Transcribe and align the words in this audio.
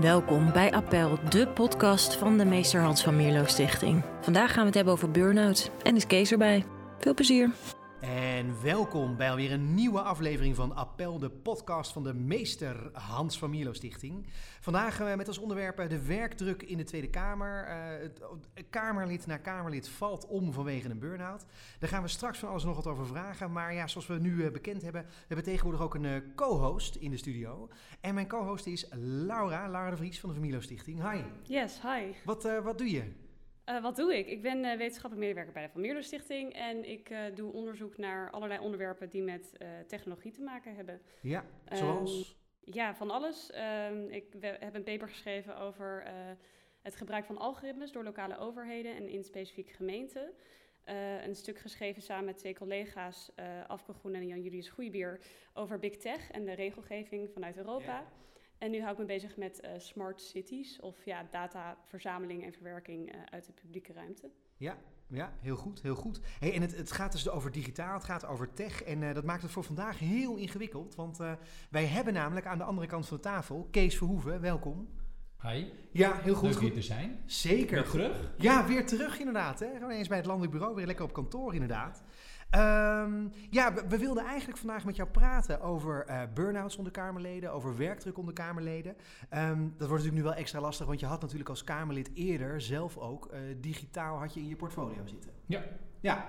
Welkom 0.00 0.52
bij 0.52 0.72
Appel, 0.72 1.18
de 1.28 1.48
podcast 1.48 2.14
van 2.14 2.38
de 2.38 2.44
Meester 2.44 2.80
Hans 2.80 3.02
van 3.02 3.16
Mierlo 3.16 3.44
Stichting. 3.44 4.02
Vandaag 4.20 4.50
gaan 4.50 4.60
we 4.60 4.66
het 4.66 4.74
hebben 4.74 4.92
over 4.92 5.10
burn-out 5.10 5.70
en 5.82 5.96
is 5.96 6.06
Kees 6.06 6.32
erbij. 6.32 6.64
Veel 6.98 7.14
plezier. 7.14 7.50
En 8.00 8.62
welkom 8.62 9.16
bij 9.16 9.30
alweer 9.30 9.52
een 9.52 9.74
nieuwe 9.74 10.00
aflevering 10.00 10.56
van 10.56 10.74
Appel, 10.76 11.18
de 11.18 11.30
podcast 11.30 11.92
van 11.92 12.02
de 12.02 12.14
Meester 12.14 12.90
Hans 12.92 13.38
van 13.38 13.50
Mierlo 13.50 13.72
Stichting. 13.72 14.26
Vandaag 14.60 15.16
met 15.16 15.28
als 15.28 15.38
onderwerp 15.38 15.88
de 15.88 16.06
werkdruk 16.06 16.62
in 16.62 16.76
de 16.76 16.84
Tweede 16.84 17.10
Kamer. 17.10 17.66
Het, 18.00 18.20
kamerlid 18.70 19.26
na 19.26 19.36
Kamerlid 19.36 19.88
valt 19.88 20.26
om 20.26 20.52
vanwege 20.52 20.88
een 20.88 20.98
burn-out. 20.98 21.44
Daar 21.78 21.88
gaan 21.88 22.02
we 22.02 22.08
straks 22.08 22.38
van 22.38 22.48
alles 22.48 22.64
nog 22.64 22.76
wat 22.76 22.86
over 22.86 23.06
vragen. 23.06 23.52
Maar 23.52 23.74
ja, 23.74 23.86
zoals 23.86 24.06
we 24.06 24.18
nu 24.18 24.50
bekend 24.50 24.82
hebben, 24.82 25.02
we 25.02 25.24
hebben 25.26 25.46
tegenwoordig 25.46 25.82
ook 25.82 25.94
een 25.94 26.32
co-host 26.34 26.94
in 26.94 27.10
de 27.10 27.16
studio. 27.16 27.68
En 28.00 28.14
mijn 28.14 28.28
co-host 28.28 28.66
is 28.66 28.86
Laura, 29.26 29.68
Laura 29.68 29.90
de 29.90 29.96
Vries 29.96 30.20
van 30.20 30.28
de 30.28 30.34
Van 30.34 30.44
Mierlo 30.44 30.60
Stichting. 30.60 31.10
Hi. 31.10 31.22
Yes, 31.42 31.80
hi. 31.82 32.12
Wat, 32.24 32.42
wat 32.62 32.78
doe 32.78 32.90
je? 32.90 33.26
Uh, 33.68 33.82
wat 33.82 33.96
doe 33.96 34.18
ik? 34.18 34.26
Ik 34.26 34.42
ben 34.42 34.64
uh, 34.64 34.76
wetenschappelijk 34.76 35.20
medewerker 35.20 35.52
bij 35.52 35.62
de 35.62 35.68
Van 35.68 35.80
Mierlo 35.80 36.00
Stichting 36.00 36.52
en 36.54 36.88
ik 36.88 37.10
uh, 37.10 37.20
doe 37.34 37.52
onderzoek 37.52 37.96
naar 37.96 38.30
allerlei 38.30 38.60
onderwerpen 38.60 39.08
die 39.08 39.22
met 39.22 39.52
technologie 39.86 40.32
te 40.32 40.42
maken 40.42 40.74
hebben. 40.74 41.00
Ja, 41.20 41.44
zoals? 41.72 42.36
Um, 42.64 42.72
ja, 42.74 42.94
van 42.94 43.10
alles. 43.10 43.52
Um, 43.90 44.08
ik 44.08 44.24
heb 44.40 44.74
een 44.74 44.82
paper 44.82 45.08
geschreven 45.08 45.56
over 45.56 46.04
het 46.82 46.96
gebruik 46.96 47.24
van 47.24 47.38
algoritmes 47.38 47.92
door 47.92 48.04
lokale 48.04 48.38
overheden 48.38 48.94
en 48.96 49.08
in 49.08 49.24
specifieke 49.24 49.72
gemeenten. 49.72 50.32
een 51.24 51.34
stuk 51.34 51.58
geschreven 51.58 52.02
samen 52.02 52.24
met 52.24 52.38
twee 52.38 52.54
collega's, 52.54 53.30
Afke 53.66 53.92
Groen 53.92 54.14
en 54.14 54.26
Jan 54.26 54.42
Julius 54.42 54.68
Goeibier, 54.68 55.20
over 55.54 55.78
big 55.78 55.96
tech 55.96 56.30
en 56.30 56.44
de 56.44 56.52
regelgeving 56.52 57.30
vanuit 57.30 57.56
Europa. 57.56 57.92
Ja. 57.92 58.06
En 58.58 58.70
nu 58.70 58.80
hou 58.80 58.92
ik 58.92 58.98
me 58.98 59.04
bezig 59.04 59.36
met 59.36 59.60
uh, 59.64 59.70
smart 59.76 60.20
cities 60.20 60.80
of 60.80 61.04
ja, 61.04 61.26
dataverzameling 61.30 62.44
en 62.44 62.52
verwerking 62.52 63.14
uh, 63.14 63.20
uit 63.30 63.46
de 63.46 63.52
publieke 63.52 63.92
ruimte. 63.92 64.30
Ja, 64.56 64.76
ja, 65.06 65.32
heel 65.40 65.56
goed, 65.56 65.82
heel 65.82 65.94
goed. 65.94 66.20
Hey, 66.38 66.54
en 66.54 66.60
het, 66.60 66.76
het 66.76 66.92
gaat 66.92 67.12
dus 67.12 67.28
over 67.28 67.52
digitaal, 67.52 67.94
het 67.94 68.04
gaat 68.04 68.26
over 68.26 68.52
tech. 68.52 68.82
En 68.82 69.02
uh, 69.02 69.14
dat 69.14 69.24
maakt 69.24 69.42
het 69.42 69.50
voor 69.50 69.64
vandaag 69.64 69.98
heel 69.98 70.36
ingewikkeld. 70.36 70.94
Want 70.94 71.18
wij 71.70 71.86
hebben 71.86 72.12
namelijk 72.14 72.46
aan 72.46 72.58
de 72.58 72.64
andere 72.64 72.86
kant 72.86 73.06
van 73.06 73.16
de 73.16 73.22
tafel 73.22 73.68
Kees 73.70 73.96
Verhoeven. 73.96 74.40
Welkom. 74.40 74.88
Hi. 75.42 75.64
Ja, 75.92 76.20
heel 76.20 76.34
goed. 76.34 76.48
Leuk 76.48 76.60
hier 76.60 76.72
te 76.72 76.82
zijn. 76.82 77.22
Zeker. 77.26 77.74
Weer 77.74 77.90
terug? 77.90 78.32
Ja, 78.36 78.66
weer 78.66 78.86
terug 78.86 79.18
inderdaad. 79.18 79.60
Hè. 79.60 79.72
Gewoon 79.72 79.90
eens 79.90 80.08
bij 80.08 80.16
het 80.16 80.26
landelijk 80.26 80.52
bureau, 80.52 80.74
weer 80.74 80.86
lekker 80.86 81.04
op 81.04 81.12
kantoor 81.12 81.52
inderdaad. 81.54 82.02
Um, 82.56 83.32
ja, 83.50 83.74
we, 83.74 83.84
we, 83.88 83.98
wilden 83.98 84.24
eigenlijk 84.24 84.58
vandaag 84.58 84.84
met 84.84 84.96
jou 84.96 85.08
praten 85.08 85.60
over 85.60 86.06
uh, 86.08 86.22
burn-outs 86.34 86.76
onder 86.76 86.92
Kamerleden, 86.92 87.52
over 87.52 87.76
werkdruk 87.76 88.18
onder 88.18 88.34
Kamerleden. 88.34 88.96
Um, 89.34 89.74
dat 89.78 89.88
wordt 89.88 90.04
natuurlijk 90.04 90.14
nu 90.14 90.22
wel 90.22 90.34
extra 90.34 90.60
lastig, 90.60 90.86
want 90.86 91.00
je 91.00 91.06
had 91.06 91.20
natuurlijk 91.20 91.48
als 91.48 91.64
Kamerlid 91.64 92.10
eerder 92.14 92.60
zelf 92.60 92.96
ook 92.96 93.30
uh, 93.32 93.40
digitaal 93.60 94.18
had 94.18 94.34
je 94.34 94.40
in 94.40 94.48
je 94.48 94.56
portfolio 94.56 95.06
zitten. 95.06 95.30
Ja. 95.46 95.62
Ja. 96.00 96.28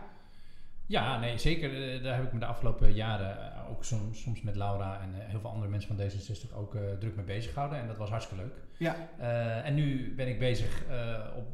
Ja, 0.86 1.20
nee, 1.20 1.38
zeker. 1.38 1.96
Uh, 1.96 2.04
daar 2.04 2.16
heb 2.16 2.26
ik 2.26 2.34
me 2.34 2.40
de 2.40 2.46
afgelopen 2.46 2.94
jaren 2.94 3.68
ook 3.68 3.84
soms, 3.84 4.22
soms 4.22 4.42
met 4.42 4.56
Laura 4.56 5.02
en 5.02 5.14
heel 5.14 5.40
veel 5.40 5.50
andere 5.50 5.72
mensen 5.72 5.98
van 5.98 6.06
D66 6.06 6.56
ook 6.56 6.76
druk 7.00 7.16
mee 7.16 7.26
bezig 7.26 7.54
gehouden. 7.54 7.80
En 7.80 7.88
dat 7.88 7.98
was 7.98 8.10
hartstikke 8.10 8.44
leuk. 8.44 8.56
Ja. 8.78 8.96
en 9.64 9.76
nu 9.76 10.14
ben 10.16 10.28
ik 10.28 10.40
bezig 10.40 10.84
op 11.36 11.48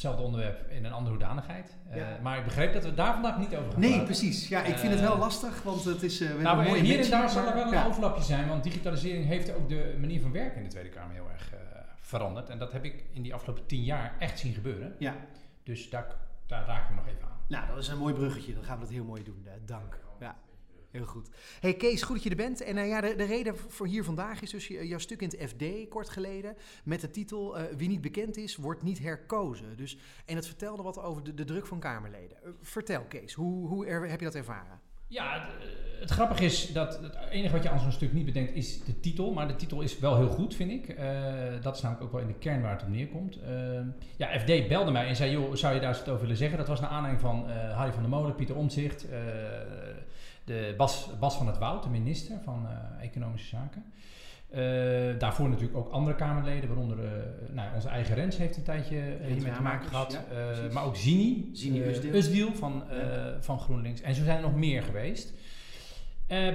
hetzelfde 0.00 0.22
onderwerp 0.26 0.70
in 0.70 0.84
een 0.84 0.92
andere 0.92 1.10
hoedanigheid. 1.16 1.76
Uh, 1.94 2.02
Maar 2.22 2.38
ik 2.38 2.44
begreep 2.44 2.72
dat 2.72 2.84
we 2.84 2.94
daar 2.94 3.12
vandaag 3.12 3.38
niet 3.38 3.56
over 3.56 3.70
gaan 3.70 3.80
Nee, 3.80 3.88
praten. 3.88 4.06
precies. 4.06 4.48
Ja, 4.48 4.62
ik 4.62 4.76
vind 4.78 4.92
het 4.92 5.00
wel 5.00 5.18
lastig, 5.18 5.62
want 5.62 5.84
het 5.84 6.02
is... 6.02 6.20
Uh, 6.20 6.30
we 6.36 6.42
nou, 6.42 6.64
mooie 6.64 6.80
hier 6.82 7.00
en 7.04 7.10
daar 7.10 7.30
zal 7.30 7.46
er 7.46 7.54
wel 7.54 7.72
een 7.72 7.86
overlapje 7.86 8.22
zijn, 8.22 8.48
want 8.48 8.62
digitalisering 8.64 9.26
heeft 9.26 9.54
ook 9.54 9.68
de 9.68 9.96
manier 10.00 10.20
van 10.20 10.32
werken 10.32 10.56
in 10.56 10.62
de 10.62 10.68
Tweede 10.68 10.88
Kamer 10.88 11.14
heel 11.14 11.30
erg 11.32 11.52
veranderd. 12.00 12.48
En 12.48 12.58
dat 12.58 12.72
heb 12.72 12.84
ik 12.84 13.04
in 13.12 13.22
die 13.22 13.34
afgelopen 13.34 13.66
tien 13.66 13.82
jaar 13.82 14.14
echt 14.18 14.38
zien 14.38 14.52
gebeuren. 14.54 14.94
Ja. 14.98 15.16
Dus 15.62 15.90
daar, 15.90 16.06
daar 16.46 16.66
raken 16.66 16.88
we 16.88 16.94
nog 17.00 17.06
even 17.08 17.22
aan. 17.22 17.38
Nou, 17.48 17.66
dat 17.66 17.78
is 17.78 17.88
een 17.88 17.98
mooi 17.98 18.14
bruggetje. 18.14 18.54
Dan 18.54 18.64
gaan 18.64 18.76
we 18.78 18.82
dat 18.84 18.92
heel 18.92 19.04
mooi 19.04 19.24
doen. 19.24 19.46
dank. 19.66 19.98
Ja. 20.20 20.36
Heel 20.90 21.04
goed. 21.04 21.28
Hey 21.60 21.74
Kees, 21.74 22.02
goed 22.02 22.14
dat 22.14 22.24
je 22.24 22.30
er 22.30 22.36
bent. 22.36 22.62
En 22.62 22.76
uh, 22.76 22.88
ja, 22.88 23.00
de, 23.00 23.14
de, 23.16 23.24
reden 23.24 23.56
voor 23.56 23.86
hier 23.86 24.04
vandaag 24.04 24.42
is 24.42 24.50
dus 24.50 24.66
jouw 24.66 24.98
stuk 24.98 25.20
in 25.20 25.28
het 25.28 25.50
FD 25.50 25.88
kort 25.88 26.08
geleden 26.08 26.56
met 26.84 27.00
de 27.00 27.10
titel 27.10 27.58
uh, 27.58 27.64
Wie 27.76 27.88
niet 27.88 28.00
bekend 28.00 28.36
is, 28.36 28.56
wordt 28.56 28.82
niet 28.82 28.98
herkozen. 28.98 29.76
Dus, 29.76 29.96
en 30.26 30.36
het 30.36 30.46
vertelde 30.46 30.82
wat 30.82 30.98
over 31.02 31.24
de, 31.24 31.34
de 31.34 31.44
druk 31.44 31.66
van 31.66 31.78
Kamerleden. 31.78 32.36
Vertel 32.60 33.02
Kees, 33.08 33.32
hoe, 33.32 33.66
hoe 33.66 33.86
heb 33.86 34.18
je 34.18 34.24
dat 34.24 34.34
ervaren? 34.34 34.80
Ja, 35.06 35.32
het, 35.32 35.68
het, 36.00 36.10
grappige 36.10 36.44
is 36.44 36.72
dat 36.72 37.02
het 37.02 37.16
enige 37.30 37.52
wat 37.52 37.62
je 37.62 37.70
aan 37.70 37.80
zo'n 37.80 37.92
stuk 37.92 38.12
niet 38.12 38.24
bedenkt 38.24 38.54
is 38.54 38.84
de 38.84 39.00
titel. 39.00 39.32
Maar 39.32 39.48
de 39.48 39.56
titel 39.56 39.80
is 39.80 39.98
wel 39.98 40.16
heel 40.16 40.28
goed, 40.28 40.54
vind 40.54 40.70
ik. 40.70 40.96
dat 41.62 41.76
is 41.76 41.82
namelijk 41.82 42.06
ook 42.06 42.12
wel 42.12 42.20
in 42.20 42.26
de 42.26 42.38
kern 42.38 42.62
waar 42.62 42.72
het 42.72 42.82
op 42.82 42.88
neerkomt. 42.88 43.38
ja, 44.16 44.38
FD 44.38 44.68
belde 44.68 44.90
mij 44.90 45.06
en 45.06 45.16
zei, 45.16 45.30
joh, 45.30 45.54
zou 45.54 45.74
je 45.74 45.80
daar 45.80 45.96
eens 45.96 46.08
over 46.08 46.20
willen 46.20 46.36
zeggen? 46.36 46.58
Dat 46.58 46.68
was 46.68 46.80
naar 46.80 46.90
aanleiding 46.90 47.22
van 47.22 47.50
Harry 47.50 47.92
van 47.92 48.02
der 48.02 48.10
Molen, 48.10 48.34
Pieter 48.34 48.56
Omtzigt 48.56 49.06
de 50.44 50.74
Bas, 50.76 51.08
Bas 51.18 51.36
van 51.36 51.46
het 51.46 51.58
Woud, 51.58 51.82
de 51.82 51.88
minister 51.88 52.36
van 52.44 52.66
uh, 52.66 53.04
Economische 53.04 53.48
Zaken. 53.48 53.84
Uh, 54.50 55.18
daarvoor 55.18 55.48
natuurlijk 55.48 55.76
ook 55.76 55.90
andere 55.90 56.16
Kamerleden, 56.16 56.68
waaronder 56.68 56.98
uh, 56.98 57.10
nou, 57.50 57.74
onze 57.74 57.88
eigen 57.88 58.14
Rens 58.14 58.36
heeft 58.36 58.56
een 58.56 58.62
tijdje 58.62 59.16
hiermee 59.26 59.52
te 59.52 59.62
maken 59.62 59.88
gehad. 59.88 60.20
Ja, 60.32 60.72
maar 60.72 60.84
ook 60.84 60.96
Zini, 60.96 61.50
Zini 61.52 61.82
Usdiel 62.12 62.54
van, 62.54 62.82
ja. 62.90 63.36
van 63.40 63.58
GroenLinks. 63.58 64.00
En 64.00 64.14
zo 64.14 64.24
zijn 64.24 64.36
er 64.36 64.42
nog 64.42 64.54
meer 64.54 64.82
geweest. 64.82 65.32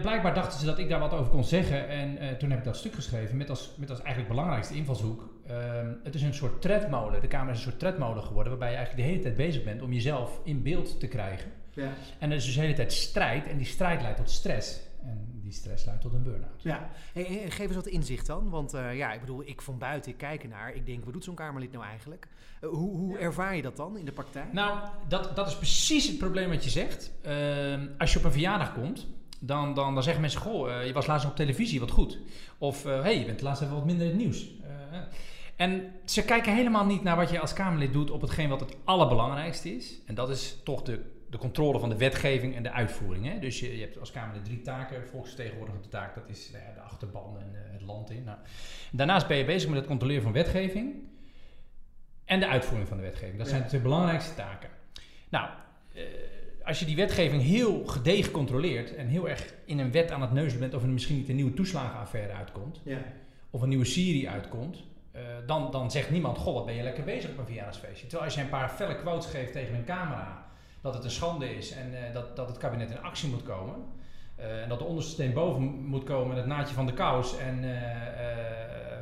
blijkbaar 0.01 0.33
dachten 0.33 0.59
ze 0.59 0.65
dat 0.65 0.79
ik 0.79 0.89
daar 0.89 0.99
wat 0.99 1.13
over 1.13 1.31
kon 1.31 1.43
zeggen. 1.43 1.87
En 1.89 2.37
toen 2.37 2.49
heb 2.49 2.59
ik 2.59 2.65
dat 2.65 2.77
stuk 2.77 2.93
geschreven 2.93 3.37
met 3.37 3.49
als, 3.49 3.75
met 3.77 3.89
als 3.89 3.99
eigenlijk 3.99 4.29
belangrijkste 4.29 4.75
invalshoek. 4.75 5.35
Ehm, 5.47 5.93
het 6.03 6.15
is 6.15 6.21
een 6.21 6.33
soort 6.33 6.61
tredmolen. 6.61 7.21
De 7.21 7.27
Kamer 7.27 7.51
is 7.51 7.57
een 7.57 7.63
soort 7.63 7.79
tredmolen 7.79 8.23
geworden, 8.23 8.51
waarbij 8.51 8.69
je 8.69 8.75
eigenlijk 8.75 9.05
de 9.05 9.11
hele 9.11 9.23
tijd 9.23 9.35
bezig 9.35 9.63
bent 9.63 9.81
om 9.81 9.93
jezelf 9.93 10.39
in 10.43 10.63
beeld 10.63 10.99
te 10.99 11.07
krijgen. 11.07 11.51
Ja. 11.75 11.93
En 12.19 12.29
er 12.29 12.35
is 12.35 12.45
dus 12.45 12.55
de 12.55 12.61
hele 12.61 12.73
tijd 12.73 12.93
strijd 12.93 13.47
en 13.47 13.57
die 13.57 13.65
strijd 13.65 14.01
leidt 14.01 14.17
tot 14.17 14.29
stress. 14.29 14.79
En 15.03 15.39
die 15.43 15.51
stress 15.51 15.85
leidt 15.85 16.01
tot 16.01 16.13
een 16.13 16.23
burn-out. 16.23 16.61
Ja, 16.61 16.89
hey, 17.13 17.23
hey, 17.23 17.51
geef 17.51 17.65
eens 17.65 17.75
wat 17.75 17.87
inzicht 17.87 18.25
dan. 18.25 18.49
Want 18.49 18.73
uh, 18.73 18.95
ja, 18.95 19.13
ik 19.13 19.19
bedoel, 19.19 19.41
ik 19.45 19.61
van 19.61 19.77
buiten, 19.77 20.11
ik 20.11 20.17
kijk 20.17 20.43
ernaar. 20.43 20.73
Ik 20.73 20.85
denk, 20.85 21.03
wat 21.03 21.13
doet 21.13 21.23
zo'n 21.23 21.35
Kamerlid 21.35 21.71
nou 21.71 21.85
eigenlijk? 21.85 22.27
Uh, 22.61 22.69
hoe 22.69 22.97
hoe 22.97 23.13
ja. 23.13 23.19
ervaar 23.19 23.55
je 23.55 23.61
dat 23.61 23.77
dan 23.77 23.97
in 23.97 24.05
de 24.05 24.11
praktijk? 24.11 24.53
Nou, 24.53 24.79
dat, 25.07 25.35
dat 25.35 25.47
is 25.47 25.57
precies 25.57 26.07
het 26.07 26.17
probleem 26.17 26.49
wat 26.49 26.63
je 26.63 26.69
zegt. 26.69 27.11
Uh, 27.25 27.81
als 27.97 28.13
je 28.13 28.19
op 28.19 28.25
een 28.25 28.31
verjaardag 28.31 28.73
komt, 28.73 29.07
dan, 29.39 29.73
dan, 29.73 29.93
dan 29.93 30.03
zeggen 30.03 30.21
mensen, 30.21 30.41
goh, 30.41 30.85
je 30.85 30.93
was 30.93 31.07
laatst 31.07 31.27
op 31.27 31.35
televisie, 31.35 31.79
wat 31.79 31.91
goed. 31.91 32.19
Of, 32.57 32.83
hé, 32.83 33.01
hey, 33.01 33.19
je 33.19 33.25
bent 33.25 33.41
laatst 33.41 33.61
even 33.61 33.75
wat 33.75 33.85
minder 33.85 34.05
in 34.05 34.11
het 34.11 34.21
nieuws. 34.21 34.49
en 35.55 35.91
ze 36.05 36.25
kijken 36.25 36.55
helemaal 36.55 36.85
niet 36.85 37.03
naar 37.03 37.15
wat 37.15 37.29
je 37.29 37.39
als 37.39 37.53
Kamerlid 37.53 37.93
doet 37.93 38.11
op 38.11 38.21
hetgeen 38.21 38.49
wat 38.49 38.59
het 38.59 38.75
allerbelangrijkste 38.83 39.75
is. 39.75 40.01
En 40.05 40.15
dat 40.15 40.29
is 40.29 40.57
toch 40.63 40.81
de 40.81 41.14
de 41.35 41.41
controle 41.41 41.79
van 41.79 41.89
de 41.89 41.97
wetgeving 41.97 42.55
en 42.55 42.63
de 42.63 42.71
uitvoering. 42.71 43.25
Hè? 43.25 43.39
Dus 43.39 43.59
je, 43.59 43.75
je 43.75 43.81
hebt 43.81 43.99
als 43.99 44.11
Kamer 44.11 44.33
de 44.33 44.41
drie 44.41 44.61
taken. 44.61 45.07
Volksvertegenwoordigende 45.07 45.87
taak, 45.87 46.15
dat 46.15 46.29
is 46.29 46.49
nou 46.51 46.63
ja, 46.63 46.73
de 46.73 46.79
achterban 46.79 47.37
en 47.39 47.49
uh, 47.53 47.59
het 47.71 47.81
land 47.81 48.09
in. 48.09 48.23
Nou, 48.23 48.37
daarnaast 48.91 49.27
ben 49.27 49.37
je 49.37 49.45
bezig 49.45 49.69
met 49.69 49.77
het 49.77 49.87
controleren 49.87 50.23
van 50.23 50.31
wetgeving 50.31 50.93
en 52.25 52.39
de 52.39 52.47
uitvoering 52.47 52.87
van 52.87 52.97
de 52.97 53.03
wetgeving. 53.03 53.37
Dat 53.37 53.47
zijn 53.47 53.61
de 53.61 53.67
twee 53.67 53.81
belangrijkste 53.81 54.35
taken. 54.35 54.69
Nou, 55.29 55.49
uh, 55.95 56.01
als 56.63 56.79
je 56.79 56.85
die 56.85 56.95
wetgeving 56.95 57.41
heel 57.41 57.85
gedegen 57.85 58.31
controleert 58.31 58.95
en 58.95 59.07
heel 59.07 59.29
erg 59.29 59.53
in 59.65 59.79
een 59.79 59.91
wet 59.91 60.11
aan 60.11 60.21
het 60.21 60.31
neuzen 60.31 60.59
bent 60.59 60.73
of 60.73 60.83
er 60.83 60.89
misschien 60.89 61.17
niet 61.17 61.29
een 61.29 61.35
nieuwe 61.35 61.53
toeslagenaffaire 61.53 62.33
uitkomt, 62.33 62.81
ja. 62.83 63.01
of 63.49 63.61
een 63.61 63.69
nieuwe 63.69 63.85
serie 63.85 64.29
uitkomt, 64.29 64.83
uh, 65.15 65.21
dan, 65.45 65.71
dan 65.71 65.91
zegt 65.91 66.09
niemand, 66.09 66.37
goh, 66.37 66.53
wat 66.53 66.65
ben 66.65 66.75
je 66.75 66.83
lekker 66.83 67.03
bezig 67.03 67.29
op 67.29 67.37
een 67.37 67.45
verjaardagsfeestje. 67.45 68.07
Terwijl 68.07 68.23
als 68.23 68.35
je 68.35 68.41
een 68.41 68.49
paar 68.49 68.69
felle 68.69 68.95
quotes 68.95 69.25
geeft 69.25 69.51
tegen 69.51 69.75
een 69.75 69.85
camera, 69.85 70.44
dat 70.85 70.93
het 70.93 71.03
een 71.03 71.11
schande 71.11 71.55
is 71.55 71.71
en 71.71 71.91
uh, 71.91 72.13
dat, 72.13 72.35
dat 72.35 72.47
het 72.47 72.57
kabinet 72.57 72.89
in 72.89 73.01
actie 73.01 73.29
moet 73.29 73.43
komen. 73.43 73.75
Uh, 74.39 74.61
en 74.61 74.69
dat 74.69 74.79
de 74.79 74.85
onderste 74.85 75.11
steen 75.11 75.33
boven 75.33 75.63
moet 75.63 76.03
komen, 76.03 76.35
het 76.35 76.45
naadje 76.45 76.73
van 76.73 76.85
de 76.85 76.93
kous 76.93 77.37
en 77.37 77.63
uh, 77.63 77.71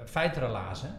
feiteren 0.05 0.49
lazen. 0.49 0.97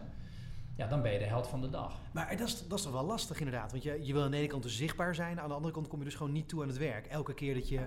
Ja, 0.75 0.87
dan 0.87 1.01
ben 1.01 1.11
je 1.11 1.19
de 1.19 1.25
held 1.25 1.47
van 1.47 1.61
de 1.61 1.69
dag. 1.69 1.93
Maar 2.11 2.37
dat 2.37 2.47
is, 2.47 2.67
dat 2.67 2.77
is 2.77 2.83
toch 2.83 2.93
wel 2.93 3.05
lastig 3.05 3.39
inderdaad. 3.39 3.71
Want 3.71 3.83
je, 3.83 4.05
je 4.05 4.13
wil 4.13 4.23
aan 4.23 4.31
de 4.31 4.37
ene 4.37 4.47
kant 4.47 4.63
dus 4.63 4.77
zichtbaar 4.77 5.15
zijn. 5.15 5.39
Aan 5.39 5.47
de 5.47 5.53
andere 5.53 5.73
kant 5.73 5.87
kom 5.87 5.99
je 5.99 6.05
dus 6.05 6.15
gewoon 6.15 6.31
niet 6.31 6.49
toe 6.49 6.61
aan 6.61 6.67
het 6.67 6.77
werk. 6.77 7.07
Elke 7.07 7.33
keer 7.33 7.53
dat 7.53 7.69
je, 7.69 7.79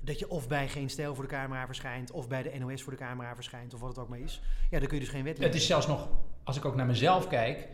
dat 0.00 0.18
je 0.18 0.28
of 0.28 0.48
bij 0.48 0.68
Geen 0.68 0.90
Stijl 0.90 1.14
voor 1.14 1.24
de 1.24 1.30
camera 1.30 1.66
verschijnt... 1.66 2.10
of 2.10 2.28
bij 2.28 2.42
de 2.42 2.58
NOS 2.58 2.82
voor 2.82 2.92
de 2.92 2.98
camera 2.98 3.34
verschijnt, 3.34 3.74
of 3.74 3.80
wat 3.80 3.88
het 3.88 3.98
ook 3.98 4.08
maar 4.08 4.18
is. 4.18 4.42
Ja, 4.70 4.78
dan 4.78 4.88
kun 4.88 4.98
je 4.98 5.04
dus 5.04 5.12
geen 5.12 5.24
wet 5.24 5.38
Het 5.38 5.54
is 5.54 5.66
zelfs 5.66 5.86
nog, 5.86 6.08
als 6.44 6.56
ik 6.56 6.64
ook 6.64 6.76
naar 6.76 6.86
mezelf 6.86 7.28
kijk... 7.28 7.68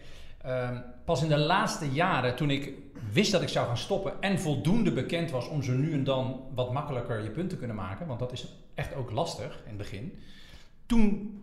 Um, 0.49 0.83
pas 1.05 1.23
in 1.23 1.29
de 1.29 1.39
laatste 1.39 1.91
jaren, 1.91 2.37
toen 2.37 2.51
ik 2.51 2.73
wist 3.13 3.33
dat 3.33 3.43
ik 3.43 3.49
zou 3.49 3.67
gaan 3.67 3.77
stoppen 3.77 4.13
en 4.21 4.39
voldoende 4.39 4.93
bekend 4.93 5.31
was 5.31 5.49
om 5.49 5.63
zo 5.63 5.73
nu 5.73 5.93
en 5.93 6.05
dan 6.05 6.41
wat 6.55 6.73
makkelijker 6.73 7.23
je 7.23 7.31
punt 7.31 7.51
te 7.51 7.57
kunnen 7.57 7.77
maken, 7.77 8.07
want 8.07 8.19
dat 8.19 8.33
is 8.33 8.47
echt 8.75 8.95
ook 8.95 9.11
lastig 9.11 9.61
in 9.63 9.69
het 9.69 9.77
begin, 9.77 10.19
toen 10.87 11.37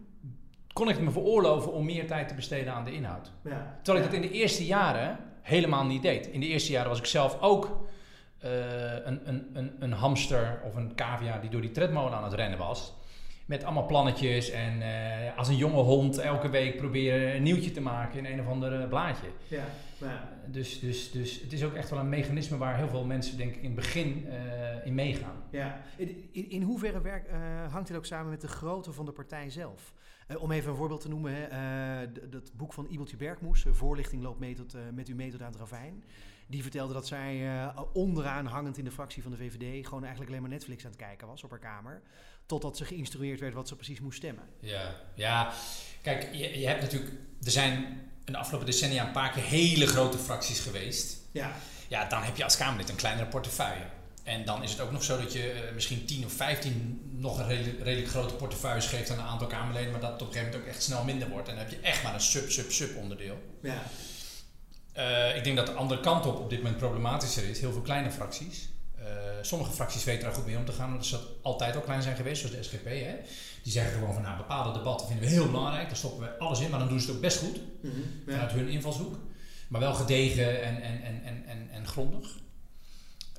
kon 0.74 0.90
ik 0.90 1.00
me 1.00 1.12
veroorloven 1.12 1.72
om 1.72 1.86
meer 1.86 2.07
tijd 2.07 2.28
te 2.28 2.34
besteden 2.34 2.74
aan 2.74 2.84
de 2.84 2.94
inhoud. 2.94 3.31
Ja. 3.44 3.78
Terwijl 3.81 4.06
ik 4.06 4.12
dat 4.12 4.22
in 4.22 4.28
de 4.30 4.36
eerste 4.36 4.66
jaren 4.66 5.18
helemaal 5.42 5.86
niet 5.86 6.02
deed. 6.02 6.28
In 6.28 6.40
de 6.40 6.48
eerste 6.48 6.72
jaren 6.72 6.90
was 6.90 7.00
ik 7.00 7.06
zelf 7.06 7.42
ook 7.42 7.88
uh, 8.46 8.52
een, 9.04 9.30
een, 9.30 9.50
een, 9.54 9.72
een 9.80 9.92
hamster 9.92 10.62
of 10.63 10.75
een 10.75 10.96
cavia 10.96 11.40
die 11.40 11.50
door 11.50 11.62
die 11.62 11.72
tredmolen 11.72 12.18
aan 12.18 12.24
het 12.24 12.34
rennen 12.34 12.60
was. 12.60 12.94
Met 13.45 13.63
allemaal 13.63 13.86
plannetjes 13.86 14.50
en 14.50 14.81
eh, 14.81 15.38
als 15.38 15.47
een 15.47 15.56
jonge 15.56 15.81
hond 15.81 16.18
elke 16.18 16.50
week 16.50 16.77
proberen 16.77 17.36
een 17.36 17.44
nieuwtje 17.44 17.71
te 17.71 17.81
maken 17.81 18.25
in 18.25 18.33
een 18.33 18.39
of 18.39 18.47
ander 18.47 18.81
eh, 18.81 18.88
blaadje. 18.88 19.27
Ja, 19.47 19.63
ja. 19.97 20.30
Dus, 20.45 20.80
dus, 20.80 21.12
dus 21.12 21.42
het 21.42 21.53
is 21.53 21.63
ook 21.63 21.74
echt 21.74 21.89
wel 21.89 22.00
een 22.00 22.09
mechanisme 22.09 22.57
waar 22.57 22.77
heel 22.77 22.88
veel 22.88 23.06
mensen 23.06 23.38
denk 23.38 23.56
ik 23.56 23.62
in 23.62 23.65
het 23.65 23.75
begin 23.75 24.27
eh, 24.27 24.86
in 24.86 24.94
meegaan. 24.94 25.36
ja. 25.50 25.81
In, 25.97 26.30
in, 26.31 26.50
in 26.50 26.62
hoeverre 26.62 27.01
werk, 27.01 27.27
eh, 27.27 27.38
hangt 27.71 27.88
dit 27.88 27.97
ook 27.97 28.06
samen 28.06 28.30
met 28.30 28.42
de 28.42 28.47
grootte 28.47 28.92
van 28.92 29.06
de 29.06 29.12
partij 29.12 29.50
zelf? 29.50 29.94
Eh, 30.27 30.42
om 30.42 30.51
even 30.51 30.69
een 30.69 30.75
voorbeeld 30.75 31.01
te 31.01 31.09
noemen, 31.09 31.33
hè, 31.36 31.44
eh, 31.44 32.09
dat 32.30 32.51
boek 32.56 32.74
van 32.74 32.86
Ibeltje 32.89 33.18
Bergmoes, 33.18 33.65
Voorlichting 33.69 34.24
loopt 34.24 34.39
mee 34.39 34.53
tot, 34.53 34.75
met 34.94 35.09
u 35.09 35.15
mee 35.15 35.31
tot 35.31 35.42
aan 35.42 35.51
het 35.51 35.59
ravijn. 35.59 36.03
Die 36.47 36.62
vertelde 36.62 36.94
dat 36.94 37.07
zij 37.07 37.47
eh, 37.47 37.81
onderaan 37.94 38.45
hangend 38.45 38.77
in 38.77 38.83
de 38.83 38.92
fractie 38.92 39.21
van 39.21 39.31
de 39.31 39.38
VVD 39.38 39.86
gewoon 39.86 40.01
eigenlijk 40.01 40.31
alleen 40.31 40.42
maar 40.42 40.51
Netflix 40.51 40.86
aan 40.86 40.92
het 40.92 41.00
kijken 41.00 41.27
was 41.27 41.44
op 41.44 41.50
haar 41.50 41.59
kamer. 41.59 42.01
Totdat 42.45 42.77
ze 42.77 42.86
geïnstrueerd 42.86 43.39
werd 43.39 43.53
wat 43.53 43.68
ze 43.68 43.75
precies 43.75 44.00
moest 44.00 44.18
stemmen. 44.18 44.44
Ja, 44.59 44.95
ja. 45.15 45.53
Kijk, 46.01 46.30
je, 46.33 46.59
je 46.59 46.68
hebt 46.68 46.81
natuurlijk... 46.81 47.12
Er 47.44 47.51
zijn 47.51 47.74
in 48.25 48.33
de 48.33 48.38
afgelopen 48.38 48.65
decennia 48.68 49.06
een 49.06 49.12
paar 49.12 49.31
keer 49.31 49.44
hele 49.44 49.88
grote 49.88 50.18
fracties 50.18 50.59
geweest. 50.59 51.18
Ja, 51.31 51.56
Ja, 51.88 52.06
dan 52.06 52.21
heb 52.24 52.38
je 52.38 52.44
als 52.44 52.57
Kamerlid 52.57 52.89
een 52.89 52.95
kleinere 52.95 53.27
portefeuille. 53.27 53.83
En 54.24 54.45
dan 54.45 54.63
is 54.63 54.71
het 54.71 54.80
ook 54.80 54.92
nog 54.92 55.03
zo 55.03 55.18
dat 55.21 55.33
je 55.33 55.51
eh, 55.51 55.74
misschien 55.74 56.06
10 56.06 56.25
of 56.25 56.33
15 56.33 57.01
nog 57.15 57.39
een 57.39 57.47
redelijk, 57.47 57.83
redelijk 57.83 58.09
grote 58.09 58.33
portefeuilles 58.33 58.86
geeft 58.86 59.09
aan 59.09 59.19
een 59.19 59.25
aantal 59.25 59.47
Kamerleden, 59.47 59.92
maar 59.92 60.00
dat 60.01 60.12
het 60.12 60.21
op 60.21 60.27
een 60.27 60.33
gegeven 60.33 60.51
moment 60.53 60.69
ook 60.69 60.75
echt 60.75 60.83
snel 60.83 61.03
minder 61.03 61.30
wordt. 61.30 61.47
En 61.47 61.56
dan 61.56 61.63
heb 61.63 61.74
je 61.74 61.80
echt 61.80 62.03
maar 62.03 62.13
een 62.13 62.21
sub, 62.21 62.50
sub, 62.51 62.71
sub 62.71 62.95
onderdeel. 62.97 63.42
ja, 63.62 63.83
Eh, 64.94 65.36
ik 65.38 65.44
denk 65.44 65.56
dat 65.56 65.65
de 65.65 65.71
andere 65.74 66.01
kant 66.01 66.25
op 66.25 66.39
op 66.39 66.50
dit 66.50 66.59
moment 66.62 66.77
problematischer 66.77 67.44
is. 67.50 67.59
Heel 67.59 67.71
veel 67.71 67.81
kleine 67.81 68.12
fracties. 68.12 68.69
Eh, 69.06 69.12
sommige 69.42 69.72
fracties 69.72 70.04
weten 70.04 70.24
daar 70.24 70.34
goed 70.34 70.46
mee 70.46 70.57
om 70.57 70.66
te 70.66 70.72
gaan, 70.72 70.90
omdat 70.90 71.06
ze 71.06 71.19
altijd 71.42 71.75
al 71.75 71.81
klein 71.81 72.02
zijn 72.02 72.16
geweest, 72.16 72.42
zoals 72.42 72.56
de 72.56 72.63
SGP. 72.63 72.86
Hè? 72.86 73.16
Die 73.63 73.72
zeggen 73.72 73.94
gewoon 73.94 74.13
van 74.13 74.22
nou, 74.22 74.38
bepaalde 74.38 74.72
debatten 74.78 75.07
vinden 75.07 75.25
we 75.25 75.31
heel 75.31 75.52
belangrijk, 75.52 75.88
daar 75.88 75.98
stoppen 75.98 76.22
we 76.22 76.38
alles 76.38 76.60
in, 76.60 76.69
maar 76.69 76.80
dan 76.80 76.88
doen 76.88 77.00
ze 77.00 77.06
het 77.07 77.16
ook 77.16 77.22
best 77.22 77.38
goed 77.38 77.60
Mhm. 77.81 77.94
vanuit 78.28 78.52
hun 78.52 78.68
invalshoek. 78.68 79.16
Maar 79.68 79.81
wel 79.81 79.94
gedegen 79.94 80.63
en, 80.63 80.81
en, 80.81 81.04
en, 81.04 81.24
en, 81.24 81.46
en, 81.46 81.69
en 81.72 81.88
grondig. 81.88 82.38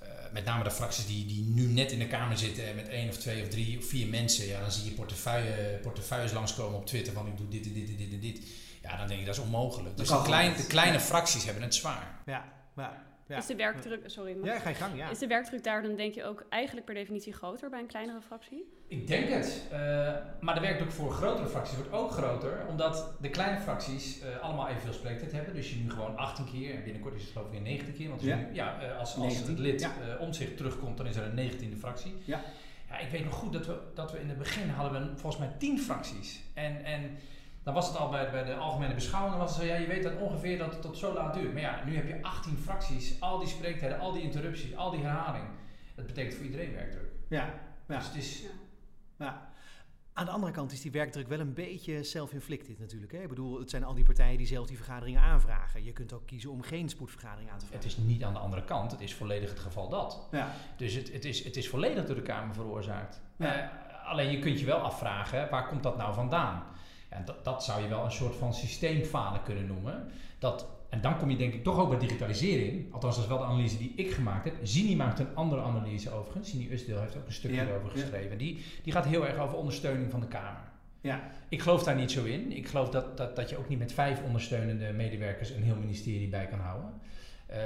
Eh, 0.02 0.08
met 0.32 0.44
name 0.44 0.64
de 0.64 0.70
fracties 0.70 1.06
die, 1.06 1.26
die 1.26 1.44
nu 1.44 1.66
net 1.66 1.92
in 1.92 1.98
de 1.98 2.06
Kamer 2.06 2.38
zitten 2.38 2.66
en 2.68 2.74
met 2.74 2.88
één 2.88 3.08
of 3.08 3.16
twee 3.16 3.42
of 3.42 3.48
drie 3.48 3.78
of 3.78 3.84
vier 3.84 4.06
mensen, 4.06 4.46
ja, 4.46 4.60
dan 4.60 4.72
zie 4.72 4.84
je 4.84 4.90
portefeuille, 4.90 5.78
portefeuilles 5.82 6.32
langskomen 6.32 6.78
op 6.78 6.86
Twitter 6.86 7.12
van 7.12 7.26
ik 7.26 7.36
doe 7.36 7.48
dit 7.48 7.66
en 7.66 7.72
dit 7.72 7.88
en 7.88 7.96
dit 7.96 8.12
en 8.12 8.20
dit. 8.20 8.40
Ja, 8.82 8.96
dan 8.96 9.06
denk 9.08 9.20
ik 9.20 9.26
dat 9.26 9.34
is 9.36 9.40
onmogelijk. 9.42 9.96
Dus 9.96 10.08
de, 10.08 10.22
klein, 10.22 10.56
de 10.56 10.66
kleine 10.66 10.92
Ja. 10.98 11.00
fracties 11.00 11.44
hebben 11.44 11.62
het 11.62 11.74
zwaar. 11.74 12.22
ja, 12.26 12.44
ja. 12.76 13.04
Ja. 13.26 13.36
Is 13.36 13.46
de 13.46 13.56
werkdruk, 13.56 14.02
sorry, 14.06 14.36
mag- 14.36 14.46
Ja, 14.48 14.58
ga 14.58 14.68
je 14.68 14.74
gang, 14.74 14.96
ja. 14.96 15.10
is 15.10 15.18
de 15.18 15.26
werkdruk 15.26 15.64
daar 15.64 15.82
dan 15.82 15.96
denk 15.96 16.14
je 16.14 16.24
ook 16.24 16.44
eigenlijk 16.48 16.86
per 16.86 16.94
definitie 16.94 17.32
groter 17.32 17.70
bij 17.70 17.80
een 17.80 17.86
kleinere 17.86 18.20
fractie? 18.20 18.64
Ik 18.88 19.06
denk 19.06 19.28
het. 19.28 19.62
Eh, 19.70 19.78
maar 20.40 20.54
de 20.54 20.60
werkdruk 20.60 20.90
voor 20.92 21.10
grotere 21.10 21.46
fracties 21.48 21.76
wordt 21.76 21.92
ook 21.92 22.10
groter, 22.10 22.66
omdat 22.68 23.12
de 23.20 23.30
kleine 23.30 23.60
fracties 23.60 24.20
eh, 24.20 24.38
allemaal 24.42 24.68
evenveel 24.68 24.92
spreektijd 24.92 25.32
hebben. 25.32 25.54
Dus 25.54 25.70
je 25.70 25.76
nu 25.76 25.90
gewoon 25.90 26.16
18 26.16 26.44
keer, 26.52 26.74
en 26.74 26.82
binnenkort 26.84 27.14
is 27.14 27.22
het 27.22 27.30
geloof 27.32 27.46
ik 27.46 27.52
weer 27.52 27.60
19 27.62 27.94
keer. 27.94 28.08
Want 28.08 28.22
Ja. 28.22 28.36
nu- 28.36 28.46
ja, 28.54 28.80
eh, 28.80 28.98
als, 28.98 29.14
als 29.14 29.16
19, 29.16 29.48
het 29.50 29.58
lid 29.58 29.80
ja. 29.80 29.90
eh, 30.14 30.20
om 30.20 30.32
zich 30.32 30.54
terugkomt, 30.54 30.96
dan 30.96 31.06
is 31.06 31.16
er 31.16 31.24
een 31.24 31.34
19e 31.34 31.76
fractie. 31.78 32.14
Ja. 32.24 32.40
Ja, 32.88 32.98
ik 32.98 33.08
weet 33.10 33.24
nog 33.24 33.34
goed 33.34 33.52
dat 33.52 33.66
we, 33.66 33.78
dat 33.94 34.12
we 34.12 34.20
in 34.20 34.28
het 34.28 34.38
begin 34.38 34.68
hadden 34.68 35.02
we 35.02 35.18
volgens 35.18 35.42
mij 35.42 35.50
10 35.58 35.78
fracties. 35.80 36.40
En, 36.54 36.84
en 36.84 37.18
dan 37.66 37.74
was 37.74 37.88
het 37.88 37.96
al 37.96 38.08
bij, 38.10 38.30
bij 38.30 38.44
de 38.44 38.54
algemene 38.54 38.94
beschouwing, 38.94 39.36
was 39.36 39.50
het 39.50 39.60
zo, 39.60 39.66
ja, 39.66 39.74
je 39.76 39.86
weet 39.86 40.02
dan 40.02 40.16
ongeveer 40.18 40.58
dat 40.58 40.72
het 40.72 40.82
tot 40.82 40.96
zo 40.98 41.14
laat 41.14 41.34
duurt. 41.34 41.52
Maar 41.52 41.62
ja, 41.62 41.82
nu 41.84 41.96
heb 41.96 42.06
je 42.08 42.22
18 42.22 42.56
fracties, 42.58 43.20
al 43.20 43.38
die 43.38 43.48
spreektijden, 43.48 43.98
al 43.98 44.12
die 44.12 44.22
interrupties, 44.22 44.76
al 44.76 44.90
die 44.90 45.00
herhaling. 45.00 45.44
Dat 45.94 46.06
betekent 46.06 46.34
voor 46.34 46.44
iedereen 46.44 46.72
werkdruk. 46.72 47.10
Ja, 47.28 47.54
ja. 47.88 47.96
Dus 47.96 48.06
het 48.06 48.16
is... 48.16 48.42
Ja. 49.18 49.50
Aan 50.12 50.24
de 50.24 50.30
andere 50.30 50.52
kant 50.52 50.72
is 50.72 50.80
die 50.80 50.90
werkdruk 50.90 51.28
wel 51.28 51.40
een 51.40 51.54
beetje 51.54 52.02
self-inflicted 52.02 52.78
natuurlijk. 52.78 53.12
Hè? 53.12 53.22
Ik 53.22 53.28
bedoel, 53.28 53.58
het 53.58 53.70
zijn 53.70 53.84
al 53.84 53.94
die 53.94 54.04
partijen 54.04 54.38
die 54.38 54.46
zelf 54.46 54.66
die 54.66 54.76
vergaderingen 54.76 55.20
aanvragen. 55.20 55.84
Je 55.84 55.92
kunt 55.92 56.12
ook 56.12 56.26
kiezen 56.26 56.50
om 56.50 56.62
geen 56.62 56.88
spoedvergadering 56.88 57.50
aan 57.50 57.58
te 57.58 57.64
Het 57.64 57.82
vragen. 57.84 58.02
is 58.02 58.06
niet 58.12 58.24
aan 58.24 58.32
de 58.32 58.38
andere 58.38 58.64
kant, 58.64 58.90
het 58.90 59.00
is 59.00 59.14
volledig 59.14 59.50
het 59.50 59.58
geval 59.58 59.88
dat. 59.88 60.28
Ja, 60.30 60.50
Dus 60.76 60.94
het, 60.94 61.12
het, 61.12 61.24
is, 61.24 61.44
het 61.44 61.56
is 61.56 61.68
volledig 61.68 62.06
door 62.06 62.14
de 62.16 62.22
Kamer 62.22 62.54
veroorzaakt. 62.54 63.20
Ja. 63.36 63.54
Eh, 63.54 64.08
alleen 64.08 64.30
je 64.30 64.38
kunt 64.38 64.60
je 64.60 64.66
wel 64.66 64.78
afvragen, 64.78 65.50
waar 65.50 65.68
komt 65.68 65.82
dat 65.82 65.96
nou 65.96 66.14
vandaan? 66.14 66.62
En 67.16 67.24
dat, 67.24 67.44
dat 67.44 67.64
zou 67.64 67.82
je 67.82 67.88
wel 67.88 68.04
een 68.04 68.10
soort 68.12 68.36
van 68.36 68.54
systeemfalen 68.54 69.42
kunnen 69.42 69.66
noemen. 69.66 70.10
Dat, 70.38 70.66
en 70.88 71.00
dan 71.00 71.18
kom 71.18 71.30
je 71.30 71.36
denk 71.36 71.54
ik 71.54 71.62
toch 71.64 71.78
ook 71.78 71.88
bij 71.88 71.98
digitalisering. 71.98 72.92
Althans, 72.92 73.14
dat 73.14 73.24
is 73.24 73.30
wel 73.30 73.38
de 73.38 73.44
analyse 73.44 73.78
die 73.78 73.92
ik 73.96 74.10
gemaakt 74.12 74.44
heb. 74.44 74.54
Zini 74.62 74.96
maakt 74.96 75.18
een 75.18 75.34
andere 75.34 75.62
analyse 75.62 76.10
overigens. 76.10 76.50
Zini 76.50 76.72
Usdeel 76.72 77.00
heeft 77.00 77.16
ook 77.16 77.26
een 77.26 77.32
stukje 77.32 77.56
Ja, 77.56 77.66
erover 77.66 77.96
ja. 77.96 78.00
geschreven. 78.00 78.38
Die, 78.38 78.64
die 78.82 78.92
gaat 78.92 79.06
heel 79.06 79.26
erg 79.26 79.38
over 79.38 79.56
ondersteuning 79.56 80.10
van 80.10 80.20
de 80.20 80.28
Kamer. 80.28 80.60
ja, 81.00 81.30
Ik 81.48 81.62
geloof 81.62 81.82
daar 81.82 81.96
niet 81.96 82.10
zo 82.10 82.24
in. 82.24 82.52
Ik 82.52 82.68
geloof 82.68 82.88
dat, 82.88 83.16
dat, 83.16 83.36
dat 83.36 83.50
je 83.50 83.58
ook 83.58 83.68
niet 83.68 83.78
met 83.78 83.92
vijf 83.92 84.22
ondersteunende 84.22 84.92
medewerkers 84.92 85.50
een 85.50 85.62
heel 85.62 85.76
ministerie 85.76 86.28
bij 86.28 86.46
kan 86.46 86.58
houden. 86.60 86.90
Eh, 87.46 87.58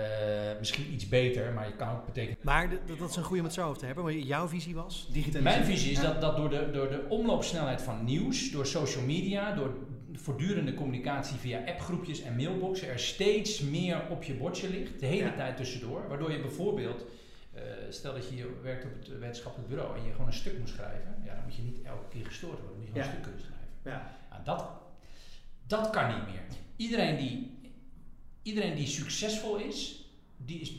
misschien 0.59 0.93
iets 0.93 1.09
beter, 1.09 1.53
maar 1.53 1.67
je 1.67 1.77
kan 1.77 1.89
ook 1.89 2.07
betekenen. 2.07 2.39
maar 2.43 2.71
dat 2.99 3.11
is 3.11 3.17
een 3.17 3.23
goede 3.23 3.41
om 3.41 3.47
het 3.47 3.55
zo 3.55 3.67
over 3.67 3.79
te 3.79 3.87
hebben. 3.87 4.05
Maar 4.05 4.13
jouw 4.13 4.49
visie 4.49 4.75
was. 4.75 5.09
Mijn 5.41 5.65
visie 5.65 5.91
is 5.91 6.01
Ja. 6.01 6.03
dat, 6.13 6.21
dat 6.21 6.37
door, 6.37 6.51
de, 6.51 6.71
door 6.73 6.89
de 6.89 7.07
omloopsnelheid 7.09 7.83
van 7.83 8.05
nieuws, 8.05 8.51
door 8.51 8.67
social 8.67 9.05
media, 9.05 9.55
door 9.55 9.77
voortdurende 10.13 10.75
communicatie 10.75 11.37
via 11.39 11.61
appgroepjes 11.67 12.21
en 12.23 12.37
mailboxen 12.37 12.89
er 12.89 12.99
steeds 12.99 13.61
meer 13.61 14.03
op 14.11 14.23
je 14.23 14.35
bordje 14.35 14.69
ligt, 14.71 15.01
de 15.01 15.07
hele 15.07 15.25
Ja. 15.25 15.35
tijd 15.35 15.57
tussendoor. 15.57 16.09
Waardoor 16.09 16.33
je 16.33 16.41
bijvoorbeeld, 16.41 17.05
eh, 17.55 17.63
stel 17.91 18.13
dat 18.15 18.29
je 18.29 18.35
hier 18.35 18.63
werkt 18.63 18.85
op 18.85 18.91
het 18.99 19.19
wetenschappelijk 19.19 19.69
bureau 19.71 19.97
en 19.99 20.05
je 20.05 20.11
gewoon 20.13 20.27
een 20.27 20.33
stuk 20.33 20.59
moet 20.59 20.69
schrijven, 20.69 21.15
ja, 21.25 21.35
dan 21.35 21.43
moet 21.45 21.55
je 21.57 21.63
niet 21.63 21.83
elke 21.85 22.09
keer 22.09 22.27
gestoord 22.27 22.59
worden, 22.59 22.69
dan 22.71 22.79
moet 22.79 22.87
je 22.87 22.93
gewoon 22.93 23.07
Ja. 23.09 23.13
een 23.13 23.19
stuk 23.23 23.33
kunnen 23.33 23.41
schrijven. 23.41 23.69
Ja, 23.83 24.19
Nou, 24.31 24.45
dat, 24.45 24.69
dat 25.67 25.91
kan 25.91 26.09
niet 26.09 26.27
meer. 26.27 26.43
Iedereen 26.77 27.17
die, 27.17 27.59
iedereen 28.51 28.75
die 28.75 28.87
succesvol 28.87 29.57
is, 29.57 30.05
die, 30.37 30.61
is, 30.61 30.73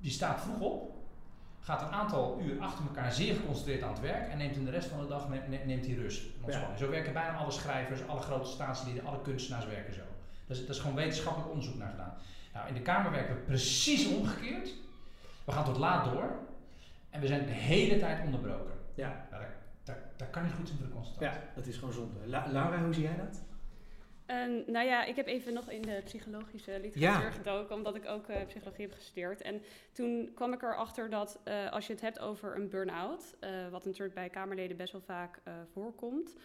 die 0.00 0.10
staat 0.10 0.40
vroeg 0.40 0.60
op, 0.60 0.92
gaat 1.60 1.82
een 1.82 1.88
aantal 1.92 2.40
uur 2.42 2.60
achter 2.60 2.84
elkaar 2.84 3.12
zeer 3.12 3.34
geconcentreerd 3.34 3.82
aan 3.82 3.92
het 3.92 4.00
werk 4.00 4.28
en 4.30 4.38
neemt 4.38 4.56
in 4.56 4.64
de 4.64 4.70
rest 4.70 4.88
van 4.88 5.00
de 5.00 5.06
dag 5.06 5.28
neemt, 5.28 5.66
neemt- 5.66 5.86
hij 5.86 5.94
rust. 5.94 6.22
Zo 6.78 6.90
werken 6.90 7.12
bijna 7.12 7.36
alle 7.36 7.50
schrijvers, 7.50 8.06
alle 8.06 8.20
grote 8.20 8.50
staatslieden, 8.50 9.04
alle 9.04 9.22
kunstenaars 9.22 9.66
werken 9.66 9.94
zo. 9.94 10.00
Dat 10.46 10.56
is, 10.56 10.66
dat 10.66 10.74
is 10.76 10.80
gewoon 10.80 10.96
wetenschappelijk 10.96 11.50
onderzoek 11.50 11.76
naar 11.78 11.90
gedaan. 11.90 12.14
Nou, 12.54 12.68
in 12.68 12.74
de 12.74 12.80
Kamer 12.80 13.10
werken 13.10 13.34
we 13.34 13.40
precies 13.40 14.06
omgekeerd. 14.08 14.72
We 15.44 15.52
gaan 15.52 15.64
tot 15.64 15.76
laat 15.76 16.04
door 16.04 16.30
en 17.10 17.20
we 17.20 17.26
zijn 17.26 17.46
de 17.46 17.52
hele 17.52 17.98
tijd 17.98 18.24
onderbroken. 18.24 18.72
ja, 18.94 19.26
Nou, 19.30 19.44
dat, 19.84 19.96
dat 20.16 20.30
kan 20.30 20.42
niet 20.44 20.52
goed 20.52 20.66
zijn 20.66 20.78
voor 20.78 20.86
de 20.88 20.92
concentratie. 20.94 21.40
ja, 21.40 21.46
dat 21.54 21.66
is 21.66 21.76
gewoon 21.76 21.94
zonde. 21.94 22.18
La- 22.26 22.46
Laura, 22.50 22.84
hoe 22.84 22.94
zie 22.94 23.02
jij 23.02 23.16
dat? 23.16 23.40
En, 24.26 24.64
nou 24.66 24.86
ja, 24.86 25.04
ik 25.04 25.16
heb 25.16 25.26
even 25.26 25.52
nog 25.52 25.70
in 25.70 25.82
de 25.82 26.00
psychologische 26.04 26.78
literatuur 26.80 27.32
gedoken, 27.32 27.74
omdat 27.74 27.94
ik 27.94 28.06
ook 28.06 28.28
eh, 28.28 28.46
psychologie 28.46 28.86
heb 28.86 28.94
gestudeerd. 28.94 29.42
En 29.42 29.62
toen 29.92 30.30
kwam 30.34 30.52
ik 30.52 30.62
erachter 30.62 31.10
dat 31.10 31.40
eh, 31.44 31.72
als 31.72 31.86
je 31.86 31.92
het 31.92 32.02
hebt 32.02 32.20
over 32.20 32.56
een 32.56 32.68
burn-out, 32.68 33.34
eh, 33.40 33.50
wat 33.70 33.84
natuurlijk 33.84 34.14
bij 34.14 34.28
Kamerleden 34.28 34.76
best 34.76 34.92
wel 34.92 35.00
vaak 35.00 35.40
voorkomt, 35.72 36.36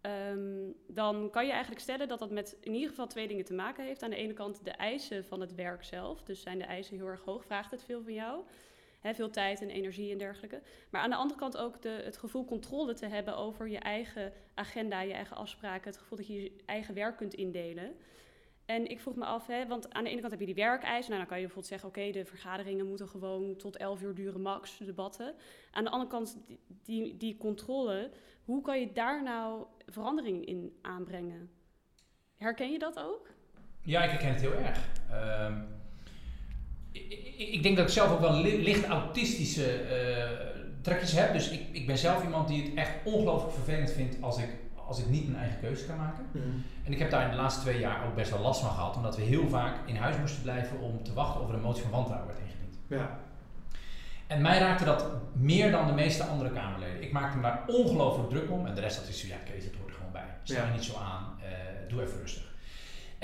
ehm, 0.00 0.70
dan 0.86 1.30
kan 1.30 1.46
je 1.46 1.52
eigenlijk 1.52 1.80
stellen 1.80 2.08
dat 2.08 2.18
dat 2.18 2.30
met 2.30 2.56
in 2.60 2.74
ieder 2.74 2.88
geval 2.88 3.06
twee 3.06 3.28
dingen 3.28 3.44
te 3.44 3.54
maken 3.54 3.84
heeft. 3.84 4.02
Aan 4.02 4.10
de 4.10 4.16
ene 4.16 4.32
kant 4.32 4.64
de 4.64 4.70
eisen 4.70 5.24
van 5.24 5.40
het 5.40 5.54
werk 5.54 5.84
zelf. 5.84 6.22
Dus 6.22 6.42
zijn 6.42 6.58
de 6.58 6.64
eisen 6.64 6.96
heel 6.96 7.06
erg 7.06 7.22
hoog, 7.24 7.44
vraagt 7.44 7.70
het 7.70 7.84
veel 7.84 8.02
van 8.02 8.12
jou. 8.12 8.44
Veel 9.12 9.30
tijd 9.30 9.60
en 9.60 9.70
energie 9.70 10.12
en 10.12 10.18
dergelijke. 10.18 10.62
Maar 10.90 11.00
aan 11.00 11.10
de 11.10 11.16
andere 11.16 11.40
kant 11.40 11.56
ook 11.56 11.82
de, 11.82 12.00
het 12.04 12.16
gevoel 12.16 12.44
controle 12.44 12.94
te 12.94 13.06
hebben 13.06 13.36
over 13.36 13.68
je 13.68 13.78
eigen 13.78 14.32
agenda, 14.54 15.00
je 15.00 15.12
eigen 15.12 15.36
afspraken. 15.36 15.90
Het 15.90 16.00
gevoel 16.00 16.18
dat 16.18 16.26
je 16.26 16.42
je 16.42 16.56
eigen 16.66 16.94
werk 16.94 17.16
kunt 17.16 17.34
indelen. 17.34 17.96
En 18.64 18.86
ik 18.86 19.00
vroeg 19.00 19.14
me 19.14 19.24
af, 19.24 19.46
hè, 19.46 19.66
want 19.66 19.92
aan 19.92 20.04
de 20.04 20.10
ene 20.10 20.20
kant 20.20 20.30
heb 20.30 20.40
je 20.40 20.46
die 20.46 20.54
werkeisen. 20.54 21.10
Nou, 21.10 21.18
dan 21.18 21.26
kan 21.26 21.40
je 21.40 21.46
bijvoorbeeld 21.46 21.72
zeggen, 21.72 21.88
oké, 21.88 22.10
de 22.10 22.24
vergaderingen 22.24 22.86
moeten 22.86 23.08
gewoon 23.08 23.56
tot 23.56 23.76
11 23.76 24.02
uur 24.02 24.14
duren 24.14 24.40
max, 24.40 24.78
de 24.78 24.84
debatten. 24.84 25.34
Aan 25.70 25.84
de 25.84 25.90
andere 25.90 26.10
kant, 26.10 26.38
die, 26.46 26.60
die, 26.82 27.16
die 27.16 27.36
controle, 27.36 28.10
hoe 28.44 28.62
kan 28.62 28.80
je 28.80 28.92
daar 28.92 29.22
nou 29.22 29.64
verandering 29.86 30.44
in 30.44 30.78
aanbrengen? 30.82 31.50
Herken 32.36 32.72
je 32.72 32.78
dat 32.78 32.98
ook? 32.98 33.28
Ja, 33.80 34.02
ik 34.02 34.10
herken 34.10 34.28
het 34.28 34.40
heel 34.40 34.52
erg. 34.52 34.88
Ehm, 35.10 35.62
ik, 37.36 37.62
denk 37.62 37.76
dat 37.76 37.86
ik 37.86 37.92
zelf 37.92 38.10
ook 38.12 38.20
wel 38.20 38.34
li- 38.40 38.62
licht 38.62 38.86
autistische 38.86 39.72
eh, 39.72 40.30
trekjes 40.80 41.12
heb. 41.12 41.32
Dus 41.32 41.48
ik, 41.50 41.60
ik 41.72 41.86
ben 41.86 41.98
zelf 41.98 42.22
iemand 42.24 42.48
die 42.48 42.62
het 42.62 42.74
echt 42.74 42.90
ongelooflijk 43.04 43.54
vervelend 43.54 43.90
vindt 43.92 44.16
als 44.22 44.38
ik, 44.38 44.48
als 44.86 44.98
ik 44.98 45.08
niet 45.08 45.26
mijn 45.28 45.38
eigen 45.42 45.60
keuze 45.60 45.86
kan 45.86 45.96
maken. 45.96 46.26
En 46.84 46.92
ik 46.92 46.98
heb 46.98 47.10
daar 47.10 47.24
in 47.24 47.30
de 47.30 47.36
laatste 47.36 47.60
twee 47.60 47.78
jaar 47.78 48.06
ook 48.06 48.14
best 48.14 48.30
wel 48.30 48.40
last 48.40 48.60
van 48.60 48.70
gehad, 48.70 48.96
omdat 48.96 49.16
we 49.16 49.22
heel 49.22 49.48
vaak 49.48 49.76
in 49.88 49.96
huis 49.96 50.16
moesten 50.18 50.42
blijven 50.42 50.78
om 50.80 51.02
te 51.02 51.12
wachten 51.12 51.40
of 51.40 51.48
er 51.48 51.54
een 51.54 51.60
motie 51.60 51.82
van 51.82 51.90
wantrouwen 51.90 52.26
werd 52.28 52.38
ingediend. 52.40 52.78
Ja, 52.88 53.18
En 54.26 54.42
mij 54.42 54.58
raakte 54.58 54.84
dat 54.84 55.06
meer 55.32 55.70
dan 55.70 55.86
de 55.86 55.92
meeste 55.92 56.24
andere 56.24 56.50
Kamerleden. 56.50 57.02
Ik 57.02 57.12
maakte 57.12 57.36
me 57.36 57.42
daar 57.42 57.62
ongelooflijk 57.66 58.28
druk 58.30 58.50
om. 58.50 58.66
En 58.66 58.74
de 58.74 58.80
rest 58.80 58.96
had 58.98 59.08
ik 59.08 59.14
zo, 59.14 59.26
ja 59.26 59.36
Kees, 59.52 59.64
het 59.64 59.74
hoort 59.76 59.88
er 59.88 59.94
gewoon 59.96 60.12
bij. 60.12 60.24
Stel 60.42 60.56
je 60.62 60.66
Ja. 60.68 60.72
niet 60.72 60.84
zo 60.84 60.96
aan, 60.98 61.24
eh, 61.42 61.48
doe 61.88 62.02
even 62.02 62.18
rustig. 62.20 62.52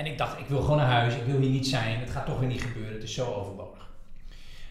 En 0.01 0.07
ik 0.07 0.19
dacht, 0.19 0.39
ik 0.39 0.47
wil 0.47 0.61
gewoon 0.61 0.77
naar 0.77 0.91
huis, 0.91 1.15
ik 1.15 1.25
wil 1.25 1.41
hier 1.41 1.51
niet 1.51 1.67
zijn, 1.67 2.01
het 2.01 2.11
gaat 2.11 2.27
toch 2.27 2.39
weer 2.39 2.49
niet 2.49 2.63
gebeuren, 2.63 2.93
het 2.93 3.03
is 3.03 3.15
zo 3.15 3.33
overbodig. 3.33 3.91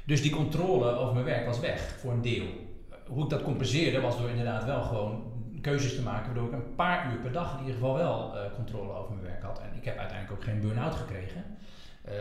Dus 0.06 0.22
die 0.22 0.32
controle 0.32 0.96
over 0.96 1.14
mijn 1.14 1.26
werk 1.26 1.46
was 1.46 1.60
weg, 1.60 1.96
voor 2.00 2.12
een 2.12 2.22
deel. 2.22 2.46
Hoe 3.08 3.24
ik 3.24 3.30
dat 3.30 3.42
compenseerde 3.42 4.00
was 4.00 4.18
door 4.18 4.30
inderdaad 4.30 4.66
wel 4.66 4.82
gewoon 4.82 5.24
keuzes 5.62 5.96
te 5.96 6.02
maken 6.02 6.26
waardoor 6.26 6.48
ik 6.48 6.54
een 6.54 6.76
paar 6.76 7.12
uur 7.12 7.20
per 7.20 7.32
dag 7.32 7.54
in 7.54 7.60
ieder 7.60 7.74
geval 7.74 7.96
wel 7.96 8.38
eh, 8.38 8.54
controle 8.56 8.94
over 8.94 9.14
mijn 9.14 9.26
werk 9.26 9.44
had. 9.44 9.60
En 9.60 9.70
ik 9.78 9.86
heb 9.86 9.98
uiteindelijk 9.98 10.40
ook 10.40 10.46
geen 10.46 10.62
burn-out 10.62 10.96
gekregen. 10.96 11.44
Eh, 12.02 12.14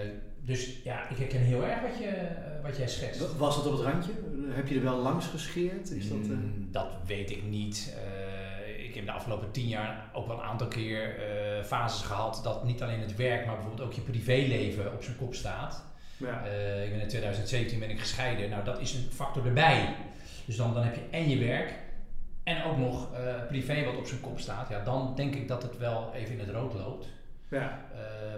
dus 0.44 0.82
ja, 0.84 1.08
ik 1.08 1.16
herken 1.16 1.40
heel 1.40 1.64
erg 1.64 1.80
wat, 1.80 1.98
je, 1.98 2.06
eh, 2.06 2.62
wat 2.62 2.76
jij 2.76 2.88
schetst. 2.88 3.36
Was 3.36 3.56
dat 3.56 3.66
op 3.66 3.72
het 3.72 3.86
randje? 3.86 4.12
Heb 4.48 4.68
je 4.68 4.74
er 4.74 4.82
wel 4.82 4.98
langs 4.98 5.26
gescheerd? 5.26 5.90
Is 5.90 6.08
dat, 6.08 6.18
Mm, 6.18 6.68
dat 6.70 6.88
weet 7.06 7.30
ik 7.30 7.42
niet. 7.44 7.96
Heb 8.98 9.06
de 9.06 9.12
afgelopen 9.12 9.50
tien 9.50 9.66
jaar 9.68 10.10
ook 10.12 10.26
wel 10.26 10.36
een 10.36 10.42
aantal 10.42 10.68
keer 10.68 11.18
eh, 11.18 11.64
fases 11.64 12.06
gehad 12.06 12.40
dat 12.42 12.64
niet 12.64 12.82
alleen 12.82 13.00
het 13.00 13.16
werk, 13.16 13.46
maar 13.46 13.54
bijvoorbeeld 13.54 13.88
ook 13.88 13.94
je 13.94 14.00
privéleven 14.00 14.92
op 14.92 15.02
zijn 15.02 15.16
kop 15.16 15.34
staat. 15.34 15.84
ja. 16.16 16.46
Eh, 16.46 16.84
ik 16.84 16.90
ben 16.90 17.00
in 17.00 17.08
2017 17.08 17.78
ben 17.78 17.90
ik 17.90 18.00
gescheiden. 18.00 18.50
Nou, 18.50 18.64
dat 18.64 18.80
is 18.80 18.94
een 18.94 19.08
factor 19.12 19.46
erbij. 19.46 19.94
Dus 20.44 20.56
dan, 20.56 20.74
dan 20.74 20.82
heb 20.82 20.94
je 20.94 21.00
en 21.10 21.28
je 21.28 21.38
werk 21.38 21.74
en 22.42 22.64
ook 22.64 22.76
nog 22.76 23.14
eh, 23.14 23.46
privé 23.48 23.84
wat 23.84 23.96
op 23.96 24.06
zijn 24.06 24.20
kop 24.20 24.38
staat. 24.38 24.68
Ja, 24.68 24.84
dan 24.84 25.12
denk 25.16 25.34
ik 25.34 25.48
dat 25.48 25.62
het 25.62 25.78
wel 25.78 26.12
even 26.14 26.32
in 26.32 26.38
het 26.38 26.50
rood 26.50 26.74
loopt. 26.74 27.06
ja. 27.50 27.86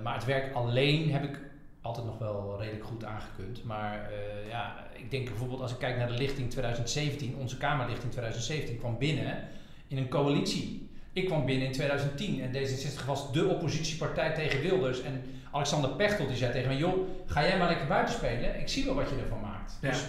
Maar 0.02 0.14
het 0.14 0.24
werk 0.24 0.54
alleen 0.54 1.12
heb 1.12 1.24
ik 1.24 1.40
altijd 1.80 2.06
nog 2.06 2.18
wel 2.18 2.56
redelijk 2.60 2.84
goed 2.84 3.04
aangekund. 3.04 3.64
Maar 3.64 4.10
ja, 4.48 4.76
ik 4.92 5.10
denk 5.10 5.28
bijvoorbeeld 5.28 5.60
als 5.60 5.72
ik 5.72 5.78
kijk 5.78 5.96
naar 5.96 6.06
de 6.06 6.18
lichting 6.18 6.50
2017, 6.50 7.36
onze 7.36 7.56
Kamerlichting 7.56 8.12
2017 8.12 8.78
kwam 8.78 8.98
binnen 8.98 9.48
in 9.90 9.96
een 9.96 10.08
coalitie. 10.08 10.88
Ik 11.12 11.26
kwam 11.26 11.44
binnen 11.44 11.66
in 11.66 11.72
2010 11.72 12.40
en 12.42 12.52
D66 12.52 13.06
was 13.06 13.32
de 13.32 13.46
oppositiepartij 13.46 14.34
tegen 14.34 14.60
Wilders. 14.60 15.02
En 15.02 15.22
Alexander 15.50 15.90
Pechtel 15.90 16.26
die 16.26 16.36
zei 16.36 16.52
tegen 16.52 16.68
me, 16.68 16.76
joh, 16.76 17.08
ga 17.26 17.42
jij 17.42 17.58
maar 17.58 17.68
lekker 17.68 17.86
buiten 17.86 18.14
spelen. 18.14 18.60
Ik 18.60 18.68
zie 18.68 18.84
wel 18.84 18.94
wat 18.94 19.08
je 19.08 19.16
ervan 19.22 19.40
maakt. 19.40 19.78
Ja. 19.80 19.88
Dus 19.90 20.02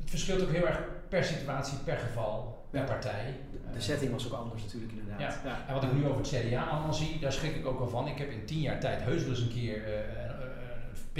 het 0.00 0.10
verschilt 0.10 0.42
ook 0.42 0.52
heel 0.52 0.66
erg 0.66 0.80
per 1.08 1.24
situatie, 1.24 1.78
per 1.84 1.96
geval, 1.96 2.66
per 2.70 2.80
Ja. 2.80 2.86
partij. 2.86 3.34
De 3.74 3.80
setting 3.80 4.12
was 4.12 4.26
ook 4.26 4.32
anders 4.40 4.62
natuurlijk 4.62 4.92
inderdaad. 4.92 5.38
Ja. 5.44 5.64
en 5.68 5.74
wat 5.74 5.82
ik 5.82 5.92
nu 5.92 6.06
over 6.06 6.20
het 6.20 6.28
CDA 6.28 6.62
allemaal 6.64 6.92
zie, 6.94 7.18
daar 7.20 7.32
schrik 7.32 7.54
ik 7.56 7.66
ook 7.66 7.78
wel 7.78 7.88
van. 7.88 8.08
Ik 8.08 8.18
heb 8.18 8.30
in 8.30 8.44
tien 8.44 8.60
jaar 8.60 8.80
tijd 8.80 9.02
heus 9.02 9.20
wel 9.20 9.30
eens 9.30 9.40
een 9.40 9.48
keer 9.52 9.84
eh, 9.84 9.92
een 10.37 10.37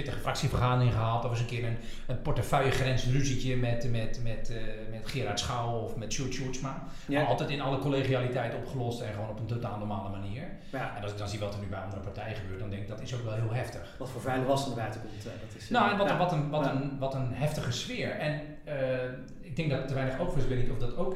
pittige 0.03 0.19
fractievergadering 0.21 0.93
gehad. 0.93 1.25
Of 1.25 1.31
eens 1.31 1.41
een 1.41 1.47
keer 1.47 1.65
een, 1.65 1.77
een 2.07 2.23
portefeuillegrensruzietje 2.23 3.57
met, 3.57 3.91
met, 3.91 4.21
met, 4.23 4.51
eh, 4.51 4.57
met 4.91 5.01
Gerard 5.05 5.41
Schouw 5.41 5.71
of 5.79 5.97
met 5.97 6.13
Sjoerd 6.13 6.33
Sjoerdsma. 6.35 6.83
Ja. 7.07 7.21
Maar 7.21 7.29
altijd 7.29 7.51
in 7.51 7.61
alle 7.61 7.79
collegialiteit 7.79 8.55
opgelost 8.55 9.01
en 9.01 9.13
gewoon 9.13 9.29
op 9.29 9.39
een 9.41 9.47
totaal 9.47 9.79
normale 9.79 10.09
manier. 10.09 10.43
Ja. 10.73 10.97
En 10.97 11.03
als 11.03 11.13
ik 11.13 11.19
dan 11.19 11.29
zie 11.29 11.39
wat 11.39 11.55
er 11.55 11.61
nu 11.61 11.67
bij 11.67 11.79
andere 11.81 12.01
partijen 12.01 12.37
gebeurt, 12.37 12.61
dan 12.61 12.71
denk 12.71 12.83
ik 12.83 12.89
dat 12.89 13.01
is 13.01 13.15
ook 13.15 13.25
wel 13.25 13.35
heel 13.35 13.53
heftig. 13.53 13.95
Wat 13.99 14.11
voor 14.11 14.21
vuile 14.21 14.45
was 14.45 14.61
er 14.63 14.67
naar 14.69 14.77
buiten 14.79 15.01
komt. 15.01 15.27
eh, 15.27 15.33
dat 15.47 15.57
is, 15.57 15.65
eh, 15.65 15.71
Nou, 15.71 15.91
en 15.91 15.97
wat, 15.99 16.09
ja. 16.09 16.17
wat, 16.17 16.33
een, 16.33 16.51
wat, 16.51 16.65
Ja. 16.65 16.71
een, 16.73 16.99
wat 16.99 17.15
een 17.15 17.33
heftige 17.33 17.73
sfeer. 17.73 18.11
En 18.11 18.41
ik 19.41 19.57
denk 19.57 19.71
dat 19.71 19.89
te 19.89 19.95
weinig 19.95 20.19
over 20.21 20.37
is. 20.39 20.43
Ik 20.43 20.49
weet 20.49 20.63
niet 20.63 20.71
of 20.71 20.79
dat 20.79 20.97
ook 20.97 21.13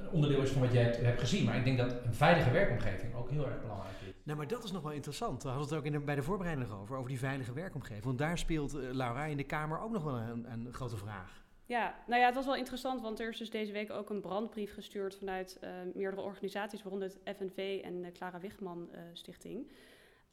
een 0.00 0.08
onderdeel 0.10 0.42
is 0.42 0.50
van 0.50 0.60
wat 0.62 0.72
jij 0.72 0.82
hebt, 0.82 0.96
hebt 1.00 1.20
gezien. 1.20 1.44
Maar 1.44 1.56
ik 1.56 1.64
denk 1.64 1.78
dat 1.78 1.90
een 2.04 2.14
veilige 2.14 2.50
werkomgeving 2.50 3.14
ook 3.14 3.30
heel 3.30 3.46
erg 3.46 3.60
belangrijk 3.60 3.72
is. 3.80 3.82
Nou, 4.24 4.38
maar 4.38 4.48
dat 4.48 4.64
is 4.64 4.72
nog 4.72 4.82
wel 4.82 4.92
interessant. 4.92 5.42
We 5.42 5.48
hadden 5.48 5.68
het 5.68 5.78
ook 5.78 5.92
in 5.92 6.04
bij 6.04 6.14
de 6.14 6.22
voorbereiding 6.22 6.70
over, 6.70 6.96
over 6.96 7.08
die 7.08 7.18
veilige 7.18 7.52
werkomgeving. 7.52 8.04
Want 8.04 8.18
daar 8.18 8.38
speelt 8.38 8.74
eh, 8.74 8.90
Laura 8.90 9.24
in 9.24 9.36
de 9.36 9.44
Kamer 9.44 9.80
ook 9.80 9.90
nog 9.90 10.04
wel 10.04 10.18
een, 10.18 10.68
grote 10.72 10.96
vraag. 10.96 11.42
Ja, 11.66 11.94
nou 12.06 12.20
ja, 12.20 12.26
het 12.26 12.34
was 12.34 12.44
wel 12.46 12.56
interessant, 12.56 13.00
want 13.00 13.20
er 13.20 13.28
is 13.28 13.38
dus 13.38 13.50
deze 13.50 13.72
week 13.72 13.90
ook 13.90 14.10
een 14.10 14.20
brandbrief 14.20 14.74
gestuurd 14.74 15.16
vanuit 15.16 15.58
eh, 15.60 15.70
meerdere 15.94 16.22
organisaties, 16.22 16.82
waaronder 16.82 17.08
het 17.08 17.36
FNV 17.36 17.80
en 17.84 18.02
de 18.02 18.12
Clara 18.12 18.40
Wichman 18.40 18.88
eh, 18.92 19.00
Stichting, 19.12 19.70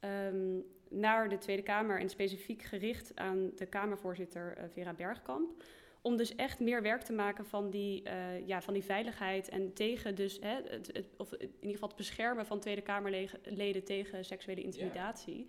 ehm, 0.00 0.58
naar 0.88 1.28
de 1.28 1.38
Tweede 1.38 1.62
Kamer 1.62 2.00
en 2.00 2.08
specifiek 2.08 2.62
gericht 2.62 3.16
aan 3.16 3.50
de 3.56 3.66
Kamervoorzitter 3.66 4.68
Vera 4.72 4.92
Bergkamp. 4.92 5.62
Om 6.02 6.16
dus 6.16 6.34
echt 6.34 6.60
meer 6.60 6.82
werk 6.82 7.02
te 7.02 7.12
maken 7.12 7.46
van 7.46 7.70
die, 7.70 8.02
eh, 8.02 8.46
ja, 8.46 8.60
van 8.62 8.74
die 8.74 8.84
veiligheid 8.84 9.48
en 9.48 9.72
tegen 9.72 10.14
dus, 10.14 10.38
hè, 10.40 10.54
het, 10.68 10.86
het- 10.92 11.06
of 11.16 11.32
in 11.32 11.48
ieder 11.60 11.70
geval 11.72 11.88
het 11.88 11.96
beschermen 11.96 12.46
van 12.46 12.60
Tweede 12.60 12.80
Kamerleden 12.82 13.84
tegen 13.84 14.24
seksuele 14.24 14.62
intimidatie. 14.62 15.46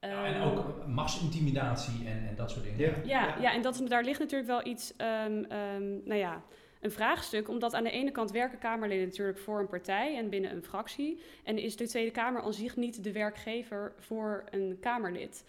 Ja, 0.00 0.26
en 0.26 0.34
Ehm, 0.34 0.42
ook 0.58 0.86
machtsintimidatie 0.86 2.06
en, 2.08 2.28
en 2.28 2.34
dat 2.36 2.50
soort 2.50 2.64
dingen. 2.64 2.78
Ja. 2.78 2.94
ja, 3.04 3.36
ja. 3.40 3.52
en 3.54 3.62
dat, 3.62 3.82
daar 3.88 4.04
ligt 4.04 4.18
natuurlijk 4.20 4.48
wel 4.50 4.66
iets, 4.66 4.96
ehm, 4.96 5.44
ehm, 5.44 5.88
nou 6.04 6.14
ja, 6.18 6.42
een 6.80 6.90
vraagstuk. 6.90 7.48
Omdat 7.48 7.74
aan 7.74 7.84
de 7.84 7.90
ene 7.90 8.10
kant 8.10 8.30
werken 8.30 8.58
Kamerleden 8.58 9.06
natuurlijk 9.06 9.38
voor 9.38 9.60
een 9.60 9.66
partij 9.68 10.16
en 10.16 10.28
binnen 10.28 10.50
een 10.50 10.62
fractie. 10.62 11.20
En 11.44 11.58
is 11.58 11.76
de 11.76 11.88
Tweede 11.88 12.10
Kamer 12.10 12.42
aan 12.42 12.52
zich 12.54 12.76
niet 12.76 13.04
de 13.04 13.12
werkgever 13.12 13.92
voor 13.98 14.44
een 14.50 14.76
Kamerlid. 14.80 15.44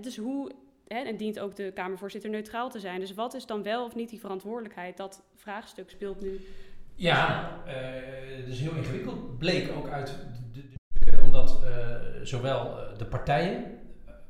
Dus 0.00 0.16
hoe, 0.16 0.50
hè, 0.88 0.98
en 0.98 1.16
dient 1.16 1.38
ook 1.40 1.56
de 1.56 1.70
Kamervoorzitter 1.74 2.30
neutraal 2.30 2.70
te 2.70 2.80
zijn. 2.80 3.00
Dus 3.00 3.14
wat 3.14 3.34
is 3.34 3.46
dan 3.46 3.62
wel 3.62 3.84
of 3.84 3.94
niet 3.94 4.10
die 4.10 4.20
verantwoordelijkheid? 4.20 4.96
Dat 4.96 5.22
vraagstuk 5.34 5.90
speelt 5.90 6.20
nu. 6.20 6.40
Ja, 6.94 7.50
eh, 7.66 7.74
het 8.36 8.46
is 8.46 8.60
heel 8.60 8.74
ingewikkeld. 8.74 9.38
Bleek 9.38 9.70
ook 9.76 9.88
uit 9.88 10.06
de, 10.52 10.60
de- 10.60 11.10
de- 11.10 11.22
omdat 11.22 11.62
eh, 11.64 11.70
zowel 12.22 12.78
eh, 12.78 12.98
de 12.98 13.04
partijen, 13.04 13.64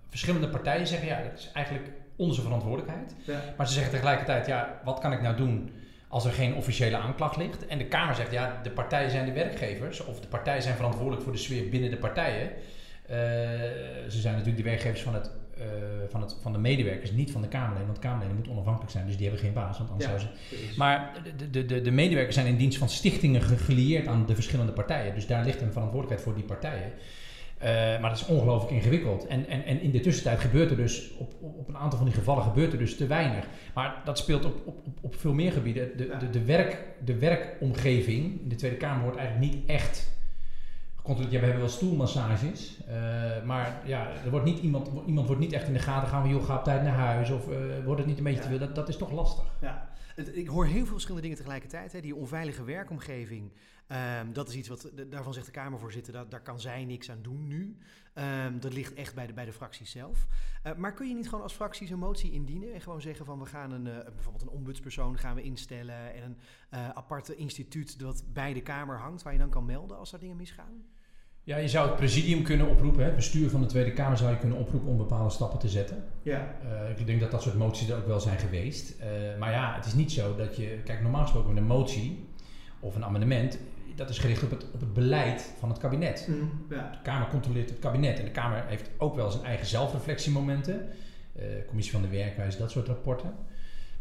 verschillende 0.09 0.49
partijen 0.49 0.87
zeggen 0.87 1.09
ja, 1.09 1.23
dat 1.23 1.39
is 1.39 1.51
eigenlijk 1.53 1.89
onze 2.17 2.43
verantwoordelijkheid. 2.43 3.15
Ja. 3.27 3.41
Maar 3.57 3.67
ze 3.67 3.73
zeggen 3.73 3.93
tegelijkertijd, 3.93 4.47
ja, 4.47 4.81
wat 4.85 4.99
kan 4.99 5.13
ik 5.13 5.21
nou 5.23 5.37
doen 5.37 5.71
als 6.09 6.25
er 6.25 6.33
geen 6.33 6.55
officiële 6.55 6.97
aanklacht 6.97 7.37
ligt? 7.37 7.67
En 7.67 7.79
de 7.79 7.87
Kamer 7.87 8.15
zegt, 8.15 8.33
ja, 8.33 8.61
de 8.63 8.71
partijen 8.71 9.11
zijn 9.11 9.27
de 9.27 9.33
werkgevers, 9.33 10.05
of 10.05 10.21
de 10.21 10.29
partijen 10.29 10.63
zijn 10.63 10.77
verantwoordelijk 10.77 11.23
voor 11.23 11.33
de 11.33 11.39
sfeer 11.39 11.69
binnen 11.69 11.91
de 11.91 11.97
partijen. 11.97 12.51
Eh, 13.07 13.17
ze 14.09 14.21
zijn 14.21 14.33
natuurlijk 14.35 14.65
de 14.65 14.71
werkgevers 14.71 15.03
van, 15.03 15.15
het, 15.15 15.31
eh, 15.59 15.65
van, 16.09 16.21
het, 16.21 16.37
van 16.43 16.53
de 16.53 16.59
medewerkers, 16.59 17.11
niet 17.13 17.31
van 17.31 17.43
de 17.43 17.49
Kamerleden. 17.49 17.87
Want 17.87 17.99
Kamerleden 17.99 18.35
moeten 18.35 18.53
onafhankelijk 18.53 18.93
zijn, 18.93 19.07
dus 19.07 19.17
die 19.17 19.27
hebben 19.27 19.45
geen 19.45 19.53
baas, 19.55 19.79
want 19.79 19.91
anders 19.91 20.11
Ja. 20.11 20.19
zouden 20.19 20.39
ze 20.49 20.75
maar 20.79 21.13
de, 21.37 21.51
de, 21.51 21.65
de, 21.67 21.81
de 21.81 21.91
medewerkers 21.91 22.35
zijn 22.35 22.47
in 22.49 22.57
dienst 22.57 22.79
van 22.79 22.89
stichtingen 22.89 23.43
ge- 23.43 23.57
gelieerd 23.57 24.07
aan 24.07 24.27
de 24.27 24.35
verschillende 24.35 24.73
partijen. 24.73 25.15
Dus 25.15 25.27
daar 25.27 25.45
ligt 25.45 25.61
een 25.61 25.73
verantwoordelijkheid 25.73 26.23
voor 26.23 26.35
die 26.35 26.45
partijen. 26.45 26.93
Eh, 27.59 27.69
maar 28.01 28.11
dat 28.11 28.19
is 28.19 28.27
ongelooflijk 28.27 28.73
ingewikkeld. 28.73 29.27
En, 29.27 29.49
en, 29.49 29.65
en 29.65 29.81
in 29.81 29.91
de 29.91 30.01
tussentijd 30.01 30.41
gebeurt 30.41 30.71
er 30.71 30.77
dus, 30.77 31.11
op, 31.19 31.33
op, 31.41 31.59
op 31.59 31.69
een 31.69 31.77
aantal 31.77 31.99
van 31.99 32.07
die 32.09 32.17
gevallen 32.17 32.43
gebeurt 32.43 32.73
er 32.73 32.79
dus 32.79 32.97
te 32.97 33.07
weinig. 33.07 33.45
Maar 33.75 33.95
dat 34.05 34.19
speelt 34.19 34.45
op, 34.45 34.55
op, 34.67 34.87
op, 34.87 34.99
op 35.01 35.15
veel 35.17 35.33
meer 35.35 35.53
gebieden. 35.53 35.97
De, 35.97 36.17
de, 36.19 36.31
de, 36.31 36.45
werk, 36.45 36.79
de 37.05 37.19
werkomgeving 37.19 38.41
in 38.43 38.49
de 38.49 38.55
Tweede 38.55 38.77
Kamer 38.77 39.03
wordt 39.03 39.19
eigenlijk 39.19 39.53
niet 39.55 39.63
echt 39.67 40.15
gecontroleerd. 41.07 41.33
Ja, 41.33 41.39
we 41.41 41.45
hebben 41.45 41.65
wel 41.65 41.75
stoelmassages. 41.75 42.85
eh, 42.87 43.43
maar 43.45 43.83
ja, 43.85 44.09
er 44.25 44.31
wordt 44.31 44.45
niet 44.45 44.59
iemand, 44.59 44.91
iemand 45.07 45.27
wordt 45.27 45.43
niet 45.43 45.53
echt 45.53 45.67
in 45.67 45.73
de 45.73 45.79
gaten 45.79 46.09
gaan 46.09 46.21
van, 46.21 46.31
joh, 46.31 46.45
ga 46.45 46.57
op 46.57 46.65
tijd 46.65 46.83
naar 46.83 46.95
huis. 46.95 47.31
Of 47.31 47.49
eh, 47.49 47.85
wordt 47.85 48.01
het 48.01 48.09
niet 48.09 48.19
een 48.19 48.25
beetje 48.25 48.41
te 48.41 48.49
veel. 48.49 48.59
Dat, 48.59 48.75
dat 48.75 48.89
is 48.89 48.97
toch 48.97 49.13
lastig. 49.13 49.45
Ja, 49.61 49.89
ik 50.17 50.49
hoor 50.49 50.67
heel 50.67 50.83
veel 50.85 50.93
verschillende 50.93 51.23
dingen 51.23 51.37
tegelijkertijd. 51.37 51.93
Hè. 51.93 52.01
Die 52.01 52.15
onveilige 52.17 52.65
werkomgeving, 52.65 53.53
ehm, 53.87 54.33
dat 54.33 54.49
is 54.49 54.55
iets 54.55 54.69
wat, 54.69 54.91
daarvan 55.11 55.35
zegt 55.35 55.47
de 55.47 55.53
Kamervoorzitter, 55.53 56.13
dat, 56.13 56.31
daar 56.31 56.43
kan 56.43 56.61
zij 56.61 56.85
niks 56.85 57.11
aan 57.11 57.23
doen 57.23 57.47
nu. 57.47 57.77
Ehm, 58.15 58.59
dat 58.59 58.73
ligt 58.73 58.95
echt 58.95 59.15
bij 59.15 59.27
de, 59.27 59.33
bij 59.33 59.45
de 59.45 59.53
fracties 59.53 59.91
zelf. 59.91 60.27
Eh, 60.63 60.75
maar 60.75 60.93
kun 60.95 61.09
je 61.09 61.15
niet 61.15 61.29
gewoon 61.29 61.43
als 61.43 61.53
fracties 61.53 61.91
een 61.91 61.99
motie 61.99 62.33
indienen 62.33 62.75
en 62.75 62.81
gewoon 62.81 63.01
zeggen 63.01 63.27
van 63.27 63.39
we 63.39 63.47
gaan 63.47 63.71
een, 63.73 63.83
bijvoorbeeld 63.83 64.43
een 64.43 64.49
ombudspersoon 64.59 65.19
gaan 65.19 65.35
we 65.35 65.43
instellen 65.43 66.15
en 66.15 66.23
een 66.71 66.95
aparte 66.95 67.37
instituut 67.37 67.99
dat 67.99 68.25
bij 68.33 68.53
de 68.53 68.63
Kamer 68.63 68.99
hangt, 68.99 69.23
waar 69.23 69.33
je 69.33 69.39
dan 69.39 69.51
kan 69.51 69.65
melden 69.65 69.99
als 69.99 70.13
er 70.13 70.19
dingen 70.19 70.37
misgaan? 70.37 70.85
Ja, 71.47 71.57
je 71.57 71.69
zou 71.69 71.87
het 71.87 71.97
presidium 71.97 72.43
kunnen 72.43 72.69
oproepen, 72.69 73.01
hè. 73.01 73.07
het 73.07 73.17
bestuur 73.17 73.51
van 73.51 73.61
de 73.61 73.67
Tweede 73.67 73.93
Kamer 73.93 74.19
zou 74.19 74.31
je 74.31 74.39
kunnen 74.39 74.59
oproepen 74.59 74.89
om 74.89 74.97
bepaalde 74.97 75.31
stappen 75.31 75.59
te 75.59 75.69
zetten. 75.69 76.05
Ja. 76.23 76.57
Eh, 76.63 76.99
ik 76.99 77.07
denk 77.07 77.21
dat 77.21 77.31
dat 77.31 77.43
soort 77.43 77.55
moties 77.55 77.89
er 77.89 77.97
ook 77.97 78.07
wel 78.07 78.21
zijn 78.21 78.39
geweest. 78.39 79.01
Eh, 79.01 79.09
maar 79.39 79.51
ja, 79.51 79.75
het 79.75 79.87
is 79.87 79.95
niet 79.95 80.13
zo 80.13 80.37
dat 80.37 80.57
je, 80.57 80.79
kijk 80.85 81.03
normaal 81.03 81.23
gesproken 81.23 81.49
met 81.49 81.63
een 81.63 81.69
motie 81.69 82.29
of 82.81 82.95
een 82.95 83.05
amendement, 83.05 83.59
dat 83.95 84.11
is 84.11 84.19
gericht 84.19 84.43
op 84.43 84.51
het, 84.51 84.67
op 84.73 84.81
het 84.81 84.93
beleid 84.93 85.55
van 85.59 85.69
het 85.69 85.79
kabinet. 85.79 86.29
ja. 86.71 86.91
De 86.91 86.99
Kamer 87.03 87.29
controleert 87.29 87.71
het 87.71 87.79
kabinet 87.79 88.19
en 88.19 88.25
de 88.25 88.31
Kamer 88.31 88.65
heeft 88.67 88.91
ook 88.97 89.15
wel 89.15 89.31
zijn 89.31 89.45
eigen 89.45 89.67
zelfreflectiemomenten. 89.67 90.89
Eh, 91.33 91.45
commissie 91.67 91.95
van 91.95 92.03
de 92.03 92.17
werkwijze, 92.17 92.59
dat 92.59 92.71
soort 92.71 92.87
rapporten. 92.87 93.35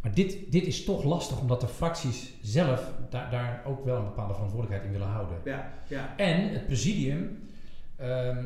Maar 0.06 0.14
dit, 0.14 0.52
dit 0.52 0.66
is 0.66 0.84
toch 0.84 1.04
lastig 1.04 1.40
omdat 1.40 1.62
de 1.62 1.68
fracties 1.68 2.34
zelf 2.42 2.92
daar, 3.10 3.30
daar 3.30 3.64
ook 3.66 3.86
wel 3.86 3.98
een 3.98 4.04
bepaalde 4.04 4.34
verantwoordelijkheid 4.34 4.92
in 4.92 5.00
willen 5.00 5.14
houden. 5.14 5.38
Ja, 5.44 5.74
ja. 5.88 6.18
En 6.18 6.50
het 6.50 6.66
presidium, 6.66 7.40
ehm, 7.96 8.46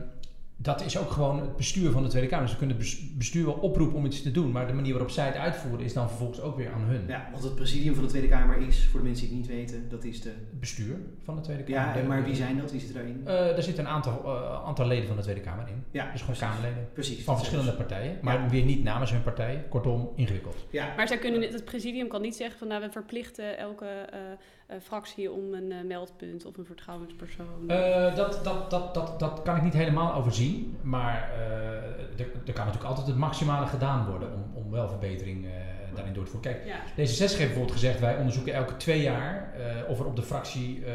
dat 0.62 0.86
is 0.86 0.98
ook 0.98 1.12
gewoon 1.12 1.40
het 1.42 1.56
bestuur 1.56 1.92
van 1.92 2.04
de 2.04 2.10
Tweede 2.10 2.28
Kamer. 2.28 2.44
Dus 2.46 2.54
we 2.54 2.58
kunnen 2.60 2.76
het 2.78 2.86
bes- 2.86 3.16
bestuur 3.18 3.46
wel 3.46 3.54
oproepen 3.54 3.98
om 3.98 4.06
iets 4.06 4.22
te 4.22 4.32
doen, 4.32 4.52
maar 4.52 4.68
de 4.68 4.74
manier 4.74 4.92
waarop 4.92 5.10
zij 5.12 5.26
het 5.26 5.36
uitvoeren 5.36 5.86
is 5.86 5.94
dan 5.94 6.08
vervolgens 6.08 6.42
ook 6.42 6.58
weer 6.58 6.72
aan 6.72 6.82
hun. 6.82 7.04
Ja, 7.08 7.28
want 7.32 7.44
het 7.44 7.56
presidium 7.56 7.94
van 7.94 8.04
de 8.04 8.10
Tweede 8.10 8.28
Kamer 8.28 8.58
is, 8.68 8.86
voor 8.92 9.00
de 9.00 9.06
mensen 9.06 9.28
die 9.30 9.38
het 9.38 9.48
niet 9.48 9.58
weten, 9.58 9.90
dat 9.90 10.04
is 10.04 10.22
de... 10.22 10.30
Het 10.30 10.60
bestuur 10.60 10.96
van 11.24 11.36
de 11.36 11.42
Tweede 11.42 11.64
Kamer. 11.64 12.02
Ja, 12.02 12.08
maar 12.08 12.24
wie 12.24 12.36
zijn 12.36 12.58
dat? 12.58 12.72
Wie 12.72 12.80
zit 12.80 12.94
daarin? 12.94 13.22
Eh, 13.26 13.34
daar 13.34 13.64
zitten 13.64 13.84
een 13.86 13.90
aantal, 13.92 14.22
eh, 14.26 14.66
aantal 14.68 14.88
leden 14.88 15.08
van 15.08 15.16
de 15.16 15.22
Tweede 15.22 15.42
Kamer 15.42 15.68
in. 15.68 15.84
ja, 15.92 16.12
Dus 16.12 16.22
gewoon 16.22 16.36
precies. 16.38 16.56
Kamerleden. 16.56 16.90
Precies. 16.94 17.24
Van 17.24 17.38
verschillende 17.38 17.72
partijen, 17.74 18.18
maar 18.22 18.40
Ja. 18.42 18.50
weer 18.50 18.64
niet 18.66 18.84
namens 18.84 19.12
hun 19.12 19.24
partij. 19.24 19.66
Kortom, 19.70 20.10
ingewikkeld. 20.16 20.54
dus- 20.54 20.64
Ja, 20.80 20.94
Maar 20.98 21.08
zij 21.08 21.18
kunnen, 21.18 21.42
het 21.42 21.66
presidium 21.66 22.08
kan 22.08 22.22
niet 22.22 22.36
zeggen 22.36 22.58
van 22.60 22.68
nou 22.68 22.82
we 22.82 22.92
verplichten 22.92 23.58
elke 23.58 23.86
eh, 23.86 24.20
eh, 24.68 24.82
fractie 24.82 25.32
om 25.32 25.54
een 25.54 25.72
eh, 25.72 25.78
meldpunt 25.88 26.46
of 26.46 26.58
een 26.58 26.66
vertrouwenspersoon. 26.66 27.70
Eh, 27.70 28.16
dat, 28.16 28.40
dat, 28.44 28.70
dat, 28.72 28.94
dat, 28.94 29.20
dat 29.20 29.42
kan 29.42 29.56
ik 29.56 29.62
niet 29.64 29.74
helemaal 29.74 30.14
overzien. 30.14 30.48
Maar 30.82 31.30
eh, 31.34 32.20
er, 32.20 32.28
er 32.46 32.54
kan 32.54 32.66
natuurlijk 32.66 32.84
altijd 32.84 33.08
het 33.08 33.18
maximale 33.18 33.68
gedaan 33.68 34.06
worden 34.06 34.34
om, 34.34 34.52
om 34.64 34.72
wel 34.72 34.90
verbetering 34.90 35.46
eh, 35.46 35.52
daarin 35.96 36.14
door 36.14 36.24
te 36.26 36.32
voeren. 36.32 36.52
Kijk, 36.52 36.66
Ja. 36.66 36.80
D66 36.92 36.96
heeft 37.18 37.38
bijvoorbeeld 37.38 37.72
gezegd, 37.72 38.00
wij 38.00 38.18
onderzoeken 38.18 38.54
elke 38.54 38.78
twee 38.78 39.02
jaar 39.02 39.54
eh, 39.54 39.90
of 39.90 40.00
er 40.00 40.06
op 40.06 40.16
de 40.16 40.22
fractie 40.22 40.86
eh, 40.86 40.94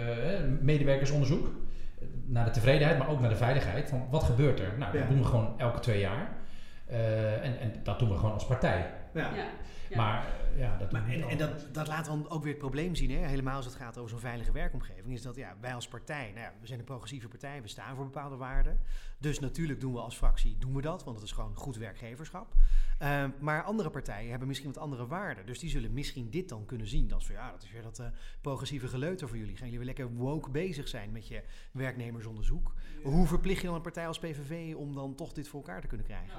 medewerkersonderzoek, 0.61 1.47
naar 2.27 2.45
de 2.45 2.51
tevredenheid, 2.51 2.99
maar 2.99 3.09
ook 3.09 3.21
naar 3.21 3.29
de 3.31 3.37
veiligheid, 3.37 3.89
van 3.89 4.07
wat 4.11 4.23
gebeurt 4.23 4.61
er? 4.61 4.73
Nou, 4.79 4.93
Ja. 4.93 4.99
dat 5.01 5.09
doen 5.09 5.19
we 5.19 5.25
gewoon 5.25 5.55
elke 5.57 5.81
twee 5.81 6.01
jaar. 6.01 6.29
Eh, 6.87 7.45
en, 7.45 7.59
en 7.61 7.73
dat 7.83 7.99
doen 7.99 8.09
we 8.09 8.17
gewoon 8.17 8.33
als 8.33 8.47
partij. 8.47 8.87
Ja. 9.15 9.31
Ja. 9.95 10.01
Ja. 10.01 10.03
Maar 10.03 10.27
eh, 10.55 10.59
ja, 10.59 10.77
dat 10.77 10.93
Maar, 10.93 11.09
en, 11.09 11.23
en 11.23 11.39
dat, 11.39 11.75
dat 11.75 11.87
laat 11.87 12.05
dan 12.05 12.29
ook 12.29 12.43
weer 12.43 12.53
het 12.53 12.61
probleem 12.61 12.95
zien, 12.95 13.11
hè? 13.11 13.27
helemaal 13.27 13.57
als 13.57 13.65
het 13.65 13.75
gaat 13.75 13.99
over 13.99 14.11
zo'n 14.11 14.19
veilige 14.19 14.53
werkomgeving, 14.53 15.15
is 15.15 15.23
dat 15.23 15.37
ja, 15.37 15.57
wij 15.61 15.75
als 15.75 15.89
partij, 15.89 16.27
nou 16.27 16.41
ja, 16.41 16.53
we 16.61 16.67
zijn 16.67 16.79
een 16.79 16.85
progressieve 16.85 17.29
partij, 17.29 17.63
we 17.63 17.69
staan 17.69 17.97
voor 17.97 18.05
bepaalde 18.05 18.37
waarden. 18.37 18.81
Dus 19.19 19.41
natuurlijk 19.41 19.81
doen 19.81 19.93
we 19.93 20.01
als 20.01 20.17
fractie 20.17 20.59
doen 20.59 20.75
we 20.75 20.83
dat, 20.83 21.05
want 21.05 21.17
het 21.17 21.25
is 21.27 21.33
gewoon 21.33 21.57
goed 21.57 21.77
werkgeverschap. 21.77 22.55
Ehm, 22.99 23.31
maar 23.41 23.63
andere 23.63 23.91
partijen 23.91 24.31
hebben 24.31 24.49
misschien 24.49 24.73
wat 24.73 24.83
andere 24.83 25.07
waarden. 25.07 25.47
Dus 25.47 25.59
die 25.59 25.71
zullen 25.71 25.93
misschien 25.93 26.31
dit 26.31 26.49
dan 26.49 26.67
kunnen 26.67 26.87
zien. 26.87 27.09
Dat 27.09 27.21
is 27.21 27.27
van 27.27 27.35
ja, 27.35 27.51
dat 27.51 27.63
is 27.63 27.73
weer 27.73 27.83
dat 27.83 27.99
eh, 27.99 28.07
progressieve 28.41 28.89
geleuter 28.89 29.29
voor 29.29 29.39
jullie. 29.39 29.57
Gaan 29.57 29.65
jullie 29.71 29.85
weer 29.85 29.95
lekker 29.95 30.15
woke 30.15 30.51
bezig 30.51 30.89
zijn 30.89 31.13
met 31.13 31.29
je 31.29 31.43
werknemersonderzoek? 31.73 32.75
Hoe 33.03 33.27
verplicht 33.27 33.61
je 33.61 33.67
dan 33.67 33.77
een 33.77 33.83
partij 33.83 34.07
als 34.07 34.19
PVV 34.19 34.75
om 34.75 34.95
dan 34.95 35.15
toch 35.15 35.33
dit 35.33 35.49
voor 35.49 35.61
elkaar 35.61 35.81
te 35.81 35.87
kunnen 35.87 36.07
krijgen? 36.07 36.35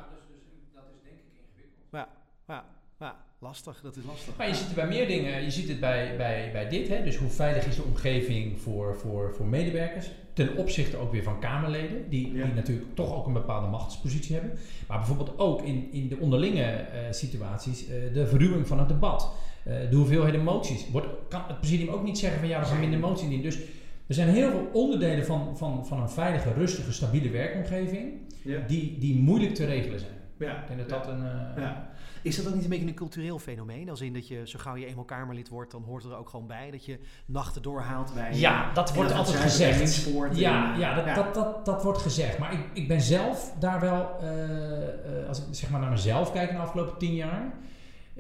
dat 0.74 0.84
is 0.94 1.02
denk 1.04 1.20
ik 1.20 1.26
ingewikkeld. 1.34 1.88
Ja, 1.92 2.10
ja, 2.48 2.66
ja, 3.00 3.25
lastig, 3.40 3.80
dat 3.84 3.96
is 3.96 4.04
lastig. 4.08 4.36
Maar 4.38 4.48
je 4.48 4.54
ziet 4.56 4.66
het 4.66 4.76
bij 4.76 4.88
meer 4.88 5.08
dingen. 5.08 5.44
Je 5.44 5.52
ziet 5.52 5.68
het 5.68 5.80
bij, 5.80 6.14
bij, 6.18 6.50
bij 6.52 6.70
dit. 6.70 6.88
Hè? 6.88 7.04
Dus 7.04 7.16
hoe 7.16 7.30
veilig 7.30 7.66
is 7.66 7.76
de 7.76 7.84
omgeving 7.84 8.62
voor, 8.62 8.96
voor, 8.96 9.34
voor 9.36 9.46
medewerkers? 9.46 10.10
Ten 10.34 10.56
opzichte 10.58 10.98
ook 10.98 11.12
weer 11.12 11.24
van 11.24 11.40
Kamerleden. 11.40 12.10
Die, 12.10 12.34
Ja. 12.34 12.46
die 12.46 12.54
natuurlijk 12.54 12.96
toch 12.96 13.16
ook 13.16 13.28
een 13.28 13.34
bepaalde 13.34 13.68
machtspositie 13.68 14.36
hebben. 14.36 14.58
Maar 14.88 14.98
bijvoorbeeld 14.98 15.40
ook 15.40 15.62
in, 15.62 15.88
in 15.92 16.08
de 16.08 16.18
onderlinge 16.18 16.64
eh, 16.64 17.00
situaties. 17.12 17.88
eh, 17.88 17.96
de 18.14 18.28
verruwing 18.28 18.68
van 18.68 18.80
het 18.80 18.88
debat. 18.88 19.32
eh, 19.64 19.74
de 19.90 19.96
hoeveelheden 19.96 20.44
moties. 20.44 20.90
Wordt, 20.92 21.08
kan 21.30 21.42
het 21.48 21.60
presidium 21.60 21.90
ook 21.90 22.04
niet 22.04 22.18
zeggen 22.18 22.40
van 22.40 22.48
ja, 22.50 22.60
we 22.60 22.66
gaan 22.66 22.80
minder 22.80 23.00
moties 23.00 23.24
indienen. 23.24 23.50
Dus 23.50 23.60
er 24.08 24.14
zijn 24.14 24.28
heel 24.30 24.50
veel 24.52 24.70
onderdelen 24.74 25.26
van, 25.26 25.58
van, 25.58 25.86
van 25.88 26.02
een 26.02 26.10
veilige, 26.10 26.54
rustige, 26.54 26.92
stabiele 26.92 27.30
werkomgeving. 27.30 28.14
Ja. 28.44 28.60
Die, 28.68 28.98
die 29.00 29.16
moeilijk 29.20 29.56
te 29.56 29.66
regelen 29.66 30.00
zijn. 30.00 30.12
Ja. 30.40 30.62
Ik 30.62 30.68
denk 30.68 30.80
dat 30.80 30.90
dat 30.90 31.08
een... 31.08 31.24
eh, 31.26 31.64
Ja. 31.64 31.90
Is 32.22 32.36
dat 32.36 32.48
ook 32.48 32.54
niet 32.54 32.64
een 32.64 32.70
beetje 32.70 32.88
een 32.88 32.94
cultureel 32.94 33.40
fenomeen? 33.40 33.90
Als 33.90 34.02
in 34.02 34.14
dat 34.14 34.28
je, 34.28 34.42
zo 34.44 34.60
gauw 34.60 34.76
je 34.76 34.86
eenmaal 34.86 35.04
Kamerlid 35.06 35.50
wordt, 35.50 35.72
dan 35.72 35.84
hoort 35.84 36.04
er 36.04 36.18
ook 36.18 36.30
gewoon 36.30 36.48
bij 36.48 36.72
dat 36.72 36.86
je 36.86 37.00
nachten 37.26 37.62
doorhaalt 37.62 38.14
bij... 38.14 38.34
Ja, 38.34 38.74
dat 38.74 38.94
wordt 38.94 39.12
altijd 39.12 39.38
gezegd. 39.38 40.06
Ja, 40.38 40.74
en- 40.74 40.80
ja, 40.80 40.96
dat, 40.96 41.06
ja. 41.06 41.14
Dat, 41.14 41.34
dat, 41.34 41.66
dat 41.66 41.84
wordt 41.84 42.02
gezegd. 42.02 42.38
Maar 42.38 42.54
ik, 42.54 42.60
ik 42.74 42.88
ben 42.88 43.02
zelf 43.02 43.54
daar 43.60 43.80
wel, 43.80 44.10
eh, 44.22 45.20
eh, 45.22 45.28
als 45.28 45.38
ik 45.40 45.44
zeg 45.52 45.70
maar 45.70 45.80
naar 45.82 45.90
mezelf 45.90 46.32
kijk 46.32 46.50
in 46.50 46.56
de 46.56 46.62
afgelopen 46.62 46.98
tien 46.98 47.16
jaar. 47.16 47.54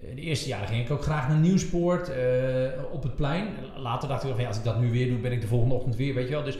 eh, 0.02 0.16
De 0.16 0.22
eerste 0.22 0.48
jaren 0.48 0.68
ging 0.68 0.86
ik 0.86 0.92
ook 0.92 1.04
graag 1.04 1.28
naar 1.28 1.38
Nieuwsport 1.38 2.10
eh, 2.10 2.24
op 2.92 3.04
het 3.04 3.16
plein. 3.16 3.48
Later 3.78 4.08
dacht 4.08 4.20
ik 4.22 4.26
wel 4.28 4.34
van 4.36 4.42
ja, 4.44 4.48
als 4.50 4.58
ik 4.58 4.64
dat 4.64 4.80
nu 4.80 4.92
weer 4.92 5.08
doe, 5.10 5.18
ben 5.18 5.32
ik 5.32 5.42
de 5.42 5.48
volgende 5.48 5.76
ochtend 5.76 5.96
weer, 5.96 6.14
weet 6.14 6.28
je 6.28 6.34
wel. 6.34 6.44
Dus 6.44 6.58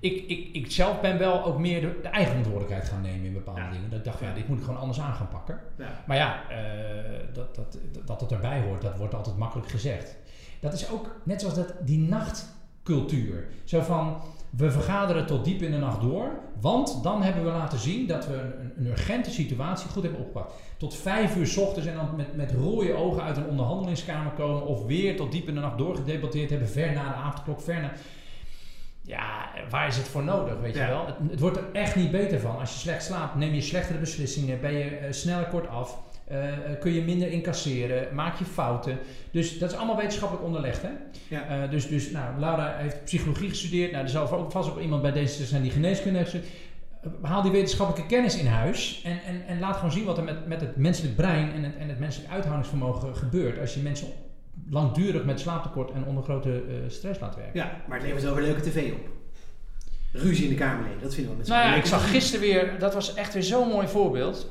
ik, 0.00 0.24
ik, 0.28 0.48
ik 0.52 0.70
zelf 0.70 1.00
ben 1.00 1.18
wel 1.18 1.44
ook 1.44 1.58
meer 1.58 1.80
de, 1.80 1.98
de 2.02 2.08
eigen 2.08 2.28
verantwoordelijkheid 2.28 2.88
gaan 2.88 3.00
nemen 3.00 3.26
in 3.26 3.32
bepaalde 3.32 3.60
Ja. 3.60 3.70
dingen. 3.70 3.90
Dat 3.90 3.98
ik 3.98 4.04
dacht 4.04 4.20
ja, 4.20 4.32
dit 4.34 4.48
moet 4.48 4.58
ik 4.58 4.64
gewoon 4.64 4.80
anders 4.80 5.00
aan 5.00 5.14
gaan 5.14 5.28
pakken. 5.28 5.60
Ja. 5.78 6.02
Maar 6.06 6.16
ja, 6.16 6.42
eh, 6.48 6.58
dat, 7.32 7.54
dat, 7.54 7.78
dat 8.04 8.20
het 8.20 8.32
erbij 8.32 8.60
hoort, 8.60 8.82
dat 8.82 8.96
wordt 8.96 9.14
altijd 9.14 9.36
makkelijk 9.36 9.68
gezegd. 9.68 10.16
Dat 10.60 10.72
is 10.72 10.90
ook 10.90 11.16
net 11.22 11.40
zoals 11.40 11.54
dat, 11.56 11.74
die 11.84 11.98
nachtcultuur. 11.98 13.46
Zo 13.64 13.80
van, 13.80 14.16
we 14.50 14.70
vergaderen 14.70 15.26
tot 15.26 15.44
diep 15.44 15.62
in 15.62 15.70
de 15.70 15.78
nacht 15.78 16.00
door, 16.00 16.30
want 16.60 17.02
dan 17.02 17.22
hebben 17.22 17.44
we 17.44 17.50
laten 17.50 17.78
zien 17.78 18.06
dat 18.06 18.26
we 18.26 18.34
een, 18.34 18.72
een 18.76 18.86
urgente 18.86 19.30
situatie 19.30 19.90
goed 19.90 20.02
hebben 20.02 20.20
opgepakt. 20.20 20.52
Tot 20.76 20.96
vijf 20.96 21.36
uur 21.36 21.46
's 21.46 21.56
ochtends 21.56 21.88
en 21.88 21.94
dan 21.94 22.16
met, 22.16 22.36
met 22.36 22.52
rode 22.52 22.94
ogen 22.94 23.22
uit 23.22 23.36
een 23.36 23.48
onderhandelingskamer 23.48 24.32
komen 24.32 24.66
of 24.66 24.86
weer 24.86 25.16
tot 25.16 25.32
diep 25.32 25.48
in 25.48 25.54
de 25.54 25.60
nacht 25.60 25.78
doorgedebatteerd 25.78 26.50
hebben, 26.50 26.68
ver 26.68 26.92
na 26.92 27.08
de 27.08 27.14
avondklok, 27.14 27.60
ver 27.60 27.80
na... 27.80 27.92
Ja, 29.10 29.50
waar 29.70 29.86
is 29.86 29.96
het 29.96 30.08
voor 30.08 30.24
nodig, 30.24 30.60
weet 30.60 30.74
je 30.74 30.86
wel? 30.86 31.06
Het, 31.06 31.14
het 31.30 31.40
wordt 31.40 31.56
er 31.56 31.64
echt 31.72 31.96
niet 31.96 32.10
beter 32.10 32.40
van. 32.40 32.58
Als 32.58 32.72
je 32.72 32.78
slecht 32.78 33.04
slaapt, 33.04 33.34
neem 33.34 33.54
je 33.54 33.60
slechtere 33.60 33.98
beslissingen, 33.98 34.60
ben 34.60 34.72
je 34.72 34.84
eh, 34.84 35.12
sneller 35.12 35.46
kortaf, 35.46 35.98
eh, 36.24 36.48
eh, 36.48 36.80
kun 36.80 36.92
je 36.92 37.02
minder 37.02 37.28
incasseren, 37.28 38.14
maak 38.14 38.38
je 38.38 38.44
fouten. 38.44 38.98
Dus 39.30 39.58
dat 39.58 39.70
is 39.70 39.76
allemaal 39.76 39.96
wetenschappelijk 39.96 40.46
onderlegd, 40.46 40.82
hè? 40.82 40.88
Ja. 41.28 41.66
Dus, 41.66 41.88
dus 41.88 42.10
nou, 42.10 42.38
Laura 42.38 42.76
heeft 42.76 43.04
psychologie 43.04 43.48
gestudeerd. 43.48 43.92
Nou, 43.92 44.04
er 44.04 44.10
zal 44.10 44.32
ook 44.32 44.52
vast 44.52 44.70
ook 44.70 44.80
iemand 44.80 45.02
bij 45.02 45.12
deze 45.12 45.44
zijn 45.44 45.62
die 45.62 45.70
geneeskunde 45.70 46.18
heeft 46.18 46.36
Haal 47.22 47.42
die 47.42 47.50
wetenschappelijke 47.50 48.14
kennis 48.14 48.38
in 48.38 48.46
huis 48.46 49.02
en, 49.04 49.20
en, 49.26 49.46
en 49.46 49.58
laat 49.58 49.76
gewoon 49.76 49.92
zien 49.92 50.04
wat 50.04 50.18
er 50.18 50.24
met, 50.24 50.46
met 50.46 50.60
het 50.60 50.76
menselijk 50.76 51.16
brein 51.16 51.52
en 51.52 51.64
het, 51.64 51.76
en 51.76 51.88
het 51.88 51.98
menselijk 51.98 52.32
uithoudingsvermogen 52.32 53.16
gebeurt 53.16 53.60
als 53.60 53.74
je 53.74 53.80
mensen 53.80 54.08
langdurig 54.70 55.24
met 55.24 55.40
slaaptekort 55.40 55.90
en 55.90 56.04
onder 56.04 56.22
grote 56.22 56.62
eh, 56.68 56.74
stress 56.88 57.20
laat 57.20 57.36
werken. 57.36 57.60
Ja, 57.60 57.76
maar 57.88 57.96
het 57.96 58.06
levert 58.06 58.24
wel 58.24 58.34
weer 58.34 58.44
leuke 58.44 58.60
tv 58.70 58.92
op. 58.92 59.08
Ruzie 60.12 60.44
in 60.44 60.50
de 60.50 60.56
Kamerleden, 60.56 61.00
dat 61.02 61.14
vinden 61.14 61.32
we 61.32 61.38
met 61.38 61.46
z'n 61.46 61.52
Nou 61.52 61.68
ja, 61.68 61.74
ik 61.74 61.84
zag 61.86 62.10
gisteren 62.10 62.40
weer, 62.40 62.78
dat 62.78 62.94
was 62.94 63.14
echt 63.14 63.32
weer 63.32 63.42
zo'n 63.42 63.68
mooi 63.68 63.88
voorbeeld. 63.88 64.50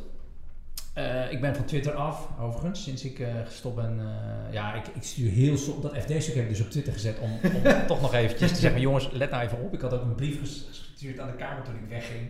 Eh, 0.93 1.31
ik 1.31 1.41
ben 1.41 1.55
van 1.55 1.65
Twitter 1.65 1.93
af, 1.93 2.27
overigens, 2.39 2.83
sinds 2.83 3.03
ik 3.05 3.19
eh, 3.19 3.27
gestopt 3.45 3.75
ben. 3.75 3.99
eh, 3.99 4.53
ja, 4.53 4.73
ik, 4.73 4.87
ik 4.87 5.03
stuur 5.03 5.29
heel 5.31 5.57
soms, 5.57 5.81
dat 5.81 5.97
FD-stuk 5.97 6.35
heb 6.35 6.43
ik 6.43 6.49
dus 6.49 6.61
op 6.61 6.69
Twitter 6.69 6.93
gezet 6.93 7.19
om, 7.19 7.31
om 7.31 7.61
toch 7.87 8.01
nog 8.01 8.13
eventjes 8.13 8.51
te 8.51 8.59
zeggen, 8.59 8.81
jongens, 8.81 9.09
let 9.11 9.31
nou 9.31 9.43
even 9.43 9.59
op. 9.61 9.73
Ik 9.73 9.81
had 9.81 9.93
ook 9.93 10.01
een 10.01 10.15
brief 10.15 10.39
ges- 10.39 10.65
gestuurd 10.69 11.19
aan 11.19 11.27
de 11.27 11.35
Kamer 11.35 11.63
toen 11.63 11.75
ik 11.75 11.89
wegging. 11.89 12.29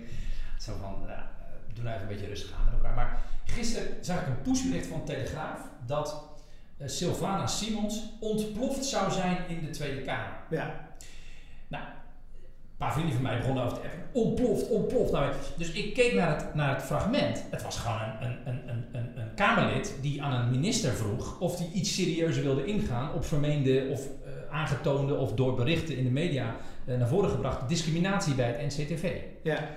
Zo 0.59 0.71
van, 0.81 0.95
ja, 1.07 1.31
doe 1.73 1.83
nou 1.83 1.95
even 1.95 2.07
een 2.09 2.13
beetje 2.15 2.29
rustig 2.29 2.51
aan 2.59 2.65
met 2.65 2.73
elkaar. 2.73 2.95
Maar 2.95 3.21
gisteren 3.45 3.87
zag 4.01 4.21
ik 4.21 4.27
een 4.27 4.41
pushbericht 4.41 4.87
van 4.87 5.05
Telegraaf 5.05 5.59
dat 5.85 6.28
Sylvana 6.85 7.47
Simons 7.47 8.03
ontploft 8.19 8.85
zou 8.85 9.11
zijn 9.11 9.37
in 9.47 9.61
de 9.65 9.69
Tweede 9.69 10.01
Kamer. 10.01 10.37
Ja, 10.49 10.87
Een 11.69 12.85
paar 12.85 12.93
vrienden 12.93 13.13
van 13.13 13.23
mij 13.23 13.37
begonnen 13.37 13.63
over 13.63 13.77
te 13.77 13.83
appen. 13.83 13.99
Ontploft, 14.21 14.69
ontploft. 14.69 15.11
Nou, 15.11 15.33
dus 15.57 15.71
ik 15.71 15.93
keek 15.93 16.13
naar 16.13 16.35
het, 16.35 16.55
naar 16.55 16.75
het 16.75 16.83
fragment. 16.83 17.43
Het 17.49 17.63
was 17.63 17.77
gewoon 17.77 17.99
een, 17.99 18.37
een, 18.45 18.69
een, 18.69 18.69
een, 18.69 18.85
een, 18.91 19.21
een 19.21 19.33
Kamerlid 19.35 19.95
die 20.01 20.23
aan 20.23 20.33
een 20.41 20.49
minister 20.49 20.91
vroeg 20.91 21.39
of 21.39 21.57
hij 21.57 21.69
iets 21.73 21.93
serieuzer 21.93 22.43
wilde 22.43 22.65
ingaan 22.65 23.13
op 23.13 23.25
vermeende 23.25 23.87
of 23.91 24.01
eh, 24.05 24.55
aangetoonde 24.55 25.15
of 25.15 25.33
door 25.33 25.55
berichten 25.55 25.97
in 25.97 26.03
de 26.03 26.09
media 26.09 26.55
eh, 26.85 26.97
naar 26.97 27.07
voren 27.07 27.29
gebrachte 27.29 27.65
discriminatie 27.65 28.33
bij 28.33 28.51
het 28.51 28.77
NCTV. 28.77 29.15
ja, 29.43 29.67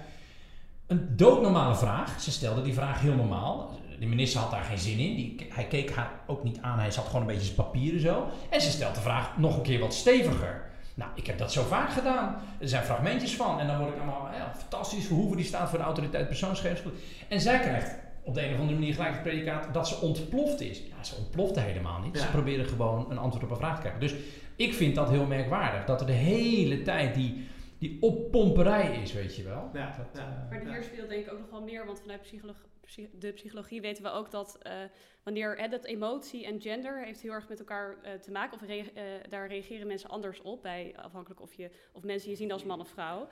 Een 0.87 1.17
doodnormale 1.17 1.75
vraag. 1.77 2.21
Ze 2.21 2.31
stelde 2.31 2.63
die 2.63 2.75
vraag 2.75 3.01
heel 3.01 3.15
normaal. 3.15 3.81
De 4.03 4.09
minister 4.09 4.41
had 4.41 4.51
daar 4.51 4.65
geen 4.65 4.79
zin 4.79 4.99
in. 4.99 5.15
Die, 5.17 5.47
hij 5.49 5.65
keek 5.67 5.91
haar 5.91 6.11
ook 6.27 6.45
niet 6.45 6.59
aan. 6.61 6.79
Hij 6.79 6.91
zat 6.91 7.05
gewoon 7.05 7.21
een 7.21 7.27
beetje 7.27 7.43
zijn 7.45 7.57
papieren 7.57 8.01
zo. 8.01 8.27
En 8.51 8.61
ze 8.61 8.71
stelt 8.71 8.95
de 8.95 9.01
vraag 9.01 9.37
nog 9.39 9.57
een 9.57 9.63
keer 9.63 9.79
wat 9.81 9.95
steviger. 9.95 10.71
Nou, 10.95 11.11
ik 11.15 11.27
heb 11.27 11.39
dat 11.39 11.53
zo 11.53 11.63
vaak 11.63 11.91
gedaan. 11.93 12.37
Er 12.61 12.69
zijn 12.69 12.85
fragmentjes 12.85 13.37
van. 13.37 13.61
En 13.61 13.67
dan 13.67 13.79
word 13.79 13.91
ik 13.91 13.97
allemaal, 13.97 14.29
ja, 14.35 14.53
fantastisch. 14.59 15.07
Verhoeven 15.07 15.37
die 15.37 15.47
staat 15.47 15.69
voor 15.69 15.79
de 15.79 15.85
autoriteit 15.85 16.27
persoonsgegevens. 16.27 16.93
En 17.29 17.41
zij 17.41 17.59
krijgt 17.61 17.95
op 18.25 18.35
de 18.35 18.47
een 18.47 18.53
of 18.55 18.59
andere 18.61 18.79
manier 18.79 18.95
gelijk 18.95 19.13
het 19.13 19.23
predicaat 19.23 19.75
dat 19.75 19.89
ze 19.89 20.01
ontploft 20.01 20.61
is. 20.61 20.79
Ja, 20.97 21.03
ze 21.05 21.15
ontplofte 21.15 21.61
helemaal 21.61 22.01
niet. 22.01 22.19
Ze 22.19 22.27
probeerde 22.31 22.65
gewoon 22.65 23.11
een 23.11 23.19
antwoord 23.19 23.45
op 23.45 23.51
een 23.51 23.57
vraag 23.57 23.75
te 23.75 23.81
krijgen. 23.81 24.01
Dus 24.01 24.15
ik 24.57 24.75
vind 24.75 24.95
dat 24.95 25.09
heel 25.11 25.27
merkwaardig. 25.27 25.85
Dat 25.85 26.01
er 26.01 26.07
de 26.07 26.13
hele 26.13 26.83
tijd 26.83 27.15
die, 27.15 27.47
die 27.79 27.99
oppomperij 28.01 28.99
is, 29.03 29.13
weet 29.13 29.37
je 29.37 29.43
wel. 29.43 29.71
ja. 29.73 29.95
Dat, 29.97 30.07
ja. 30.15 30.21
eh, 30.21 30.51
Maar 30.51 30.63
Ja. 30.67 30.73
hier 30.73 30.83
speelt 30.83 31.09
denk 31.09 31.27
ik 31.27 31.33
ook 31.33 31.39
nog 31.39 31.51
wel 31.51 31.63
meer, 31.63 31.87
want 31.87 32.01
vanuit 32.01 32.23
psycholo- 32.23 32.53
psy- 32.53 32.71
de 33.13 33.33
psychologie 33.33 33.81
weten 33.81 34.03
we 34.03 34.11
ook 34.11 34.31
dat 34.31 34.59
eh, 34.59 34.75
wanneer 35.23 35.59
hè, 35.59 35.69
dat 35.69 35.85
emotie 35.85 36.47
en 36.47 36.61
gender 36.61 37.05
heeft 37.05 37.21
heel 37.21 37.33
erg 37.33 37.49
met 37.49 37.59
elkaar 37.59 37.97
eh, 38.03 38.13
te 38.15 38.31
maken, 38.31 38.55
of 38.61 38.67
rea- 38.67 38.93
eh, 38.95 39.05
daar 39.29 39.49
reageren 39.49 39.87
mensen 39.87 40.09
anders 40.11 40.43
op, 40.43 40.63
bij, 40.63 40.95
afhankelijk 40.97 41.41
of, 41.41 41.55
je, 41.55 41.71
of 41.93 42.03
mensen 42.03 42.31
je 42.31 42.37
zien 42.37 42.53
als 42.53 42.65
man 42.65 42.81
of 42.81 42.89
vrouw. 42.89 43.29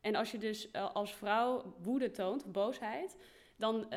En 0.00 0.14
als 0.14 0.30
je 0.30 0.38
dus 0.38 0.72
als 0.72 1.14
vrouw 1.14 1.74
woede 1.82 2.10
toont, 2.10 2.52
boosheid, 2.52 3.16
dan 3.56 3.88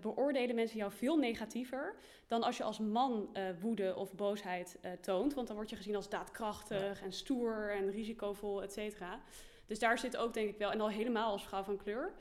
beoordelen 0.00 0.54
mensen 0.54 0.78
jou 0.78 0.92
veel 0.92 1.16
negatiever 1.16 1.94
dan 2.26 2.42
als 2.42 2.56
je 2.56 2.62
als 2.62 2.78
man 2.78 3.36
woede 3.60 3.94
of 3.96 4.14
boosheid 4.14 4.78
toont. 5.00 5.34
Want 5.34 5.46
dan 5.46 5.56
word 5.56 5.70
je 5.70 5.76
gezien 5.76 5.96
als 5.96 6.08
daadkrachtig 6.08 7.02
en 7.02 7.12
stoer 7.12 7.70
en 7.70 7.90
risicovol, 7.90 8.62
et 8.62 8.72
cetera. 8.72 9.20
Dus 9.66 9.78
daar 9.78 9.98
zit 9.98 10.16
ook 10.16 10.34
denk 10.34 10.48
ik 10.48 10.58
wel, 10.58 10.70
en 10.70 10.80
al 10.80 10.90
helemaal 10.90 11.30
als 11.30 11.46
vrouw 11.46 11.62
van 11.62 11.76
kleur. 11.76 12.12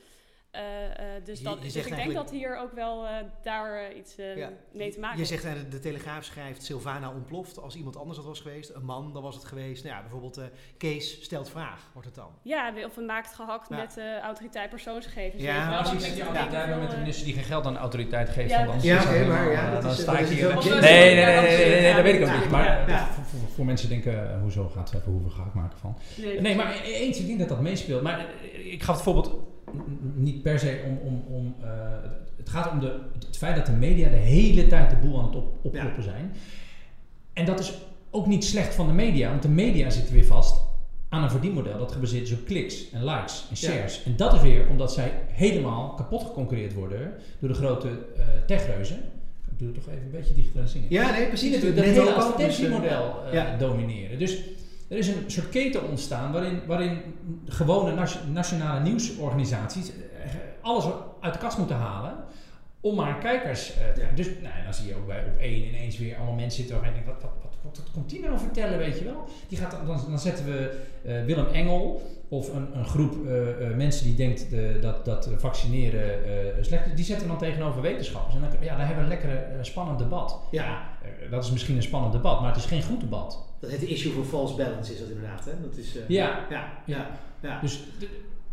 Eh, 0.57 1.15
eh, 1.15 1.23
dus 1.25 1.37
Je- 1.37 1.43
dat, 1.43 1.57
je 1.57 1.71
dus 1.71 1.75
ik 1.85 1.95
denk 1.95 2.13
dat 2.13 2.31
hier 2.31 2.57
ook 2.57 2.71
wel 2.73 3.05
eh, 3.05 3.11
daar 3.41 3.93
iets 3.93 4.15
eh, 4.17 4.37
Ja. 4.37 4.49
mee 4.71 4.91
te 4.91 4.99
maken 4.99 5.19
Je 5.19 5.25
heeft. 5.27 5.41
zegt, 5.43 5.55
eh, 5.55 5.61
de 5.71 5.79
Telegraaf 5.79 6.23
schrijft 6.23 6.63
Sylvana 6.63 7.11
ontploft. 7.11 7.59
Als 7.61 7.75
iemand 7.75 7.97
anders 7.97 8.17
dat 8.17 8.25
was 8.25 8.39
geweest, 8.39 8.69
een 8.73 8.85
man, 8.85 9.13
dan 9.13 9.21
was 9.23 9.35
het 9.35 9.45
geweest. 9.45 9.83
Nou 9.83 9.95
ja, 9.95 10.01
bijvoorbeeld 10.01 10.37
eh, 10.37 10.43
Kees 10.77 11.23
stelt 11.23 11.49
vraag, 11.49 11.89
wordt 11.93 12.07
het 12.07 12.15
dan. 12.17 12.29
Ja, 12.41 12.71
of 12.85 12.97
een 12.97 13.05
maakt 13.05 13.33
gehakt 13.35 13.69
Ja. 13.69 13.75
met 13.75 13.97
eh 13.97 14.19
autoriteit 14.19 14.69
persoonsgegevens. 14.69 15.43
Ja, 15.43 15.63
je 15.63 15.69
wel. 15.69 15.77
als 15.77 15.91
dat 15.91 16.01
autoriteit 16.21 16.69
ik 16.75 16.79
met 16.79 16.91
de 16.91 16.97
minister 16.97 17.25
die 17.25 17.33
geen 17.33 17.43
geld 17.43 17.65
aan 17.65 17.73
de 17.73 17.79
autoriteit 17.79 18.29
geeft, 18.29 18.49
Ja, 18.49 18.65
dan, 18.65 18.75
Ja, 18.81 19.01
oké, 19.03 19.25
maar 19.25 19.51
ja, 19.51 19.71
dat 19.71 19.81
dan 19.81 19.91
is- 19.91 20.01
sta 20.01 20.17
ik 20.17 20.27
hier. 20.27 20.47
wel 20.47 20.63
Nee, 20.63 20.81
nee, 20.81 21.15
nee, 21.15 21.21
Ja, 21.25 21.41
nee, 21.41 21.81
dat 21.87 21.95
ja, 21.95 22.01
weet 22.01 22.15
ik 22.15 22.21
ook 22.21 22.27
ja, 22.27 22.39
niet. 22.39 22.49
Maar 22.49 22.65
ja, 22.65 22.87
ja. 22.87 23.07
voor, 23.55 23.65
mensen 23.65 23.89
denken, 23.89 24.39
hoezo 24.41 24.67
gaat 24.69 24.89
ze 24.89 24.95
even 24.97 25.11
hoeveel 25.11 25.29
ga 25.29 25.43
ik 25.43 25.53
maken 25.53 25.77
van? 25.79 25.97
nee, 26.41 26.55
maar 26.55 26.75
e- 26.75 26.91
eens, 26.91 27.19
ik 27.19 27.27
denk 27.27 27.39
dat 27.39 27.49
dat 27.49 27.61
meespeelt. 27.61 28.01
Maar 28.01 28.25
ik 28.53 28.83
gaf 28.83 28.95
het 28.95 29.03
voorbeeld 29.03 29.46
niet 30.15 30.41
per 30.41 30.59
se 30.59 30.81
om. 30.85 30.97
om, 31.07 31.23
om 31.35 31.55
uh, 31.61 31.69
het 32.37 32.49
gaat 32.49 32.71
om 32.71 32.79
de, 32.79 32.99
het 33.25 33.37
feit 33.37 33.55
dat 33.55 33.65
de 33.65 33.71
media 33.71 34.09
de 34.09 34.15
hele 34.15 34.67
tijd 34.67 34.89
de 34.89 34.95
boel 34.95 35.19
aan 35.19 35.25
het 35.25 35.35
op, 35.35 35.57
opkloppen 35.61 36.03
zijn. 36.03 36.31
En 37.33 37.45
dat 37.45 37.59
is 37.59 37.73
ook 38.09 38.27
niet 38.27 38.45
slecht 38.45 38.75
van 38.75 38.87
de 38.87 38.93
media, 38.93 39.29
want 39.29 39.41
de 39.41 39.49
media 39.49 39.89
zitten 39.89 40.13
weer 40.13 40.25
vast 40.25 40.61
aan 41.09 41.23
een 41.23 41.29
verdienmodel 41.29 41.77
dat 41.77 41.91
gebaseerd 41.91 42.23
is 42.23 42.33
op 42.33 42.45
kliks 42.45 42.91
en 42.91 43.05
likes 43.05 43.47
en 43.49 43.57
shares. 43.57 44.03
En 44.03 44.15
dat 44.15 44.33
is 44.33 44.41
weer 44.41 44.67
omdat 44.69 44.93
zij 44.93 45.11
helemaal 45.27 45.93
kapot 45.93 46.21
geconcurreerd 46.23 46.73
worden 46.73 47.13
door 47.39 47.49
de 47.49 47.55
grote 47.55 47.87
uh, 47.87 48.23
techreuzen. 48.45 48.97
Ik 49.51 49.59
doe 49.59 49.71
toch 49.71 49.87
even 49.87 50.03
een 50.03 50.11
beetje 50.11 50.33
digitalisering. 50.33 50.89
Ja, 50.89 51.11
nee, 51.11 51.27
precies. 51.27 51.61
Dat 51.61 51.85
hele 51.85 52.13
advertentiemodel 52.13 53.15
dus, 53.23 53.33
uh, 53.33 53.53
uh, 53.53 53.59
domineren. 53.59 54.19
Dus 54.19 54.39
er 54.87 54.97
is 54.97 55.07
een 55.07 55.23
soort 55.31 55.49
keten 55.49 55.89
ontstaan 55.89 56.31
waarin, 56.31 56.61
waarin 56.65 57.01
gewone 57.45 58.07
nationale 58.31 58.79
nieuwsorganisaties 58.79 59.91
alles 60.61 60.85
uit 61.19 61.33
de 61.33 61.39
kast 61.39 61.57
moeten 61.57 61.75
halen 61.75 62.15
om 62.81 62.95
maar 62.95 63.17
kijkers 63.17 63.71
uh, 63.71 63.89
te 63.93 64.01
ja. 64.01 64.07
Dus 64.15 64.27
nou, 64.41 64.63
dan 64.63 64.73
zie 64.73 64.87
je 64.87 64.95
ook 64.95 65.07
bij 65.07 65.25
op 65.25 65.37
één 65.37 65.67
ineens 65.67 65.97
weer 65.97 66.15
allemaal 66.15 66.33
mensen 66.33 66.57
zitten 66.57 66.85
je 66.85 66.91
denkt, 66.91 67.07
wat, 67.07 67.21
wat, 67.21 67.31
wat, 67.41 67.56
wat, 67.67 67.77
wat 67.77 67.91
komt 67.93 68.09
die 68.09 68.21
nou 68.21 68.39
vertellen, 68.39 68.77
weet 68.77 68.99
je 68.99 69.05
wel? 69.05 69.23
Die 69.47 69.57
gaat, 69.57 69.71
dan, 69.71 70.01
dan 70.09 70.19
zetten 70.19 70.45
we 70.45 70.85
uh, 71.05 71.25
Willem 71.25 71.47
Engel 71.47 72.01
of 72.29 72.53
een, 72.53 72.77
een 72.77 72.85
groep 72.85 73.15
uh, 73.15 73.75
mensen 73.75 74.05
die 74.05 74.15
denkt 74.15 74.49
de, 74.49 74.77
dat, 74.81 75.05
dat 75.05 75.29
vaccineren 75.37 76.65
slecht 76.65 76.85
is, 76.85 76.93
die 76.95 77.05
zetten 77.05 77.25
we 77.25 77.31
dan 77.31 77.41
tegenover 77.41 77.81
wetenschappers. 77.81 78.35
En 78.35 78.41
dan, 78.41 78.49
ja, 78.61 78.77
dan 78.77 78.85
hebben 78.85 78.95
we 78.95 79.01
een 79.01 79.21
lekkere 79.21 79.57
spannend 79.61 79.99
debat. 79.99 80.39
Ja. 80.51 80.63
ja 80.63 81.29
dat 81.29 81.43
is 81.43 81.51
misschien 81.51 81.75
een 81.75 81.83
spannend 81.83 82.13
debat, 82.13 82.39
maar 82.41 82.49
het 82.49 82.59
is 82.59 82.65
geen 82.65 82.83
goed 82.83 82.99
debat. 82.99 83.45
Dat 83.59 83.71
het 83.71 83.81
issue 83.81 84.11
voor 84.11 84.25
false 84.25 84.55
balance 84.55 84.93
is 84.93 84.99
dat 84.99 85.09
inderdaad, 85.09 85.45
hè? 85.45 85.51
Dat 85.61 85.77
is, 85.77 85.93
ja. 86.07 86.45
Ja, 86.49 86.77
ja, 86.85 87.09
ja. 87.41 87.59
Dus 87.61 87.83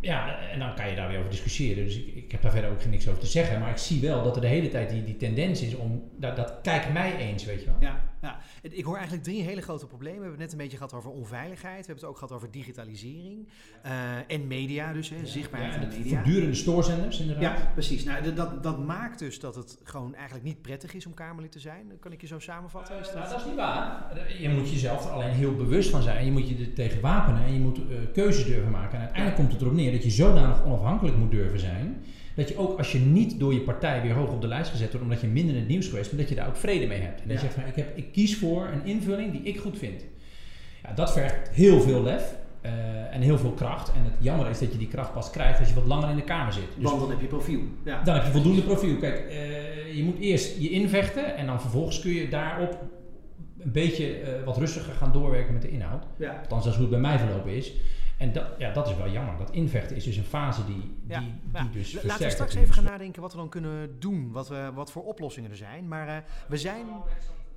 ja, 0.05 0.39
en 0.53 0.59
dan 0.59 0.75
kan 0.75 0.89
je 0.89 0.97
daar 0.97 1.09
weer 1.09 1.19
over 1.19 1.31
discussiëren. 1.31 1.85
Dus 1.85 1.97
ik, 1.97 2.15
ik 2.15 2.33
heb 2.33 2.43
daar 2.43 2.51
verder 2.51 2.71
ook 2.71 2.85
niks 2.85 3.09
over 3.09 3.21
te 3.21 3.27
zeggen. 3.27 3.61
Maar 3.61 3.71
ik 3.71 3.77
zie 3.77 4.01
wel 4.01 4.23
dat 4.23 4.35
er 4.37 4.43
de 4.43 4.49
hele 4.49 4.69
tijd 4.69 4.91
die, 4.91 5.05
die 5.05 5.17
tendens 5.17 5.63
is 5.63 5.77
om... 5.77 6.03
Dat, 6.17 6.37
dat 6.37 6.55
kijk 6.63 6.93
mij 6.93 7.17
eens, 7.17 7.45
weet 7.45 7.61
je 7.61 7.67
wel. 7.67 7.75
Ja, 7.81 8.01
ja, 8.25 8.39
ik 8.63 8.85
hoor 8.85 8.95
eigenlijk 8.95 9.25
drie 9.25 9.43
hele 9.43 9.61
grote 9.61 9.87
problemen. 9.87 10.19
We 10.19 10.27
hebben 10.27 10.41
het 10.41 10.51
net 10.51 10.53
een 10.53 10.69
beetje 10.69 10.77
gehad 10.77 10.95
over 10.95 11.11
onveiligheid. 11.11 11.81
We 11.81 11.87
hebben 11.87 12.05
het 12.05 12.05
ook 12.05 12.19
gehad 12.19 12.33
over 12.33 12.51
digitalisering. 12.51 13.49
Uh, 13.87 13.93
en 14.27 14.47
media 14.47 14.93
dus, 14.93 15.09
hè, 15.09 15.27
zichtbaarheid 15.27 15.75
ja, 15.75 15.81
de 15.81 15.87
media. 15.87 16.15
Voortdurende 16.15 16.55
stoorzenders 16.55 17.21
inderdaad. 17.21 17.59
Ja, 17.59 17.71
precies. 17.73 18.05
Nou, 18.05 18.35
dat, 18.35 18.63
dat 18.63 18.79
maakt 18.85 19.19
dus 19.19 19.41
dat 19.41 19.55
het 19.55 19.79
gewoon 19.83 20.15
eigenlijk 20.15 20.45
niet 20.45 20.63
prettig 20.63 20.95
is 20.95 21.07
om 21.07 21.15
Kamerlid 21.15 21.53
te 21.53 21.59
zijn. 21.61 21.93
Kan 22.01 22.13
ik 22.13 22.21
je 22.21 22.27
zo 22.27 22.39
samenvatten? 22.39 22.99
Is 22.99 23.07
dat... 23.07 23.15
Nou, 23.15 23.29
dat 23.29 23.41
is 23.41 23.47
niet 23.47 23.57
waar. 23.57 24.19
Je 24.41 24.49
moet 24.49 24.71
jezelf 24.71 25.05
er 25.05 25.11
alleen 25.11 25.35
heel 25.35 25.57
bewust 25.57 25.91
van 25.91 26.03
zijn. 26.03 26.25
Je 26.25 26.33
moet 26.33 26.49
je 26.49 26.57
er 26.57 26.73
tegen 26.73 27.01
wapenen 27.01 27.45
en 27.45 27.53
je 27.53 27.61
moet 27.61 27.79
uh, 27.79 27.85
keuzes 28.13 28.45
durven 28.45 28.71
maken. 28.71 28.93
En 28.93 29.01
uiteindelijk 29.01 29.37
komt 29.37 29.53
het 29.53 29.61
erop 29.61 29.75
neer 29.75 29.93
dat 29.93 30.03
je 30.03 30.11
zodanig 30.11 30.65
onafhankelijk 30.65 31.17
moet 31.17 31.31
durven 31.31 31.61
zijn 31.61 32.05
dat 32.35 32.49
je 32.49 32.59
ook 32.59 32.79
als 32.79 32.93
je 32.93 32.99
niet 32.99 33.39
door 33.39 33.55
je 33.55 33.61
partij 33.61 34.03
weer 34.03 34.15
hoog 34.15 34.31
op 34.31 34.41
de 34.41 34.49
lijst 34.49 34.71
gezet 34.71 34.91
wordt, 34.91 35.03
omdat 35.03 35.21
je 35.21 35.27
minder 35.27 35.55
in 35.55 35.61
het 35.61 35.69
nieuws 35.69 35.89
geweest 35.89 36.09
bent, 36.09 36.21
dat 36.21 36.31
je 36.31 36.35
daar 36.35 36.49
ook 36.49 36.57
vrede 36.57 36.87
mee 36.87 37.01
hebt. 37.01 37.21
En 37.21 37.29
dat 37.29 37.37
je 37.37 37.43
zegt 37.43 37.55
van 37.55 37.67
ik, 37.67 37.77
heb, 37.77 37.97
ik 37.97 38.13
kies 38.13 38.37
voor 38.37 38.69
een 38.73 38.85
invulling 38.85 39.33
die 39.33 39.43
ik 39.43 39.59
goed 39.59 39.79
vind. 39.79 40.05
Ja, 40.83 40.93
dat 40.93 41.13
vergt 41.13 41.49
heel 41.49 41.81
veel 41.81 42.03
lef. 42.03 42.35
Uh, 42.67 42.71
en 43.15 43.21
heel 43.21 43.39
veel 43.39 43.53
kracht. 43.53 43.93
En 43.93 44.05
het 44.05 44.13
jammer 44.19 44.51
is 44.51 44.59
dat 44.59 44.73
je 44.73 44.79
die 44.79 44.89
kracht 44.89 45.13
pas 45.13 45.31
krijgt 45.31 45.59
als 45.59 45.69
je 45.69 45.75
wat 45.75 45.87
langer 45.87 46.11
in 46.11 46.17
de 46.17 46.23
kamer 46.23 46.53
zit. 46.53 46.63
Dus 46.77 46.85
Want 46.85 47.01
dan 47.01 47.11
heb 47.11 47.21
je 47.21 47.27
profiel. 47.27 47.61
Ja. 47.85 48.03
Dan 48.03 48.15
heb 48.15 48.25
je 48.25 48.31
voldoende 48.31 48.63
profiel. 48.63 48.97
Kijk, 48.97 49.25
uh, 49.29 49.97
je 49.97 50.03
moet 50.05 50.19
eerst 50.19 50.61
je 50.61 50.71
invechten 50.71 51.37
en 51.37 51.47
dan 51.47 51.61
vervolgens 51.61 52.01
kun 52.01 52.13
je 52.13 52.29
daarop 52.29 52.79
een 53.59 53.73
beetje 53.73 54.21
uh, 54.21 54.29
wat 54.45 54.57
rustiger 54.57 54.93
gaan 54.95 55.13
doorwerken 55.13 55.53
met 55.53 55.63
de 55.63 55.71
inhoud. 55.71 56.05
Ja. 56.19 56.39
Althans, 56.41 56.65
dat 56.65 56.73
is 56.73 56.79
hoe 56.79 56.89
het 56.91 57.01
bij 57.01 57.11
mij 57.11 57.19
verlopen 57.19 57.57
is. 57.57 57.73
En 58.19 58.33
dat, 58.33 58.45
ja, 58.59 58.73
dat 58.73 58.89
is 58.89 58.97
wel 58.97 59.09
jammer. 59.09 59.37
Dat 59.39 59.51
invechten 59.51 59.97
is 59.97 60.05
dus 60.05 60.17
een 60.17 60.25
fase 60.25 60.65
die, 60.65 60.75
die, 60.75 61.19
die 61.19 61.41
ja. 61.53 61.67
dus 61.73 62.03
Laten 62.03 62.25
we 62.25 62.31
straks 62.31 62.55
even 62.55 62.75
gaan 62.75 62.85
nadenken 62.85 63.23
wat 63.23 63.33
we 63.33 63.39
dan 63.39 63.49
kunnen 63.49 64.01
doen. 64.01 64.33
Wat, 64.33 64.49
we, 64.49 64.71
wat 64.75 64.93
voor 64.93 65.05
oplossingen 65.05 65.51
er 65.51 65.57
zijn. 65.57 65.89
Maar 65.89 66.09
uh, 66.09 66.17
we 66.49 66.57
zijn... 66.57 66.87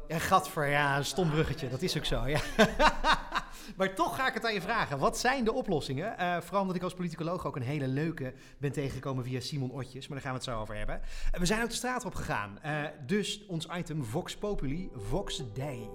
Ja, 0.08 0.20
gadver, 0.20 0.67
ja, 0.67 0.98
een 0.98 1.06
stom 1.06 1.30
bruggetje. 1.30 1.70
Dat 1.70 1.82
is 1.82 1.98
ook 1.98 2.06
zo, 2.06 2.28
ja. 2.28 2.39
maar 3.78 3.96
toch 3.96 4.15
ga 4.15 4.28
ik 4.28 4.34
het 4.34 4.46
aan 4.46 4.54
je 4.54 4.62
vragen. 4.62 5.00
Wat 5.00 5.17
zijn 5.17 5.43
de 5.43 5.54
oplossingen? 5.54 6.15
Uh, 6.20 6.38
vooral 6.41 6.62
omdat 6.62 6.76
ik 6.76 6.84
als 6.84 6.93
politicoloog 6.93 7.46
ook 7.46 7.56
een 7.56 7.62
hele 7.62 7.88
leuke 7.88 8.34
ben 8.58 8.72
tegengekomen 8.72 9.24
via 9.24 9.39
Simon 9.39 9.72
Otjes. 9.72 10.08
Maar 10.08 10.17
daar 10.17 10.26
gaan 10.28 10.39
we 10.39 10.46
het 10.46 10.56
zo 10.56 10.62
over 10.62 10.76
hebben. 10.76 11.02
Uh, 11.34 11.39
we 11.39 11.46
zijn 11.46 11.63
ook 11.63 11.70
de 11.70 11.76
straat 11.76 12.06
op 12.06 12.15
gegaan. 12.15 12.60
Dus 13.06 13.46
ons 13.46 13.67
item 13.78 14.04
Vox 14.04 14.38
Populi, 14.38 14.89
Vox 14.96 15.43
Dei. 15.54 15.89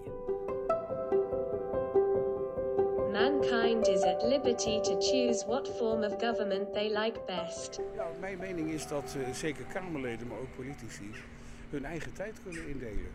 Mankind 3.13 3.89
is 3.89 4.03
at 4.03 4.23
liberty 4.23 4.81
to 4.81 4.99
choose 4.99 5.45
what 5.47 5.69
form 5.69 6.03
of 6.03 6.19
government 6.19 6.73
they 6.73 6.89
like 6.89 7.21
best. 7.27 7.81
Ja, 7.95 8.07
mijn 8.21 8.39
mening 8.39 8.71
is 8.71 8.87
dat 8.87 9.17
uh, 9.17 9.33
zeker 9.33 9.65
Kamerleden, 9.65 10.27
maar 10.27 10.39
ook 10.39 10.57
politici, 10.57 11.11
hun 11.71 11.85
eigen 11.85 12.13
tijd 12.13 12.39
kunnen 12.43 12.69
indelen. 12.69 13.11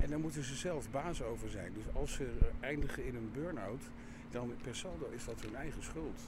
En 0.00 0.10
daar 0.10 0.18
moeten 0.18 0.44
ze 0.44 0.54
zelf 0.54 0.90
baas 0.90 1.22
over 1.22 1.50
zijn. 1.50 1.72
Dus 1.74 1.84
als 1.92 2.12
ze 2.12 2.26
eindigen 2.60 3.06
in 3.06 3.14
een 3.14 3.30
burn-out, 3.32 3.82
dan 4.30 4.52
per 4.62 4.76
saldo 4.76 5.06
is 5.14 5.24
dat 5.24 5.40
hun 5.40 5.56
eigen 5.56 5.82
schuld. 5.82 6.20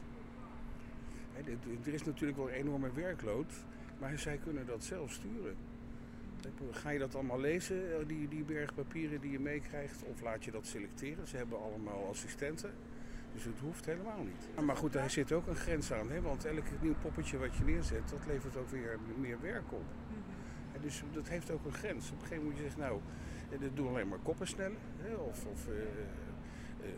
er 1.84 1.94
is 1.94 2.04
natuurlijk 2.04 2.38
wel 2.38 2.48
een 2.48 2.54
enorme 2.54 2.90
werkload, 2.94 3.52
maar 3.98 4.18
zij 4.18 4.38
kunnen 4.44 4.66
dat 4.66 4.84
zelf 4.84 5.12
sturen. 5.12 5.56
Ga 6.70 6.90
je 6.90 6.98
dat 6.98 7.14
allemaal 7.14 7.40
lezen, 7.40 7.76
eh, 7.76 8.06
die, 8.06 8.28
die 8.28 8.44
berg 8.44 8.74
papieren 8.74 9.20
die 9.20 9.30
je 9.30 9.40
meekrijgt, 9.40 10.02
of 10.04 10.22
laat 10.22 10.44
je 10.44 10.50
dat 10.50 10.66
selecteren? 10.66 11.26
Ze 11.26 11.36
hebben 11.36 11.62
allemaal 11.62 12.08
assistenten. 12.10 12.70
Dus 13.36 13.44
het 13.44 13.58
hoeft 13.60 13.86
helemaal 13.86 14.22
niet. 14.22 14.64
Maar 14.64 14.76
goed, 14.76 14.92
daar 14.92 15.10
zit 15.10 15.32
ook 15.32 15.46
een 15.46 15.56
grens 15.56 15.92
aan. 15.92 16.10
Hè? 16.10 16.20
Want 16.20 16.44
elk 16.44 16.64
nieuw 16.80 16.94
poppetje 17.02 17.38
wat 17.38 17.54
je 17.56 17.64
neerzet, 17.64 18.08
dat 18.08 18.26
levert 18.26 18.56
ook 18.56 18.68
weer 18.68 18.98
meer 19.16 19.40
werk 19.40 19.72
op. 19.72 19.84
En 20.72 20.80
dus 20.80 21.02
dat 21.12 21.28
heeft 21.28 21.50
ook 21.50 21.64
een 21.64 21.72
grens. 21.72 22.10
Op 22.10 22.12
een 22.12 22.26
gegeven 22.26 22.36
moment 22.36 22.44
moet 22.44 22.56
je 22.56 22.62
zeggen, 22.62 22.80
nou, 22.80 23.00
eh, 23.50 23.60
dat 23.60 23.76
doen 23.76 23.88
alleen 23.88 24.08
maar 24.08 24.18
koppen 24.22 24.46
snellen. 24.46 24.78
Hè? 24.96 25.14
Of, 25.14 25.46
of 25.46 25.68
uh, 25.68 25.74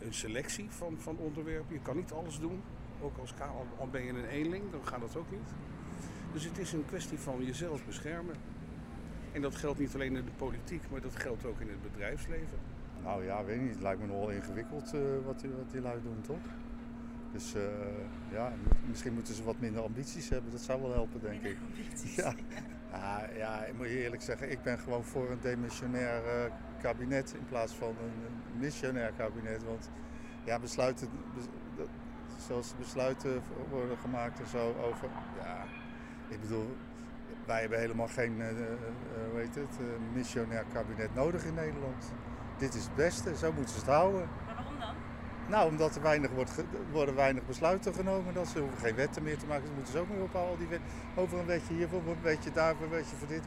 een 0.06 0.14
selectie 0.14 0.70
van, 0.70 0.96
van 0.98 1.16
onderwerpen. 1.16 1.74
Je 1.74 1.82
kan 1.82 1.96
niet 1.96 2.12
alles 2.12 2.38
doen. 2.38 2.62
Ook 3.00 3.18
als 3.18 3.34
al 3.78 3.88
ben 3.90 4.04
je 4.04 4.12
een 4.12 4.24
eenling, 4.24 4.70
dan 4.70 4.86
gaat 4.86 5.00
dat 5.00 5.16
ook 5.16 5.30
niet. 5.30 5.48
Dus 6.32 6.44
het 6.44 6.58
is 6.58 6.72
een 6.72 6.86
kwestie 6.86 7.18
van 7.18 7.44
jezelf 7.44 7.86
beschermen. 7.86 8.34
En 9.32 9.42
dat 9.42 9.56
geldt 9.56 9.78
niet 9.78 9.94
alleen 9.94 10.16
in 10.16 10.24
de 10.24 10.30
politiek, 10.36 10.82
maar 10.90 11.00
dat 11.00 11.16
geldt 11.16 11.44
ook 11.44 11.60
in 11.60 11.68
het 11.68 11.82
bedrijfsleven. 11.82 12.58
Nou 13.02 13.24
ja, 13.24 13.44
weet 13.44 13.60
niet. 13.60 13.70
Het 13.70 13.80
lijkt 13.80 14.00
me 14.00 14.06
nogal 14.06 14.30
ingewikkeld 14.30 14.94
uh, 14.94 15.00
wat, 15.24 15.40
die, 15.40 15.50
wat 15.50 15.70
die 15.70 15.80
lui 15.80 16.02
doen, 16.02 16.20
toch? 16.20 16.40
Dus 17.32 17.54
uh, 17.54 17.62
ja, 18.32 18.52
misschien 18.88 19.14
moeten 19.14 19.34
ze 19.34 19.44
wat 19.44 19.58
minder 19.58 19.82
ambities 19.82 20.28
hebben. 20.28 20.50
Dat 20.50 20.60
zou 20.60 20.82
wel 20.82 20.92
helpen, 20.92 21.20
denk 21.20 21.42
ik. 21.42 21.56
Ja. 22.16 22.34
ja. 22.90 23.28
Ja, 23.36 23.64
ik 23.64 23.76
moet 23.76 23.86
je 23.86 24.02
eerlijk 24.02 24.22
zeggen, 24.22 24.50
ik 24.50 24.62
ben 24.62 24.78
gewoon 24.78 25.04
voor 25.04 25.30
een 25.30 25.40
demissionair 25.40 26.22
uh, 26.24 26.52
kabinet 26.80 27.34
in 27.38 27.46
plaats 27.48 27.74
van 27.74 27.88
een 27.88 28.58
missionair 28.58 29.12
kabinet. 29.16 29.64
Want 29.64 29.90
ja, 30.44 30.58
besluiten, 30.58 31.08
zoals 32.46 32.74
besluiten 32.78 33.42
worden 33.70 33.98
gemaakt 33.98 34.40
en 34.40 34.46
zo 34.46 34.74
over. 34.80 35.08
Ja, 35.38 35.64
ik 36.28 36.40
bedoel, 36.40 36.76
wij 37.46 37.60
hebben 37.60 37.78
helemaal 37.78 38.08
geen, 38.08 38.38
uh, 38.38 38.46
hoe 39.30 39.40
heet 39.40 39.54
het, 39.54 39.78
missionair 40.14 40.64
kabinet 40.72 41.14
nodig 41.14 41.44
in 41.44 41.54
Nederland 41.54 42.12
dit 42.58 42.74
is 42.74 42.82
het 42.84 42.94
beste, 42.94 43.36
zo 43.36 43.52
moeten 43.52 43.74
ze 43.74 43.80
het 43.80 43.88
houden. 43.88 44.28
Maar 44.46 44.54
waarom 44.54 44.78
dan? 44.78 44.94
Nou, 45.48 45.70
omdat 45.70 45.96
er 45.96 46.02
weinig 46.02 46.30
wordt 46.30 46.64
worden 46.92 47.14
weinig 47.14 47.46
besluiten 47.46 47.94
genomen. 47.94 48.34
Dat 48.34 48.48
ze 48.48 48.58
hoeven 48.58 48.78
geen 48.78 48.94
wetten 48.94 49.22
meer 49.22 49.38
te 49.38 49.46
maken. 49.46 49.66
Ze 49.66 49.72
moeten 49.72 49.92
ze 49.92 49.98
ook 49.98 50.08
meer 50.08 50.22
ophouden. 50.22 50.52
Al 50.52 50.58
die 50.58 50.68
wet, 50.68 50.80
over 51.16 51.38
een 51.38 51.46
wetje 51.46 51.74
hiervoor, 51.74 52.00
een 52.00 52.22
wetje 52.22 52.52
daarvoor, 52.52 52.84
een 52.84 52.92
wetje 52.92 53.16
voor 53.16 53.28
dit. 53.28 53.42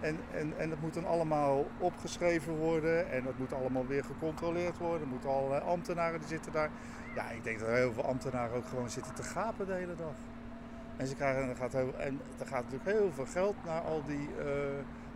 En, 0.00 0.18
en, 0.34 0.52
en 0.58 0.68
dat 0.68 0.80
moet 0.80 0.94
dan 0.94 1.06
allemaal 1.06 1.66
opgeschreven 1.78 2.56
worden. 2.56 3.10
En 3.10 3.24
dat 3.24 3.38
moet 3.38 3.52
allemaal 3.52 3.86
weer 3.86 4.04
gecontroleerd 4.04 4.78
worden. 4.78 5.00
Er 5.00 5.06
moeten 5.06 5.30
allerlei 5.30 5.62
ambtenaren 5.62 6.18
die 6.18 6.28
zitten 6.28 6.52
daar. 6.52 6.70
Ja, 7.14 7.30
ik 7.30 7.44
denk 7.44 7.58
dat 7.58 7.68
er 7.68 7.74
heel 7.74 7.92
veel 7.92 8.04
ambtenaren 8.04 8.56
ook 8.56 8.66
gewoon 8.66 8.90
zitten 8.90 9.14
te 9.14 9.22
gapen 9.22 9.66
de 9.66 9.72
hele 9.72 9.96
dag. 9.96 10.14
En, 10.96 11.06
ze 11.06 11.14
krijgen, 11.14 11.48
er, 11.48 11.56
gaat 11.56 11.72
heel, 11.72 11.94
en 11.98 12.20
er 12.38 12.46
gaat 12.46 12.62
natuurlijk 12.62 12.98
heel 12.98 13.12
veel 13.12 13.26
geld 13.26 13.54
naar 13.64 13.80
al 13.80 14.02
die 14.06 14.28
uh, 14.38 14.44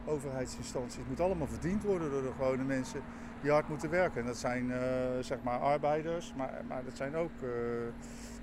overheidsinstanties. 0.06 0.96
Het 0.96 1.08
moet 1.08 1.20
allemaal 1.20 1.46
verdiend 1.46 1.82
worden 1.82 2.10
door 2.10 2.22
de 2.22 2.32
gewone 2.36 2.64
mensen 2.64 3.00
die 3.40 3.50
hard 3.50 3.68
moeten 3.68 3.90
werken. 3.90 4.20
En 4.20 4.26
dat 4.26 4.36
zijn 4.36 4.70
uh, 4.70 4.76
zeg 5.20 5.38
maar 5.42 5.58
arbeiders, 5.58 6.32
maar, 6.36 6.50
maar 6.68 6.84
dat 6.84 6.96
zijn 6.96 7.16
ook 7.16 7.30
uh, 7.42 7.50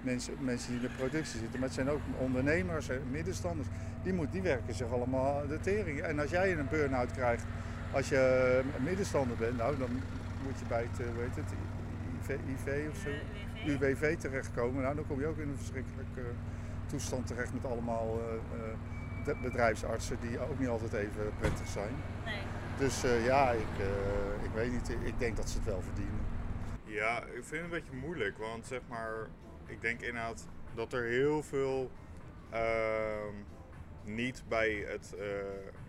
mensen, 0.01 0.33
mensen 0.39 0.71
die 0.71 0.81
in 0.81 0.87
de 0.87 0.95
productie 0.97 1.39
zitten. 1.39 1.59
Maar 1.59 1.67
het 1.67 1.77
zijn 1.77 1.89
ook 1.89 2.01
ondernemers, 2.17 2.89
middenstanders. 3.11 3.67
Die, 4.03 4.13
moet, 4.13 4.31
die 4.31 4.41
werken 4.41 4.73
zich 4.73 4.91
allemaal 4.91 5.47
de 5.47 5.59
tering. 5.59 6.01
En 6.01 6.19
als 6.19 6.29
jij 6.29 6.57
een 6.57 6.67
burn-out 6.69 7.11
krijgt, 7.11 7.43
als 7.91 8.09
je 8.09 8.61
middenstander 8.83 9.37
bent, 9.37 9.57
nou, 9.57 9.77
dan 9.77 9.89
moet 10.43 10.59
je 10.59 10.65
bij 10.67 10.87
het, 10.91 10.97
weet 10.97 11.35
het 11.35 11.51
IV, 12.21 12.29
IV 12.29 12.89
of 12.89 12.97
zo, 12.97 13.09
UWV 13.65 14.17
terechtkomen. 14.17 14.81
Nou, 14.81 14.95
dan 14.95 15.07
kom 15.07 15.19
je 15.19 15.27
ook 15.27 15.37
in 15.37 15.49
een 15.49 15.57
verschrikkelijke 15.57 16.21
toestand 16.85 17.27
terecht 17.27 17.53
met 17.53 17.65
allemaal 17.65 18.19
bedrijfsartsen 19.41 20.17
die 20.19 20.39
ook 20.39 20.59
niet 20.59 20.67
altijd 20.67 20.93
even 20.93 21.33
prettig 21.39 21.67
zijn. 21.67 21.95
Nee. 22.25 22.41
Dus 22.77 23.05
uh, 23.05 23.25
ja, 23.25 23.51
ik, 23.51 23.79
uh, 23.79 24.43
ik 24.43 24.51
weet 24.53 24.71
niet. 24.71 24.89
Ik 24.89 25.19
denk 25.19 25.35
dat 25.35 25.49
ze 25.49 25.57
het 25.57 25.65
wel 25.65 25.81
verdienen. 25.81 26.19
Ja, 26.83 27.23
ik 27.23 27.43
vind 27.43 27.49
het 27.49 27.61
een 27.61 27.69
beetje 27.69 27.95
moeilijk. 27.95 28.37
Want 28.37 28.65
zeg 28.65 28.79
maar, 28.87 29.27
ik 29.67 29.81
denk 29.81 30.01
inderdaad 30.01 30.47
dat 30.75 30.93
er 30.93 31.03
heel 31.03 31.43
veel 31.43 31.91
ehm, 32.49 33.35
niet 34.03 34.43
bij 34.47 34.85
het, 34.87 35.15
eh, 35.19 35.25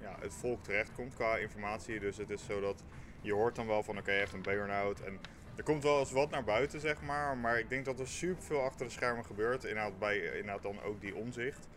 ja, 0.00 0.16
het 0.20 0.34
volk 0.34 0.62
terechtkomt 0.62 1.14
qua 1.14 1.36
informatie. 1.36 2.00
Dus 2.00 2.16
het 2.16 2.30
is 2.30 2.44
zo 2.44 2.60
dat 2.60 2.84
je 3.20 3.32
hoort 3.32 3.54
dan 3.54 3.66
wel 3.66 3.82
van 3.82 3.98
oké, 3.98 4.12
je 4.12 4.18
hebt 4.18 4.32
een 4.32 4.42
burn-out 4.42 5.00
en 5.00 5.20
er 5.56 5.62
komt 5.62 5.82
wel 5.82 5.98
eens 5.98 6.12
wat 6.12 6.30
naar 6.30 6.44
buiten, 6.44 6.80
zeg 6.80 7.02
maar. 7.02 7.36
Maar 7.36 7.58
ik 7.58 7.68
denk 7.68 7.84
dat 7.84 8.00
er 8.00 8.08
super 8.08 8.42
veel 8.42 8.62
achter 8.62 8.86
de 8.86 8.92
schermen 8.92 9.24
gebeurt. 9.24 9.64
Inhoud 9.64 9.98
bij 9.98 10.18
inhoud 10.18 10.62
dan 10.62 10.82
ook 10.82 11.00
die 11.00 11.14
onzicht. 11.14 11.68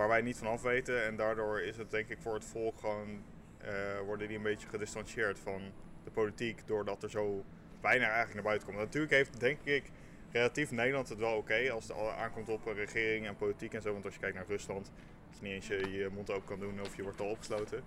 Waar 0.00 0.08
wij 0.08 0.20
niet 0.20 0.36
van 0.36 0.46
af 0.46 0.62
weten. 0.62 1.04
En 1.04 1.16
daardoor 1.16 1.60
is 1.60 1.76
het 1.76 1.90
denk 1.90 2.08
ik 2.08 2.18
voor 2.20 2.34
het 2.34 2.44
volk 2.44 2.78
gewoon. 2.78 3.22
eh, 3.58 4.00
worden 4.06 4.28
die 4.28 4.36
een 4.36 4.42
beetje 4.42 4.68
gedistanceerd 4.68 5.38
van 5.38 5.60
de 6.04 6.10
politiek. 6.10 6.66
Doordat 6.66 7.02
er 7.02 7.10
zo 7.10 7.44
weinig 7.80 8.06
eigenlijk 8.06 8.34
naar 8.34 8.44
buiten 8.44 8.68
komt. 8.68 8.78
Natuurlijk 8.78 9.12
heeft 9.12 9.40
denk 9.40 9.58
ik 9.64 9.90
relatief 10.32 10.70
Nederland 10.70 11.08
het 11.08 11.18
wel 11.18 11.36
oké. 11.36 11.70
als 11.72 11.88
het 11.88 11.96
aankomt 11.96 12.48
op 12.48 12.66
regering 12.66 13.26
en 13.26 13.36
politiek 13.36 13.74
en 13.74 13.82
zo. 13.82 13.92
Want 13.92 14.04
als 14.04 14.14
je 14.14 14.20
kijkt 14.20 14.36
naar 14.36 14.46
Rusland. 14.48 14.92
is 15.32 15.40
niet 15.40 15.52
eens 15.52 15.66
je 15.66 15.90
je 15.90 16.08
mond 16.14 16.30
open 16.30 16.48
kan 16.48 16.58
doen 16.58 16.80
of 16.80 16.96
je 16.96 17.02
wordt 17.02 17.20
al 17.20 17.30
opgesloten. 17.30 17.82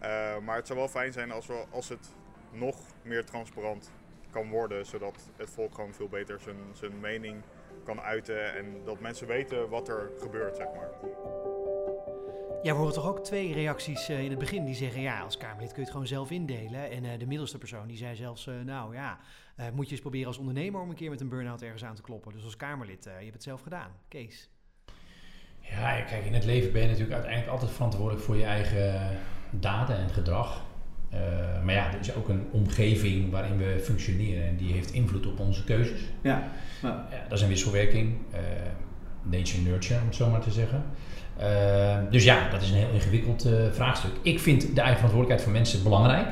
Eh, 0.00 0.38
maar 0.38 0.56
het 0.56 0.66
zou 0.66 0.78
wel 0.78 0.88
fijn 0.88 1.12
zijn 1.12 1.30
als, 1.30 1.46
we, 1.46 1.64
als 1.70 1.88
het 1.88 2.08
nog 2.50 2.76
meer 3.02 3.24
transparant 3.24 3.90
kan 4.30 4.50
worden, 4.50 4.86
zodat 4.86 5.30
het 5.36 5.50
volk 5.50 5.74
gewoon 5.74 5.94
veel 5.94 6.08
beter 6.08 6.40
zijn, 6.40 6.56
zijn 6.72 7.00
mening 7.00 7.42
kan 7.84 8.00
uiten 8.00 8.54
en 8.54 8.84
dat 8.84 9.00
mensen 9.00 9.26
weten 9.26 9.68
wat 9.68 9.88
er 9.88 10.10
gebeurt, 10.18 10.56
zeg 10.56 10.66
maar. 10.74 11.53
Ja, 12.64 12.72
we 12.72 12.78
horen 12.78 12.94
toch 12.94 13.06
ook 13.06 13.24
twee 13.24 13.52
reacties 13.52 14.08
eh, 14.08 14.22
in 14.24 14.30
het 14.30 14.38
begin 14.38 14.64
die 14.64 14.74
zeggen, 14.74 15.00
ja, 15.00 15.20
als 15.20 15.36
Kamerlid 15.36 15.66
kun 15.68 15.76
je 15.76 15.82
het 15.82 15.90
gewoon 15.90 16.06
zelf 16.06 16.30
indelen. 16.30 16.90
En 16.90 17.04
eh, 17.04 17.18
de 17.18 17.26
middelste 17.26 17.58
persoon 17.58 17.86
die 17.86 17.96
zei 17.96 18.16
zelfs, 18.16 18.46
eh, 18.46 18.54
nou 18.64 18.94
ja, 18.94 19.18
eh, 19.56 19.66
moet 19.74 19.84
je 19.86 19.90
eens 19.92 20.00
proberen 20.00 20.26
als 20.26 20.38
ondernemer 20.38 20.80
om 20.80 20.88
een 20.90 20.94
keer 20.94 21.10
met 21.10 21.20
een 21.20 21.28
burn-out 21.28 21.62
ergens 21.62 21.84
aan 21.84 21.94
te 21.94 22.02
kloppen. 22.02 22.32
Dus 22.32 22.44
als 22.44 22.56
Kamerlid, 22.56 23.06
eh, 23.06 23.12
je 23.16 23.22
hebt 23.22 23.32
het 23.34 23.42
zelf 23.42 23.60
gedaan. 23.60 23.90
Kees. 24.08 24.48
Ja, 25.60 26.00
kijk, 26.00 26.24
in 26.24 26.34
het 26.34 26.44
leven 26.44 26.72
ben 26.72 26.80
je 26.82 26.86
natuurlijk 26.86 27.14
uiteindelijk 27.14 27.52
altijd 27.52 27.70
verantwoordelijk 27.70 28.24
voor 28.24 28.36
je 28.36 28.44
eigen 28.44 29.16
daden 29.50 29.96
en 29.96 30.08
gedrag. 30.10 30.62
Eh, 31.10 31.20
maar 31.62 31.74
ja, 31.74 31.92
er 31.92 32.00
is 32.00 32.14
ook 32.14 32.28
een 32.28 32.46
omgeving 32.52 33.30
waarin 33.30 33.58
we 33.58 33.80
functioneren 33.82 34.46
en 34.46 34.56
die 34.56 34.72
heeft 34.72 34.90
invloed 34.92 35.26
op 35.26 35.38
onze 35.40 35.64
keuzes. 35.64 36.00
Ja. 36.22 36.50
Ja, 36.82 37.08
dat 37.28 37.38
is 37.38 37.42
een 37.42 37.48
wisselwerking. 37.48 38.16
eh, 38.30 38.40
nature-nurture, 39.22 40.00
om 40.00 40.06
het 40.06 40.14
zo 40.14 40.30
maar 40.30 40.40
te 40.40 40.50
zeggen. 40.50 40.84
Eh, 41.36 41.96
dus 42.10 42.24
ja, 42.24 42.48
dat 42.50 42.62
is 42.62 42.70
een 42.70 42.76
heel 42.76 42.92
ingewikkeld 42.92 43.44
eh, 43.44 43.52
vraagstuk. 43.72 44.10
Ik 44.22 44.40
vind 44.40 44.60
de 44.60 44.80
eigen 44.80 44.96
verantwoordelijkheid 44.96 45.42
van 45.42 45.52
mensen 45.52 45.82
belangrijk. 45.82 46.28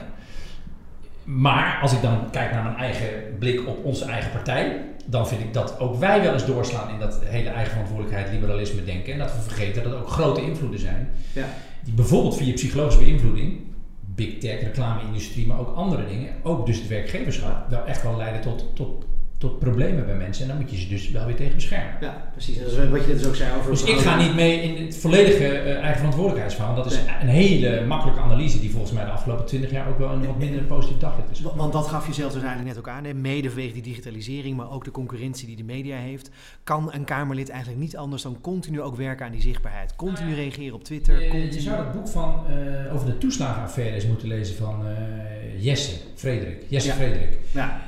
Maar 1.25 1.79
als 1.83 1.93
ik 1.93 2.03
dan 2.03 2.31
kijk 2.31 2.53
naar 2.53 2.63
mijn 2.63 2.77
eigen 2.77 3.09
blik 3.39 3.69
op 3.69 3.85
onze 3.85 4.05
eigen 4.05 4.31
partij, 4.31 4.85
dan 5.05 5.29
vind 5.29 5.41
ik 5.41 5.55
dat 5.55 5.79
ook 5.81 5.97
wij 5.97 6.23
wel 6.23 6.33
eens 6.33 6.47
doorslaan 6.47 6.91
in 6.91 6.99
dat 6.99 7.19
hele 7.25 7.49
eigen 7.49 7.73
verantwoordelijkheid, 7.73 8.33
liberalisme 8.33 8.85
denken. 8.85 9.13
En 9.13 9.19
dat 9.19 9.35
we 9.35 9.41
vergeten 9.41 9.83
dat 9.83 9.93
er 9.93 9.99
ook 9.99 10.09
grote 10.09 10.43
invloeden 10.43 10.81
zijn. 10.81 11.11
Ja. 11.33 11.45
Die 11.85 11.95
bijvoorbeeld 11.95 12.37
via 12.37 12.53
psychologische 12.53 13.03
beïnvloeding, 13.03 13.61
big 14.01 14.39
tech, 14.39 14.61
reclame-industrie, 14.61 15.47
maar 15.47 15.59
ook 15.59 15.77
andere 15.77 16.07
dingen, 16.07 16.31
ook 16.43 16.67
dus 16.67 16.79
het 16.79 16.89
werkgeverschap, 16.89 17.71
wel 17.71 17.85
echt 17.85 18.03
wel 18.03 18.17
leiden 18.17 18.41
tot, 18.41 18.77
tot, 18.77 19.05
tot 19.43 19.59
problemen 19.59 20.07
bij 20.07 20.15
mensen. 20.17 20.43
En 20.43 20.49
dan 20.49 20.61
moet 20.61 20.71
je 20.71 20.77
ze 20.77 20.89
dus 20.89 21.11
wel 21.11 21.27
weer 21.27 21.35
tegen 21.37 21.55
beschermen. 21.55 21.95
Ja, 22.01 22.29
precies. 22.33 22.59
Dat 22.59 22.67
is 22.67 22.75
wat 22.89 23.01
je 23.01 23.07
net 23.07 23.19
dus 23.19 23.27
ook 23.27 23.35
zei 23.37 23.57
over... 23.59 23.71
Dus 23.71 23.83
ik 23.85 23.97
ga 23.99 24.17
niet 24.17 24.35
mee 24.35 24.63
in 24.63 24.85
het 24.85 24.97
volledige 24.97 25.47
eh, 25.47 25.75
eigen 25.77 25.97
verantwoordelijkheidsverhaal. 25.97 26.75
Dat 26.75 26.87
is 26.87 26.99
een 27.21 27.29
hele 27.29 27.85
makkelijke 27.87 28.21
analyse 28.21 28.61
die 28.61 28.71
volgens 28.71 28.93
mij 28.93 29.05
de 29.05 29.11
afgelopen 29.11 29.47
twintig 29.47 29.71
jaar 29.71 29.89
ook 29.89 29.99
wel 29.99 30.11
een 30.11 30.27
wat 30.27 30.39
minder 30.39 30.63
positief 30.63 30.99
daglicht 30.99 31.31
is. 31.31 31.41
Wa- 31.41 31.55
Want 31.57 31.73
dat 31.73 31.87
gaf 31.87 32.07
je 32.07 32.13
zelf 32.13 32.33
dus 32.33 32.43
eigenlijk 32.43 32.75
net 32.75 32.79
ook 32.87 32.89
aan. 32.95 33.05
Hè? 33.05 33.15
Mede 33.15 33.49
vanwege 33.49 33.73
die 33.73 33.83
digitalisering, 33.83 34.57
maar 34.57 34.71
ook 34.71 34.85
de 34.85 34.91
concurrentie 34.91 35.47
die 35.47 35.57
de 35.57 35.65
media 35.65 35.97
heeft. 35.97 36.31
Kan 36.65 36.93
een 36.93 37.05
Kamerlid 37.05 37.49
eigenlijk 37.49 37.81
niet 37.81 37.97
anders 37.97 38.23
dan 38.23 38.39
continu 38.41 38.81
ook 38.81 38.97
werken 38.97 39.27
aan 39.27 39.33
die 39.33 39.41
zichtbaarheid. 39.41 39.97
Continu 39.97 40.35
reageren 40.35 40.75
op 40.75 40.85
Twitter. 40.85 41.23
Je, 41.37 41.53
je 41.53 41.61
zou 41.61 41.77
het 41.85 41.93
boek 41.93 42.09
van, 42.09 42.35
eh, 42.49 42.95
over 42.95 43.07
de 43.07 43.19
toeslagenaffaire 43.19 43.95
eens 43.95 44.07
moeten 44.07 44.29
lezen 44.29 44.57
van 44.57 44.87
eh, 44.87 45.65
Jesse 45.65 45.97
Frederik. 46.15 46.63
Jesse 46.69 46.89
Ja. 46.89 46.95
Frederik. 46.95 47.39
Ja. 47.51 47.81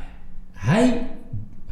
Hij 0.53 1.07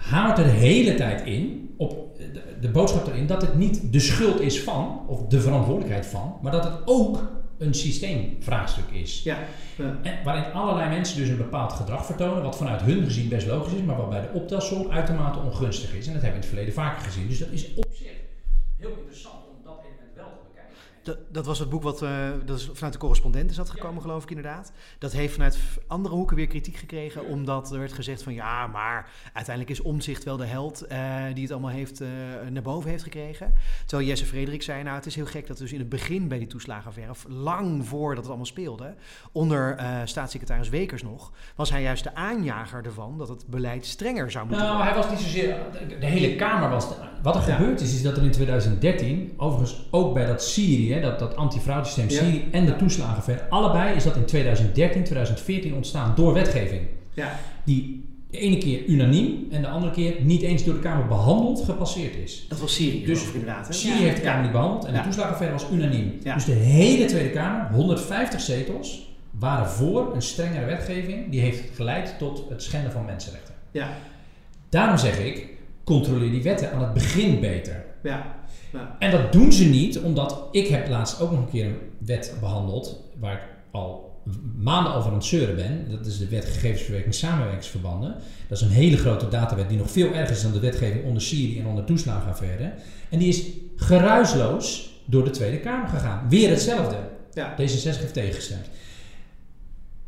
hamert 0.03 0.39
er 0.39 0.45
de 0.45 0.51
hele 0.51 0.95
tijd 0.95 1.27
in, 1.27 1.75
op 1.77 2.17
de, 2.17 2.43
de 2.61 2.69
boodschap 2.69 3.07
erin, 3.07 3.27
dat 3.27 3.43
het 3.43 3.55
niet 3.55 3.93
de 3.93 4.01
schuld 4.01 4.41
is 4.41 4.63
van, 4.63 5.01
of 5.07 5.27
de 5.27 5.41
verantwoordelijkheid 5.41 6.07
van, 6.07 6.39
maar 6.43 6.53
dat 6.53 6.65
het 6.65 6.75
ook 6.85 7.43
een 7.59 7.75
systeemvraagstuk 7.75 8.91
is. 8.93 9.23
Ja. 9.23 9.39
Ja. 9.77 9.99
En 10.03 10.25
waarin 10.25 10.53
allerlei 10.53 10.91
mensen 10.91 11.17
dus 11.17 11.29
een 11.29 11.37
bepaald 11.37 11.73
gedrag 11.73 12.07
vertonen, 12.07 12.43
wat 12.43 12.57
vanuit 12.57 12.81
hun 12.83 13.05
gezien 13.05 13.29
best 13.29 13.47
logisch 13.47 13.73
is, 13.73 13.83
maar 13.83 13.97
wat 13.97 14.11
bij 14.11 14.21
de 14.21 14.31
optelsom 14.33 14.91
uitermate 14.91 15.39
ongunstig 15.39 15.95
is. 15.95 16.07
En 16.07 16.13
dat 16.13 16.23
hebben 16.23 16.41
we 16.41 16.47
in 16.47 16.53
het 16.53 16.55
verleden 16.59 16.75
vaker 16.75 17.03
gezien. 17.03 17.29
Dus 17.29 17.39
dat 17.39 17.49
is 17.51 17.75
op 17.75 17.87
zich 17.93 18.13
heel 18.79 18.95
interessant 18.99 19.41
om 19.51 19.65
dat 19.65 19.79
element 19.79 20.15
wel 20.15 20.25
te 20.25 20.41
bekijken. 20.49 20.75
Dat, 21.03 21.19
dat 21.33 21.47
was 21.47 21.59
het 21.59 21.69
boek 21.71 21.83
wat 21.83 22.03
eh, 22.03 22.11
dat 22.45 22.59
is 22.59 22.71
vanuit 22.73 22.93
de 22.93 22.99
correspondent 22.99 23.51
is 23.51 23.57
dat 23.57 23.71
gekomen, 23.71 24.03
geloof 24.03 24.23
ik 24.23 24.29
inderdaad. 24.29 24.73
Dat 24.99 25.13
heeft 25.13 25.33
vanuit 25.35 25.59
andere 25.87 26.15
hoeken 26.15 26.37
weer 26.37 26.47
kritiek 26.47 26.77
gekregen, 26.77 27.25
omdat 27.27 27.73
er 27.73 27.79
werd 27.79 27.93
gezegd 27.93 28.23
van 28.23 28.35
ja, 28.35 28.67
maar 28.67 29.11
uiteindelijk 29.33 29.71
is 29.79 29.83
Omzicht 29.85 30.25
wel 30.25 30.37
de 30.37 30.45
held 30.45 30.87
eh, 30.87 30.99
die 31.35 31.43
het 31.43 31.53
allemaal 31.53 31.71
heeft, 31.71 32.01
eh, 32.01 32.09
naar 32.51 32.63
boven 32.63 32.91
heeft 32.91 33.03
gekregen. 33.03 33.53
Terwijl 33.87 34.09
Jesse 34.09 34.27
Frederik 34.27 34.63
zei, 34.63 34.83
nou 34.83 34.97
het 34.97 35.07
is 35.07 35.15
heel 35.15 35.27
gek 35.27 35.47
dat 35.47 35.59
dus 35.59 35.73
in 35.73 35.79
het 35.79 35.89
begin 35.89 36.29
bij 36.29 36.39
die 36.39 36.47
toeslagenaffaire, 36.47 37.13
of 37.13 37.25
lang 37.29 37.87
voordat 37.87 38.17
het 38.17 38.27
allemaal 38.27 38.47
speelde, 38.47 38.95
onder 39.33 39.77
staatssecretaris 40.05 40.69
Wekers 40.69 41.03
nog, 41.03 41.33
was 41.57 41.71
hij 41.71 41.83
juist 41.83 42.05
de 42.05 42.15
aanjager 42.15 42.85
ervan 42.85 43.19
dat 43.19 43.29
het 43.29 43.47
beleid 43.47 43.87
strenger 43.87 44.31
zou 44.31 44.47
moeten 44.47 44.65
Nou, 44.67 44.77
worden. 44.77 44.95
hij 44.95 45.03
was 45.03 45.13
niet 45.13 45.21
zozeer. 45.21 45.57
De, 45.89 45.99
de 45.99 46.07
hele 46.07 46.37
Kamer 46.37 46.69
was. 46.71 46.89
wat 47.23 47.37
er 47.37 47.49
Ja. 47.49 47.57
gebeurd 47.57 47.81
is, 47.81 47.95
is 47.95 48.03
dat 48.03 48.17
er 48.17 48.23
in 48.23 48.31
2013, 48.31 49.33
overigens 49.37 49.89
ook 49.91 50.15
bij 50.15 50.27
dat 50.27 50.43
Syrië, 50.43 50.92
dat, 51.01 51.19
dat 51.19 51.37
antifraudesysteem 51.37 52.09
Ja. 52.09 52.41
En 52.51 52.65
de 52.67 52.77
toeslagenaffaire, 52.77 53.49
allebei 53.49 53.97
is 53.97 54.05
dat 54.05 54.17
in 54.17 54.25
2013, 54.25 55.05
2014 55.05 55.75
ontstaan 55.75 56.13
door 56.15 56.33
wetgeving. 56.35 56.83
Ja. 57.15 57.39
Die 57.65 58.11
de 58.31 58.39
ene 58.39 58.59
keer 58.59 58.85
unaniem 58.85 59.47
en 59.51 59.63
de 59.63 59.69
andere 59.69 59.93
keer 59.93 60.15
niet 60.21 60.43
eens 60.43 60.65
door 60.65 60.75
de 60.75 60.81
Kamer 60.81 61.07
behandeld, 61.07 61.65
gepasseerd 61.65 62.17
is. 62.17 62.47
Dat 62.49 62.61
was 62.61 62.75
Syrië, 62.75 63.05
Dus 63.05 63.33
inderdaad. 63.33 63.67
Hè? 63.67 63.73
Syrië 63.73 64.03
heeft 64.03 64.17
de 64.17 64.23
Kamer 64.23 64.43
niet 64.43 64.53
behandeld 64.53 64.85
en 64.85 64.93
Ja. 64.93 64.99
de 64.99 65.05
toeslagenaffaire 65.05 65.57
was 65.57 65.67
unaniem. 65.73 66.19
Ja. 66.23 66.35
Dus 66.35 66.45
de 66.45 66.53
hele 66.53 67.05
Tweede 67.05 67.31
Kamer, 67.31 67.71
150 67.73 68.41
zetels, 68.41 69.11
waren 69.31 69.69
voor 69.69 70.15
een 70.15 70.23
strengere 70.23 70.65
wetgeving. 70.67 71.31
Die 71.31 71.41
heeft 71.41 71.63
geleid 71.75 72.15
tot 72.19 72.45
het 72.49 72.63
schenden 72.63 72.93
van 72.93 73.05
mensenrechten. 73.05 73.55
Ja. 73.71 73.89
Daarom 74.69 74.99
zeg 74.99 75.19
ik, 75.19 75.47
controleer 75.85 76.31
die 76.31 76.43
wetten 76.43 76.73
aan 76.73 76.81
het 76.83 76.93
begin 76.93 77.41
beter. 77.41 77.85
Ja. 78.03 78.35
Ja. 78.73 78.97
En 78.99 79.11
dat 79.11 79.33
doen 79.33 79.53
ze 79.53 79.65
niet, 79.65 79.99
omdat 79.99 80.49
ik 80.51 80.67
heb 80.67 80.89
laatst 80.89 81.21
ook 81.21 81.31
nog 81.31 81.41
een 81.41 81.51
keer 81.51 81.67
een 81.67 81.79
wet 81.99 82.37
behandeld, 82.41 83.01
waar 83.21 83.33
ik 83.33 83.43
al 83.71 84.21
maanden 84.57 84.95
over 84.95 85.09
aan 85.09 85.17
het 85.17 85.25
zeuren 85.25 85.57
ben. 85.57 85.87
Dat 85.91 86.07
is 86.07 86.19
de 86.19 86.29
wet 86.29 86.45
gegevensverwerking 86.45 87.15
samenwerkingsverbanden. 87.15 88.15
Dat 88.49 88.59
is 88.59 88.65
een 88.65 88.71
hele 88.71 88.97
grote 88.97 89.29
datawet 89.29 89.69
die 89.69 89.79
nog 89.79 89.91
veel 89.91 90.13
erger 90.13 90.37
is 90.37 90.43
dan 90.43 90.53
de 90.53 90.61
wetgeving 90.61 91.05
onder 91.05 91.23
Syrië 91.23 91.61
en 91.61 91.67
onder 91.67 91.85
toeslagenaffaire. 91.85 92.73
En 93.11 93.19
die 93.19 93.29
is 93.29 93.45
geruisloos 93.77 94.91
door 95.05 95.25
de 95.25 95.31
Tweede 95.31 95.61
Kamer 95.61 95.89
gegaan. 95.89 96.29
Weer 96.29 96.51
hetzelfde. 96.51 96.97
Ja. 97.33 97.53
D66 97.53 97.57
heeft 97.83 98.13
tegengestemd. 98.13 98.67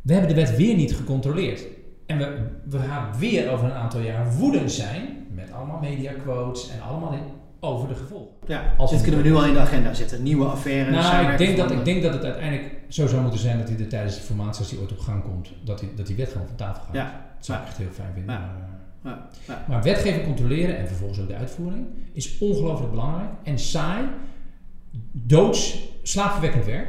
We 0.01 0.13
hebben 0.13 0.35
de 0.35 0.41
wet 0.41 0.55
weer 0.55 0.75
niet 0.75 0.95
gecontroleerd. 0.95 1.63
En 2.05 2.17
we, 2.17 2.37
we 2.69 2.79
gaan 2.79 3.19
weer 3.19 3.51
over 3.51 3.65
een 3.65 3.73
aantal 3.73 3.99
jaar 3.99 4.33
woedend 4.37 4.71
zijn 4.71 5.27
met 5.33 5.51
allemaal 5.51 5.79
mediaquotes 5.79 6.69
en 6.69 6.81
allemaal 6.81 7.13
over 7.65 7.87
de 7.87 7.95
gevolgen. 7.95 8.33
Ja, 8.47 8.73
Als 8.77 8.91
dit 8.91 9.01
kunnen 9.01 9.21
we 9.21 9.27
nu 9.27 9.35
al 9.35 9.45
in 9.45 9.53
de 9.53 9.59
agenda 9.59 9.93
zetten. 9.93 10.23
Nieuwe 10.23 10.45
affaire. 10.45 10.91
Nou, 10.91 11.31
ik 11.31 11.37
denk, 11.37 11.57
dat, 11.57 11.71
ik 11.71 11.85
denk 11.85 12.03
dat 12.03 12.13
het 12.13 12.23
uiteindelijk 12.23 12.75
zo 12.87 13.07
zou 13.07 13.21
moeten 13.21 13.39
zijn 13.39 13.57
dat 13.57 13.69
hij 13.69 13.79
er 13.79 13.87
tijdens 13.87 14.15
de 14.15 14.21
formatie, 14.21 14.59
als 14.59 14.69
die 14.69 14.79
ooit 14.79 14.91
op 14.91 14.99
gang 14.99 15.23
komt, 15.23 15.49
dat 15.63 15.79
die, 15.79 15.93
dat 15.95 16.07
die 16.07 16.15
wet 16.15 16.31
gewoon 16.31 16.47
van 16.47 16.55
tafel 16.55 16.83
gaat. 16.83 16.93
Ja. 16.95 17.03
Dat 17.35 17.45
zou 17.45 17.59
ik 17.59 17.65
echt 17.67 17.77
heel 17.77 17.87
fijn 17.91 18.13
vinden. 18.13 18.35
Ja. 18.35 18.39
Maar, 18.39 18.49
eh, 18.55 18.63
Ja. 19.11 19.27
Ja. 19.47 19.65
maar 19.67 19.83
wetgeving 19.83 20.23
controleren 20.23 20.77
en 20.77 20.87
vervolgens 20.87 21.19
ook 21.19 21.27
de 21.27 21.35
uitvoering 21.35 21.85
is 22.13 22.37
ongelooflijk 22.39 22.91
belangrijk 22.91 23.29
en 23.43 23.59
saai, 23.59 24.05
doods, 25.11 25.87
slaapverwekkend 26.03 26.65
werk. 26.65 26.87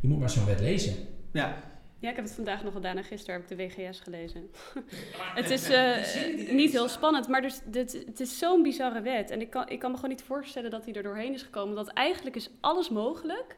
Je 0.00 0.08
moet 0.08 0.18
maar 0.18 0.30
zo'n 0.30 0.46
wet 0.46 0.60
lezen. 0.60 0.94
Ja. 1.32 1.54
Ja, 2.00 2.10
ik 2.10 2.16
heb 2.16 2.24
het 2.24 2.34
vandaag 2.34 2.64
nog 2.64 2.72
gedaan 2.72 2.96
en 2.96 3.04
gisteren 3.04 3.40
heb 3.40 3.50
ik 3.50 3.58
de 3.58 3.64
WGS 3.64 4.00
gelezen. 4.00 4.50
het 5.40 5.50
is 5.50 5.68
eh, 5.68 6.50
niet 6.50 6.72
heel 6.72 6.88
spannend, 6.88 7.28
maar 7.28 7.42
dus, 7.42 7.60
dit, 7.64 7.92
het 8.06 8.20
is 8.20 8.38
zo'n 8.38 8.62
bizarre 8.62 9.00
wet. 9.00 9.30
En 9.30 9.40
ik 9.40 9.50
kan, 9.50 9.68
ik 9.68 9.78
kan 9.78 9.90
me 9.90 9.96
gewoon 9.96 10.10
niet 10.10 10.22
voorstellen 10.22 10.70
dat 10.70 10.84
hij 10.84 10.94
er 10.94 11.02
doorheen 11.02 11.32
is 11.32 11.42
gekomen. 11.42 11.74
Want 11.74 11.88
eigenlijk 11.88 12.36
is 12.36 12.50
alles 12.60 12.88
mogelijk. 12.88 13.56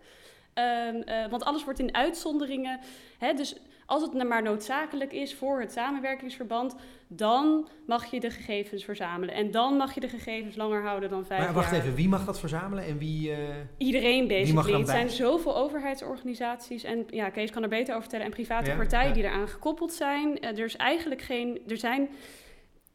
Ehm, 0.54 0.96
eh, 0.96 1.30
want 1.30 1.44
alles 1.44 1.64
wordt 1.64 1.78
in 1.78 1.94
uitzonderingen. 1.94 2.80
Hè, 3.18 3.34
dus 3.34 3.56
als 3.90 4.02
het 4.02 4.12
maar 4.28 4.42
noodzakelijk 4.42 5.12
is 5.12 5.34
voor 5.34 5.60
het 5.60 5.72
samenwerkingsverband, 5.72 6.74
dan 7.08 7.68
mag 7.86 8.10
je 8.10 8.20
de 8.20 8.30
gegevens 8.30 8.84
verzamelen. 8.84 9.34
En 9.34 9.50
dan 9.50 9.76
mag 9.76 9.94
je 9.94 10.00
de 10.00 10.08
gegevens 10.08 10.56
langer 10.56 10.82
houden 10.82 11.10
dan 11.10 11.24
vijf 11.24 11.40
Maar 11.44 11.52
wacht 11.52 11.70
jaar. 11.70 11.80
even, 11.80 11.94
wie 11.94 12.08
mag 12.08 12.24
dat 12.24 12.40
verzamelen 12.40 12.84
en 12.84 12.98
wie... 12.98 13.32
eh, 13.32 13.38
Iedereen 13.78 14.22
er 14.22 14.28
basically. 14.28 14.78
Het 14.78 14.88
zijn 14.88 15.10
zoveel 15.10 15.56
overheidsorganisaties 15.56 16.84
en 16.84 17.06
ja, 17.10 17.30
Kees 17.30 17.50
kan 17.50 17.62
er 17.62 17.68
beter 17.68 17.88
over 17.90 18.00
vertellen. 18.00 18.26
En 18.26 18.32
private 18.32 18.70
Ja, 18.70 18.76
partijen 18.76 19.08
ja. 19.08 19.14
die 19.14 19.22
eraan 19.24 19.48
gekoppeld 19.48 19.92
zijn. 19.92 20.40
Eh, 20.40 20.48
er 20.58 20.64
is 20.64 20.76
eigenlijk 20.76 21.20
geen. 21.22 21.60
Er 21.68 21.76
zijn 21.76 22.08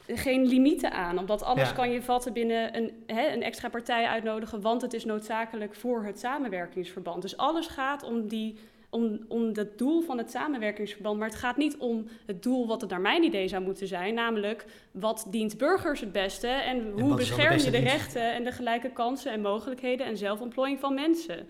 geen 0.08 0.46
limieten 0.46 0.92
aan. 0.92 1.20
Omdat 1.20 1.44
alles 1.44 1.70
Ja. 1.70 1.76
kan 1.76 1.92
je 1.92 2.02
vatten 2.02 2.34
binnen 2.34 2.78
een, 2.78 3.04
hè, 3.08 3.34
een 3.34 3.44
extra 3.44 3.70
partij 3.70 4.06
uitnodigen, 4.06 4.62
want 4.62 4.82
het 4.82 4.94
is 4.94 5.06
noodzakelijk 5.06 5.76
voor 5.76 6.04
het 6.06 6.20
samenwerkingsverband. 6.20 7.22
Dus 7.22 7.38
alles 7.38 7.68
gaat 7.68 8.04
om, 8.04 8.28
die, 8.28 8.58
om, 8.90 9.20
om 9.28 9.50
het 9.54 9.78
doel 9.78 10.02
van 10.02 10.18
het 10.18 10.32
samenwerkingsverband, 10.32 11.20
maar 11.20 11.28
het 11.28 11.38
gaat 11.38 11.58
niet 11.58 11.78
om 11.78 12.08
het 12.26 12.44
doel 12.44 12.68
wat 12.68 12.82
het 12.82 12.90
naar 12.90 13.02
mijn 13.02 13.24
idee 13.24 13.48
zou 13.48 13.64
moeten 13.64 13.88
zijn, 13.88 14.14
namelijk 14.14 14.66
wat 14.92 15.28
dient 15.30 15.58
burgers 15.58 16.00
het 16.00 16.12
beste 16.12 16.48
en 16.48 16.92
hoe 16.92 17.16
bescherm 17.16 17.58
je 17.58 17.64
de 17.64 17.72
dienst? 17.72 17.92
rechten 17.92 18.34
en 18.34 18.44
de 18.44 18.52
gelijke 18.52 18.90
kansen 18.90 19.32
en 19.32 19.42
mogelijkheden 19.42 20.06
en 20.06 20.18
zelfontplooiing 20.18 20.80
van 20.80 20.94
mensen. 20.94 21.48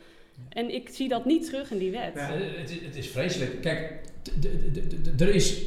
En 0.49 0.73
ik 0.73 0.89
zie 0.89 1.07
dat 1.07 1.25
niet 1.25 1.45
terug 1.45 1.71
in 1.71 1.77
die 1.77 1.91
wet. 1.91 2.15
Eh, 2.15 2.27
het, 2.57 2.69
is, 2.69 2.81
het 2.81 2.95
is 2.95 3.07
vreselijk. 3.07 3.61
Kijk, 3.61 4.01
er 5.17 5.35
is. 5.35 5.65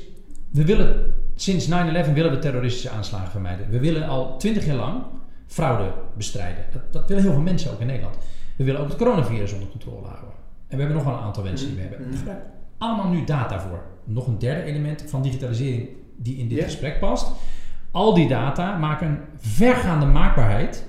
We 0.51 0.65
willen. 0.65 1.15
Sinds 1.35 1.69
9-11 1.69 1.71
willen 2.15 2.31
we 2.31 2.39
terroristische 2.39 2.91
aanslagen 2.91 3.31
vermijden. 3.31 3.71
We 3.71 3.81
willen 3.81 4.09
al 4.09 4.39
20 4.39 4.67
jaar 4.67 4.77
lang 4.77 5.05
fraude 5.47 5.93
bestrijden. 6.17 6.65
Dat, 6.73 6.93
dat 6.93 7.09
willen 7.09 7.23
heel 7.23 7.33
veel 7.33 7.43
mensen 7.43 7.71
ook 7.73 7.81
in 7.81 7.87
Nederland. 7.87 8.17
We 8.57 8.65
willen 8.65 8.81
ook 8.81 8.89
het 8.89 8.97
coronavirus 8.97 9.53
onder 9.53 9.69
controle 9.69 10.07
houden. 10.07 10.35
En 10.69 10.77
we 10.77 10.83
hebben 10.83 10.97
nog 10.97 11.05
wel 11.05 11.15
een 11.15 11.25
aantal 11.25 11.43
wensen 11.43 11.67
die 11.67 11.77
we 11.77 11.83
hebben. 11.83 12.11
We 12.11 12.17
gebruiken 12.17 12.51
allemaal 12.79 13.09
nu 13.09 13.25
data 13.25 13.61
voor. 13.61 13.83
Nog 14.05 14.27
een 14.27 14.39
derde 14.39 14.63
element 14.63 15.05
van 15.07 15.23
digitalisering 15.23 15.89
die 16.17 16.37
in 16.37 16.49
dit 16.49 16.65
gesprek 16.65 16.99
past. 16.99 17.33
Al 17.91 18.15
die 18.15 18.29
data 18.29 18.77
maken 18.77 19.09
een 19.09 19.19
vergaande 19.37 20.07
maakbaarheid 20.07 20.87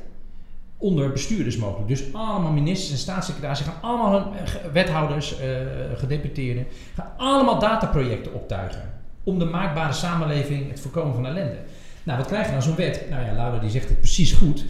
onder 0.78 1.12
bestuurders 1.12 1.58
mogelijk. 1.58 1.88
Dus 1.88 2.14
allemaal 2.14 2.52
ministers 2.52 2.92
en 2.92 2.98
staatssecretarissen 2.98 3.66
gaan 3.66 3.82
allemaal 3.82 4.12
hun, 4.12 4.34
eh, 4.34 4.72
wethouders, 4.74 5.40
eh, 5.40 5.48
gedeputeerden, 5.96 6.66
gaan 6.96 7.12
allemaal 7.18 7.60
dataprojecten 7.60 8.34
optuigen. 8.34 8.94
Om 9.24 9.40
de 9.40 9.46
maakbare 9.46 9.94
samenleving, 9.94 10.70
het 10.70 10.80
voorkomen 10.80 11.14
van 11.14 11.26
ellende. 11.26 11.58
Nou, 12.04 12.18
wat 12.18 12.28
krijg 12.28 12.46
je 12.46 12.52
dan 12.52 12.62
zo'n 12.62 12.76
wet? 12.76 13.06
Nou 13.10 13.26
ja, 13.26 13.34
Laura 13.34 13.60
die 13.60 13.70
zegt 13.70 13.90
het 13.90 14.00
precies 14.00 14.32
goed. 14.32 14.66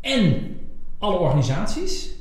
En 0.00 0.56
alle 0.98 1.16
organisaties. 1.18 2.11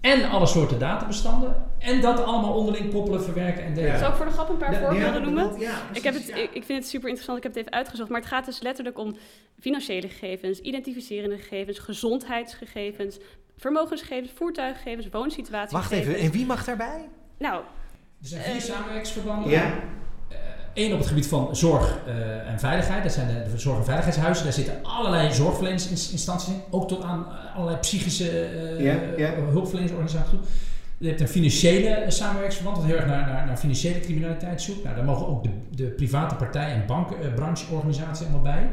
En 0.00 0.30
alle 0.30 0.46
soorten 0.46 0.78
databestanden. 0.78 1.66
En 1.78 2.00
dat 2.00 2.24
allemaal 2.24 2.52
onderling 2.54 2.92
koppelen, 2.92 3.22
verwerken 3.22 3.64
en 3.64 3.74
delen. 3.74 3.98
Zou 3.98 4.10
ik 4.10 4.16
voor 4.16 4.26
de 4.26 4.32
grap 4.32 4.48
een 4.48 4.56
paar 4.56 4.72
Ja, 4.72 4.78
voorbeelden 4.80 5.12
ja, 5.12 5.18
noemen? 5.18 5.58
ja, 5.60 5.72
Ik, 5.92 6.02
heb 6.02 6.14
het, 6.14 6.22
precies, 6.22 6.28
ja. 6.28 6.48
ik, 6.48 6.54
ik 6.54 6.64
vind 6.64 6.78
het 6.78 6.88
super 6.88 7.08
interessant, 7.08 7.36
ik 7.38 7.42
heb 7.42 7.52
het 7.54 7.62
even 7.62 7.72
uitgezocht. 7.78 8.08
Maar 8.10 8.20
het 8.20 8.28
gaat 8.28 8.44
dus 8.46 8.60
letterlijk 8.60 8.98
om 8.98 9.16
financiële 9.60 10.08
gegevens, 10.08 10.58
identificerende 10.58 11.36
gegevens, 11.38 11.78
gezondheidsgegevens, 11.78 13.18
vermogensgegevens, 13.56 14.30
voertuiggegevens, 14.34 15.08
woonsituatiegegevens. 15.10 15.90
Wacht 15.90 16.06
even, 16.08 16.24
en 16.24 16.30
wie 16.30 16.46
mag 16.46 16.64
daarbij? 16.64 17.08
Nou, 17.38 17.62
Er 18.22 18.28
zijn 18.28 18.42
vier 18.42 18.54
Eh, 18.54 18.60
samenwerkingsverbanden. 18.60 19.50
Ja. 19.50 19.74
Eén 20.74 20.92
op 20.92 20.98
het 20.98 21.08
gebied 21.08 21.26
van 21.26 21.56
zorg 21.56 21.98
eh, 22.06 22.52
en 22.52 22.58
veiligheid. 22.58 23.02
Dat 23.02 23.12
zijn 23.12 23.26
de, 23.26 23.50
de 23.52 23.58
zorg- 23.58 23.78
en 23.78 23.84
veiligheidshuizen. 23.84 24.44
Daar 24.44 24.52
zitten 24.52 24.74
allerlei 24.82 25.32
zorgverleningsinstanties 25.32 26.48
in. 26.48 26.60
Ook 26.70 26.88
tot 26.88 27.02
aan 27.02 27.26
eh, 27.26 27.56
allerlei 27.56 27.80
psychische 27.80 28.30
eh, 28.40 29.28
hulpverleningsorganisaties 29.50 30.30
toe. 30.30 30.40
Je 30.98 31.08
hebt 31.08 31.20
een 31.20 31.28
financiële 31.28 32.04
samenwerkingsverband 32.08 32.76
dat 32.76 32.86
heel 32.86 32.96
erg 32.96 33.06
naar, 33.06 33.26
naar, 33.26 33.46
naar 33.46 33.56
financiële 33.56 34.00
criminaliteit 34.00 34.62
zoekt. 34.62 34.84
Nou, 34.84 34.96
daar 34.96 35.04
mogen 35.04 35.26
ook 35.26 35.42
de, 35.42 35.50
de 35.70 35.84
private 35.84 36.34
partijen 36.34 36.74
en 36.74 36.86
bankbrancheorganisaties 36.86 38.26
allemaal 38.26 38.42
bij. 38.42 38.70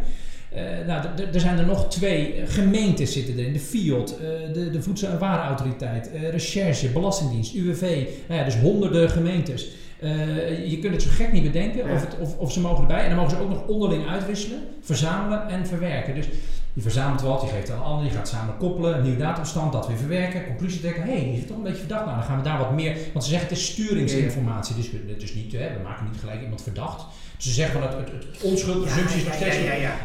Nou, 0.85 1.07
er 1.33 1.39
zijn 1.39 1.57
er 1.57 1.65
nog 1.65 1.89
twee. 1.89 2.41
Gemeentes 2.45 3.13
zitten 3.13 3.37
erin. 3.37 3.53
De 3.53 3.59
FIOD, 3.59 4.17
de, 4.53 4.69
de 4.69 4.81
Voedsel- 4.81 5.09
en 5.09 5.19
Warenautoriteit, 5.19 6.09
Recherche, 6.31 6.89
Belastingdienst, 6.89 7.53
UWV. 7.53 8.07
Nou 8.27 8.39
ja, 8.39 8.45
dus 8.45 8.57
honderden 8.57 9.09
gemeentes. 9.09 9.67
Eh, 9.99 10.69
je 10.69 10.79
kunt 10.79 10.93
het 10.93 11.01
zo 11.01 11.09
gek 11.11 11.31
niet 11.31 11.43
bedenken 11.43 11.87
Ja. 11.87 11.93
of, 11.93 12.01
het, 12.01 12.19
of, 12.19 12.37
of 12.37 12.51
ze 12.51 12.59
mogen 12.59 12.81
erbij. 12.81 13.01
En 13.03 13.07
dan 13.09 13.17
mogen 13.17 13.37
ze 13.37 13.43
ook 13.43 13.49
nog 13.49 13.67
onderling 13.67 14.07
uitwisselen, 14.07 14.59
verzamelen 14.81 15.49
en 15.49 15.67
verwerken. 15.67 16.15
Dus 16.15 16.25
je 16.73 16.81
verzamelt 16.81 17.21
wat, 17.21 17.41
je 17.41 17.47
geeft 17.47 17.71
aan 17.71 17.77
een 17.77 17.83
ander, 17.83 18.05
je 18.05 18.11
gaat 18.11 18.27
samen 18.27 18.57
koppelen, 18.57 18.97
een 18.97 19.03
nieuw 19.03 19.17
databestand, 19.17 19.71
dat 19.71 19.87
weer 19.87 19.97
verwerken, 19.97 20.45
conclusie 20.45 20.79
trekken. 20.79 21.03
Hé, 21.03 21.11
hey, 21.11 21.23
die 21.23 21.41
is 21.41 21.47
toch 21.47 21.57
een 21.57 21.63
beetje 21.63 21.79
verdacht. 21.79 22.05
Nou, 22.05 22.17
dan 22.17 22.25
gaan 22.25 22.37
we 22.37 22.43
daar 22.43 22.57
wat 22.57 22.71
meer. 22.71 22.97
Want 23.13 23.25
ze 23.25 23.29
zeggen 23.31 23.49
het 23.49 23.57
is 23.57 23.65
sturingsinformatie. 23.65 24.75
Dus 24.75 24.89
is 25.17 25.33
niet, 25.33 25.51
hè, 25.51 25.73
we 25.77 25.83
maken 25.83 26.05
niet 26.11 26.19
gelijk 26.19 26.41
iemand 26.41 26.61
verdacht. 26.61 27.05
Dus 27.35 27.45
ze 27.45 27.51
zeggen 27.51 27.79
van 27.79 27.89
het, 27.89 27.97
het, 27.97 28.09
het 28.09 28.53
is 28.53 28.65
nog 29.25 29.33
steeds. 29.33 29.57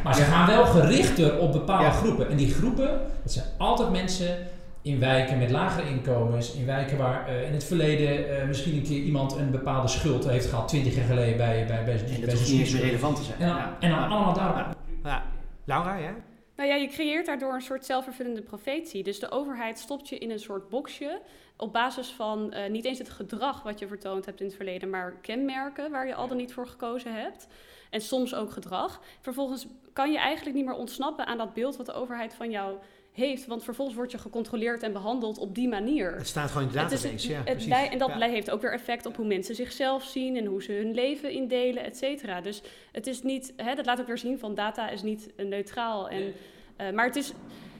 Maar 0.05 0.15
ze 0.15 0.23
gaan 0.23 0.47
wel 0.47 0.65
gerichter 0.65 1.39
op 1.39 1.53
bepaalde 1.53 1.91
groepen. 1.91 2.29
En 2.29 2.37
die 2.37 2.55
groepen, 2.55 3.01
dat 3.23 3.33
zijn 3.33 3.47
altijd 3.59 3.91
mensen 3.91 4.37
in 4.83 4.99
wijken 4.99 5.39
met 5.39 5.51
lagere 5.51 5.89
inkomens. 5.89 6.55
In 6.55 6.67
wijken 6.67 6.99
waar 6.99 7.29
eh, 7.29 7.47
in 7.47 7.53
het 7.53 7.65
verleden 7.65 8.41
eh, 8.41 8.47
misschien 8.47 8.77
een 8.77 8.83
keer 8.83 9.03
iemand 9.03 9.37
een 9.37 9.51
bepaalde 9.51 9.89
schuld 9.89 10.29
heeft 10.29 10.47
gehad, 10.47 10.69
20 10.69 10.95
jaar 10.95 11.05
geleden 11.05 11.37
bij, 11.37 11.67
bij, 11.67 11.85
bij, 11.85 11.95
En 11.95 12.21
dat 12.21 12.35
niet 12.49 12.61
eens 12.61 12.73
meer 12.73 12.83
relevant 12.83 13.17
te 13.17 13.23
zijn. 13.23 13.41
En 13.41 13.47
dan, 13.49 13.57
Ja. 13.57 13.77
en 13.81 13.91
dan 13.91 13.99
Ja. 13.99 14.07
allemaal 14.07 14.35
daarop. 14.35 14.57
Ja. 14.57 14.75
Ja. 15.05 15.23
Laura, 15.65 15.97
ja? 15.97 16.15
Nou 16.57 16.69
ja, 16.69 16.75
je 16.75 16.89
creëert 16.89 17.27
daardoor 17.27 17.55
een 17.55 17.61
soort 17.61 17.85
zelfvervullende 17.87 18.43
profetie. 18.43 19.03
Dus 19.03 19.19
de 19.19 19.31
overheid 19.31 19.79
stopt 19.79 20.09
je 20.09 20.19
in 20.19 20.31
een 20.31 20.39
soort 20.39 20.69
boxje 20.69 21.21
op 21.57 21.73
basis 21.73 22.09
van 22.09 22.53
eh, 22.53 22.71
niet 22.71 22.85
eens 22.85 22.99
het 22.99 23.11
gedrag 23.11 23.63
wat 23.63 23.79
je 23.79 23.87
vertoond 23.87 24.27
hebt 24.27 24.41
in 24.41 24.47
het 24.47 24.55
verleden, 24.55 24.91
maar 24.91 25.15
kenmerken 25.21 25.91
waar 25.91 26.07
je 26.07 26.15
al 26.15 26.29
dan 26.29 26.37
niet 26.37 26.53
voor 26.53 26.67
gekozen 26.67 27.15
hebt. 27.15 27.47
En 27.91 28.01
soms 28.01 28.35
ook 28.35 28.51
gedrag. 28.51 29.01
Vervolgens 29.21 29.67
kan 29.93 30.13
je 30.13 30.19
eigenlijk 30.19 30.57
niet 30.57 30.65
meer 30.65 30.75
ontsnappen 30.75 31.27
aan 31.27 31.39
dat 31.39 31.55
beeld 31.55 31.77
wat 31.77 31.87
de 31.87 31.93
overheid 31.93 32.35
van 32.35 32.51
jou 32.51 32.77
heeft. 33.13 33.47
Want 33.47 33.65
vervolgens 33.65 33.97
word 33.97 34.11
je 34.11 34.19
gecontroleerd 34.19 34.83
en 34.83 34.93
behandeld 34.93 35.39
op 35.39 35.55
die 35.55 35.69
manier. 35.69 36.15
Het 36.17 36.27
staat 36.27 36.51
gewoon 36.51 36.67
in 36.67 36.73
de 36.73 36.79
Het 36.79 36.93
is 36.93 37.01
database. 37.03 37.27
het- 37.33 37.43
ja, 37.65 37.77
het 37.77 37.93
en 37.93 37.99
dat 37.99 38.13
Ja. 38.19 38.29
heeft 38.29 38.51
ook 38.51 38.61
weer 38.63 38.73
effect 38.73 39.07
op 39.07 39.17
hoe 39.17 39.27
mensen 39.27 39.55
zichzelf 39.55 40.05
zien 40.05 40.37
en 40.37 40.45
hoe 40.47 40.63
ze 40.63 40.73
hun 40.73 40.95
leven 40.95 41.31
indelen, 41.31 41.85
et 41.85 41.97
cetera. 41.97 42.41
Dus 42.41 42.63
het 42.93 43.07
is 43.07 43.23
niet, 43.23 43.53
hè, 43.57 43.75
dat 43.75 43.87
laat 43.87 44.01
ook 44.01 44.07
weer 44.07 44.19
zien 44.19 44.39
van 44.39 44.55
data 44.55 44.89
is 44.89 45.03
niet 45.03 45.31
neutraal. 45.37 46.09
En, 46.09 46.33
eh, 46.77 46.91
maar 46.91 47.07
het 47.07 47.17
is, 47.17 47.33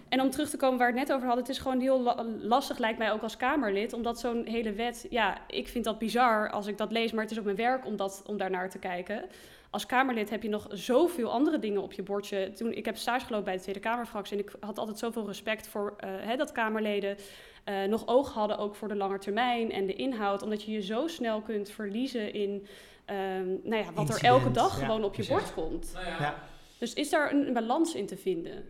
en 0.09 0.21
om 0.21 0.31
terug 0.31 0.51
te 0.51 0.57
komen 0.57 0.79
waar 0.79 0.93
we 0.93 0.99
het 0.99 1.09
net 1.09 1.17
over 1.17 1.27
hadden, 1.29 1.45
het 1.47 1.55
is 1.57 1.61
gewoon 1.63 1.81
heel 1.81 2.01
la- 2.01 2.25
lastig, 2.41 2.79
lijkt 2.79 2.99
mij 2.99 3.13
ook 3.13 3.23
als 3.23 3.37
Kamerlid, 3.37 3.93
omdat 3.93 4.21
zo'n 4.21 4.45
hele 4.47 4.73
wet, 4.73 5.07
ja, 5.11 5.39
ik 5.47 5.69
vind 5.69 5.85
dat 5.85 5.99
bizar 5.99 6.51
als 6.51 6.67
ik 6.67 6.79
dat 6.79 6.93
lees, 6.93 7.13
maar 7.13 7.23
het 7.23 7.33
is 7.33 7.39
ook 7.39 7.45
mijn 7.45 7.57
werk 7.57 7.87
om, 7.87 7.97
dat, 7.97 8.23
om 8.27 8.37
daarnaar 8.37 8.71
te 8.71 8.79
kijken. 8.79 9.25
Als 9.73 9.87
Kamerlid 9.87 10.31
heb 10.31 10.43
je 10.43 10.49
nog 10.49 10.67
zoveel 10.71 11.31
andere 11.33 11.59
dingen 11.59 11.83
op 11.83 11.93
je 11.93 12.03
bordje. 12.03 12.53
Toen, 12.53 12.73
ik 12.73 12.85
heb 12.85 12.97
stage 12.97 13.25
gelopen 13.25 13.45
bij 13.45 13.55
de 13.57 13.61
Tweede 13.63 13.81
Kamerfractie 13.81 14.37
en 14.39 14.43
ik 14.45 14.53
had 14.61 14.79
altijd 14.79 14.99
zoveel 14.99 15.27
respect 15.27 15.69
voor 15.69 15.95
eh, 15.99 16.11
hè, 16.21 16.37
dat 16.37 16.53
Kamerleden 16.53 17.17
eh, 17.65 17.83
nog 17.85 18.07
oog 18.07 18.33
hadden 18.33 18.59
ook 18.59 18.75
voor 18.75 18.89
de 18.89 18.97
lange 18.97 19.19
termijn 19.19 19.73
en 19.73 19.87
de 19.87 19.95
inhoud. 19.95 20.43
Omdat 20.43 20.63
je 20.63 20.73
je 20.73 20.83
zo 20.83 21.07
snel 21.07 21.41
kunt 21.41 21.71
verliezen 21.71 22.33
in 22.35 22.67
ehm, 23.05 23.47
nou 23.63 23.77
ja, 23.85 23.93
wat 23.95 24.09
er 24.19 24.25
elke 24.25 24.51
dag 24.51 24.79
ja, 24.81 24.85
gewoon 24.87 25.05
op 25.05 25.15
je 25.15 25.25
precies. 25.25 25.53
bord 25.55 25.55
komt. 25.69 25.91
Nou 25.95 26.07
ja, 26.07 26.17
Ja. 26.21 26.35
Dus 26.79 26.95
is 26.95 27.11
daar 27.11 27.33
een, 27.33 27.47
een 27.47 27.53
balans 27.53 27.95
in 27.95 28.07
te 28.07 28.17
vinden? 28.17 28.65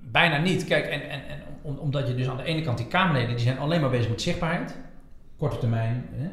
Bijna 0.00 0.38
niet. 0.38 0.64
Kijk, 0.64 0.86
en, 0.86 1.02
en, 1.10 1.28
en 1.28 1.42
om- 1.62 1.78
omdat 1.78 2.08
je 2.08 2.14
dus 2.14 2.28
aan 2.28 2.36
de 2.36 2.42
ene 2.42 2.62
kant 2.62 2.78
die 2.78 2.86
Kamerleden, 2.86 3.28
die 3.36 3.44
zijn 3.44 3.58
alleen 3.58 3.80
maar 3.80 3.90
bezig 3.90 4.08
met 4.10 4.22
zichtbaarheid. 4.22 4.76
Korte 5.38 5.58
termijn. 5.58 6.08
Hè. 6.12 6.28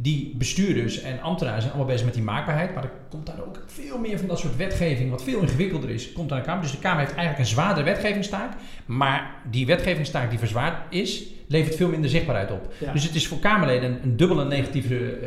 Die 0.00 0.34
bestuurders 0.36 1.00
en 1.00 1.20
ambtenaren 1.20 1.60
zijn 1.60 1.72
allemaal 1.72 1.90
bezig 1.92 2.04
met 2.06 2.14
die 2.14 2.22
maakbaarheid. 2.22 2.74
Maar 2.74 2.84
er 2.84 2.90
komt 3.10 3.26
daar 3.26 3.40
ook 3.46 3.62
veel 3.66 3.98
meer 3.98 4.18
van 4.18 4.28
dat 4.28 4.38
soort 4.38 4.56
wetgeving, 4.56 5.10
wat 5.10 5.22
veel 5.22 5.40
ingewikkelder 5.40 5.90
is, 5.90 6.12
komt 6.12 6.32
aan 6.32 6.38
de 6.38 6.44
Kamer. 6.44 6.62
Dus 6.62 6.70
de 6.70 6.78
Kamer 6.78 6.98
heeft 6.98 7.14
eigenlijk 7.14 7.38
een 7.38 7.54
zwaardere 7.54 7.84
wetgevingstaak. 7.86 8.52
Maar 8.86 9.34
die 9.50 9.66
wetgevingstaak 9.66 10.30
die 10.30 10.38
verzwaard 10.38 10.94
is, 10.94 11.24
levert 11.48 11.76
veel 11.76 11.88
minder 11.88 12.10
zichtbaarheid 12.10 12.50
op. 12.50 12.72
Ja. 12.80 12.92
Dus 12.92 13.04
het 13.04 13.14
is 13.14 13.28
voor 13.28 13.38
Kamerleden 13.38 13.90
een, 13.92 14.02
een 14.02 14.16
dubbele 14.16 14.44
negatieve 14.44 15.18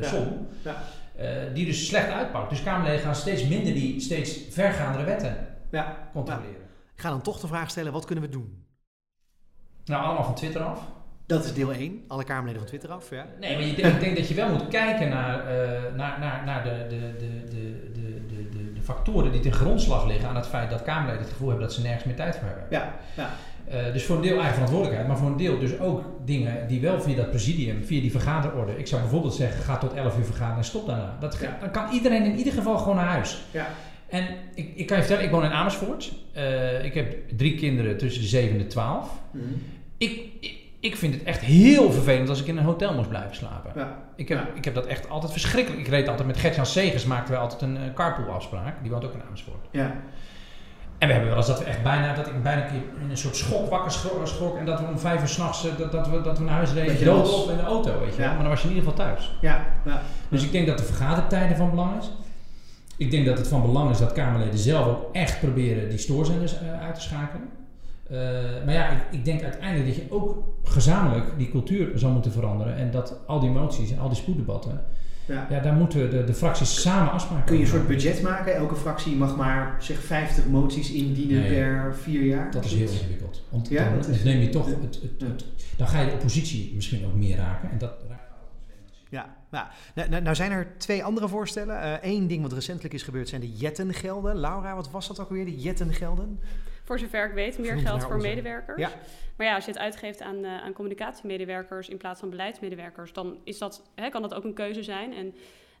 Ja. 0.00 0.08
som. 0.08 0.46
Ja. 0.64 0.82
eh, 1.16 1.28
die 1.54 1.64
dus 1.66 1.86
slecht 1.86 2.08
uitpakt. 2.10 2.50
Dus 2.50 2.62
Kamerleden 2.62 3.00
gaan 3.00 3.14
steeds 3.16 3.46
minder 3.48 3.74
die 3.74 4.00
steeds 4.00 4.38
vergaandere 4.50 5.04
wetten 5.04 5.46
Ja. 5.70 6.08
controleren. 6.12 6.64
Ik 6.94 7.02
ga 7.02 7.08
dan 7.10 7.22
toch 7.22 7.40
de 7.40 7.46
vraag 7.46 7.70
stellen, 7.70 7.92
wat 7.92 8.04
kunnen 8.04 8.24
we 8.24 8.30
doen? 8.30 8.64
Nou, 9.84 10.04
allemaal 10.04 10.24
van 10.24 10.34
Twitter 10.34 10.60
af. 10.62 10.80
Dat 11.26 11.44
is 11.44 11.54
deel 11.54 11.72
1. 11.72 12.04
Alle 12.08 12.24
Kamerleden 12.24 12.58
van 12.58 12.68
Twitter 12.68 12.90
af. 12.90 13.10
Ja. 13.10 13.26
Nee, 13.40 13.54
maar 13.54 13.64
je, 13.64 13.72
ik 13.72 14.00
denk 14.00 14.16
dat 14.16 14.28
je 14.28 14.34
wel 14.34 14.48
moet 14.48 14.68
kijken 14.68 15.08
naar, 15.08 15.38
eh, 15.38 15.94
naar, 15.96 16.18
naar, 16.20 16.42
naar 16.44 16.64
de, 16.64 16.86
de, 16.88 16.96
de, 17.18 17.44
de, 17.48 17.92
de, 17.92 18.48
de, 18.50 18.72
de, 18.72 18.82
factoren 18.82 19.32
die 19.32 19.40
ten 19.40 19.52
grondslag 19.52 20.06
liggen 20.06 20.28
aan 20.28 20.36
het 20.36 20.46
feit 20.46 20.70
dat 20.70 20.82
Kamerleden 20.82 21.20
het 21.20 21.30
gevoel 21.30 21.48
hebben 21.48 21.66
dat 21.66 21.74
ze 21.74 21.82
nergens 21.82 22.04
meer 22.04 22.16
tijd 22.16 22.36
voor 22.36 22.46
hebben. 22.46 22.66
Ja. 22.70 22.94
ja. 23.16 23.30
Eh, 23.68 23.92
dus 23.92 24.04
voor 24.04 24.16
een 24.16 24.22
deel 24.22 24.36
eigen 24.36 24.52
verantwoordelijkheid, 24.52 25.08
maar 25.08 25.16
voor 25.16 25.28
een 25.28 25.36
deel 25.36 25.58
dus 25.58 25.78
ook 25.78 26.04
dingen 26.24 26.68
die 26.68 26.80
wel 26.80 27.00
via 27.00 27.16
dat 27.16 27.30
presidium, 27.30 27.84
via 27.84 28.00
die 28.00 28.10
vergaderorde. 28.10 28.78
Ik 28.78 28.86
zou 28.86 29.00
bijvoorbeeld 29.00 29.34
zeggen, 29.34 29.62
ga 29.62 29.76
tot 29.78 29.94
11 29.94 30.18
uur 30.18 30.24
vergaderen 30.24 30.58
en 30.58 30.64
stop 30.64 30.86
daarna. 30.86 31.16
Dat, 31.20 31.38
Ja. 31.40 31.56
Dan 31.60 31.70
kan 31.70 31.92
iedereen 31.92 32.24
in 32.24 32.36
ieder 32.36 32.52
geval 32.52 32.78
gewoon 32.78 32.96
naar 32.96 33.06
huis. 33.06 33.42
Ja. 33.50 33.68
En 34.08 34.26
ik, 34.54 34.72
ik 34.74 34.86
kan 34.86 34.96
je 34.96 35.02
vertellen, 35.02 35.24
ik 35.24 35.34
woon 35.34 35.44
in 35.44 35.50
Amersfoort. 35.50 36.12
Eh, 36.32 36.84
ik 36.84 36.94
heb 36.94 37.14
drie 37.36 37.54
kinderen 37.54 37.98
tussen 37.98 38.22
de 38.22 38.28
7 38.28 38.50
en 38.50 38.58
de 38.58 38.66
12. 38.66 39.10
Mhm. 39.30 39.44
Ik, 39.98 40.28
ik, 40.40 40.65
ik 40.86 40.96
vind 40.96 41.14
het 41.14 41.22
echt 41.22 41.40
heel 41.40 41.92
vervelend 41.92 42.28
als 42.28 42.40
ik 42.40 42.46
in 42.46 42.56
een 42.56 42.64
hotel 42.64 42.94
moest 42.94 43.08
blijven 43.08 43.36
slapen. 43.36 43.72
Ja. 43.74 43.98
Ik 44.16 44.28
heb, 44.28 44.38
Ja. 44.38 44.46
ik 44.54 44.64
heb 44.64 44.74
dat 44.74 44.86
echt 44.86 45.08
altijd 45.08 45.32
verschrikkelijk. 45.32 45.82
Ik 45.82 45.88
reed 45.88 46.08
altijd 46.08 46.26
met 46.26 46.36
Gertjan 46.36 46.66
Segers, 46.66 47.04
maakten 47.04 47.34
we 47.34 47.40
altijd 47.40 47.62
een 47.62 47.76
eh, 47.76 47.82
carpool 47.94 48.34
afspraak. 48.34 48.74
Die 48.82 48.90
woont 48.90 49.04
ook 49.04 49.12
in 49.14 49.22
Amersfoort. 49.26 49.66
Ja. 49.70 49.92
En 50.98 51.06
we 51.06 51.12
hebben 51.14 51.28
wel 51.30 51.38
eens 51.38 51.46
dat 51.46 51.58
we 51.58 51.64
echt 51.64 51.82
bijna, 51.82 52.14
dat 52.14 52.26
ik 52.26 52.42
bijna 52.42 52.62
een 52.62 52.68
keer 52.70 53.00
in 53.02 53.10
een 53.10 53.16
soort 53.16 53.36
schok 53.36 53.70
wakker 53.70 53.90
schro- 53.90 54.24
schrok. 54.24 54.56
En 54.58 54.64
dat 54.64 54.80
we 54.80 54.86
om 54.86 54.98
vijf 54.98 55.20
uur 55.20 55.28
s'nachts, 55.28 55.66
eh, 55.68 55.76
dat, 55.78 55.92
dat, 55.92 56.08
we, 56.08 56.20
dat 56.20 56.38
we 56.38 56.44
naar 56.44 56.54
huis 56.54 56.72
reden. 56.72 57.04
Dood 57.04 57.42
op 57.44 57.50
in 57.50 57.56
de 57.56 57.62
auto, 57.62 57.98
weet 58.00 58.14
je. 58.16 58.22
Ja. 58.22 58.28
Maar 58.32 58.40
dan 58.40 58.48
was 58.48 58.62
je 58.62 58.68
in 58.68 58.74
ieder 58.74 58.90
geval 58.90 59.06
thuis. 59.06 59.36
Ja. 59.40 59.64
ja. 59.84 60.02
Dus 60.28 60.44
ik 60.44 60.52
denk 60.52 60.66
dat 60.66 60.78
de 60.78 60.84
vergadertijden 60.84 61.56
van 61.56 61.70
belang 61.70 61.98
is. 62.00 62.10
Ik 62.96 63.10
denk 63.10 63.26
dat 63.26 63.38
het 63.38 63.48
van 63.48 63.62
belang 63.62 63.90
is 63.90 63.98
dat 63.98 64.12
Kamerleden 64.12 64.58
zelf 64.58 64.86
ook 64.86 65.08
echt 65.14 65.40
proberen 65.40 65.88
die 65.88 65.98
stoorzenders 65.98 66.58
eh, 66.58 66.80
uit 66.84 66.94
te 66.94 67.00
schakelen. 67.00 67.48
Eh, 68.10 68.18
maar 68.64 68.74
ja, 68.74 68.88
ik, 68.88 68.98
ik, 69.10 69.24
denk 69.24 69.42
uiteindelijk 69.42 69.86
dat 69.86 69.96
je 69.96 70.12
ook 70.12 70.44
gezamenlijk 70.64 71.26
die 71.38 71.50
cultuur 71.50 71.98
zou 71.98 72.12
moeten 72.12 72.32
veranderen. 72.32 72.76
En 72.76 72.90
dat 72.90 73.18
al 73.26 73.40
die 73.40 73.50
moties 73.50 73.92
en 73.92 73.98
al 73.98 74.08
die 74.08 74.16
spoeddebatten, 74.16 74.80
ja. 75.26 75.46
ja 75.50 75.60
daar 75.60 75.74
moeten 75.74 76.10
de, 76.10 76.24
de 76.24 76.34
fracties 76.34 76.80
samen 76.80 77.12
afspraken 77.12 77.44
Kun 77.44 77.56
je 77.56 77.62
een 77.62 77.68
soort 77.68 77.86
budget 77.86 78.22
maken? 78.22 78.54
Elke 78.54 78.76
fractie 78.76 79.16
mag 79.16 79.36
maar 79.36 79.76
zeg 79.80 79.98
50 79.98 80.46
moties 80.46 80.92
indienen 80.92 81.46
per 81.46 81.94
vier 81.94 82.22
jaar? 82.22 82.50
Dat 82.50 82.64
is 82.64 82.74
heel 82.74 82.88
ingewikkeld. 82.88 83.42
Want 83.48 83.68
ja, 83.68 83.90
dan, 83.90 84.16
neem 84.24 84.40
je 84.40 84.48
toch 84.48 84.66
het, 84.66 85.00
het, 85.18 85.44
dan 85.76 85.88
ga 85.88 86.00
je 86.00 86.06
de 86.06 86.12
oppositie 86.12 86.72
misschien 86.74 87.06
ook 87.06 87.14
meer 87.14 87.36
raken. 87.36 87.70
En 87.70 87.78
dat 87.78 87.92
ja, 89.16 89.36
nou, 89.50 89.66
nou, 90.10 90.22
nou, 90.22 90.34
zijn 90.34 90.50
er 90.50 90.78
twee 90.78 91.04
andere 91.04 91.28
voorstellen. 91.28 91.98
Eén 92.02 92.22
uh, 92.22 92.28
ding 92.28 92.42
wat 92.42 92.52
recentelijk 92.52 92.94
is 92.94 93.02
gebeurd 93.02 93.28
zijn 93.28 93.40
de 93.40 93.52
jettengelden. 93.52 94.36
Laura, 94.36 94.74
wat 94.74 94.90
was 94.90 95.06
dat 95.06 95.20
ook 95.20 95.30
weer, 95.30 95.44
de 95.44 95.56
jettengelden? 95.56 96.40
Voor 96.84 96.98
zover 96.98 97.28
ik 97.28 97.34
weet, 97.34 97.58
meer 97.58 97.78
geld 97.78 98.02
voor 98.02 98.16
medewerkers. 98.16 98.80
Ja. 98.80 98.90
Maar 99.36 99.46
ja, 99.46 99.54
als 99.54 99.64
je 99.64 99.70
het 99.70 99.80
uitgeeft 99.80 100.22
aan, 100.22 100.36
uh, 100.36 100.62
aan 100.62 100.72
communicatiemedewerkers 100.72 101.88
in 101.88 101.96
plaats 101.96 102.20
van 102.20 102.30
beleidsmedewerkers, 102.30 103.12
dan 103.12 103.38
is 103.44 103.58
dat, 103.58 103.90
hè, 103.94 104.08
kan 104.08 104.22
dat 104.22 104.34
ook 104.34 104.44
een 104.44 104.54
keuze 104.54 104.82
zijn. 104.82 105.14
En, 105.14 105.34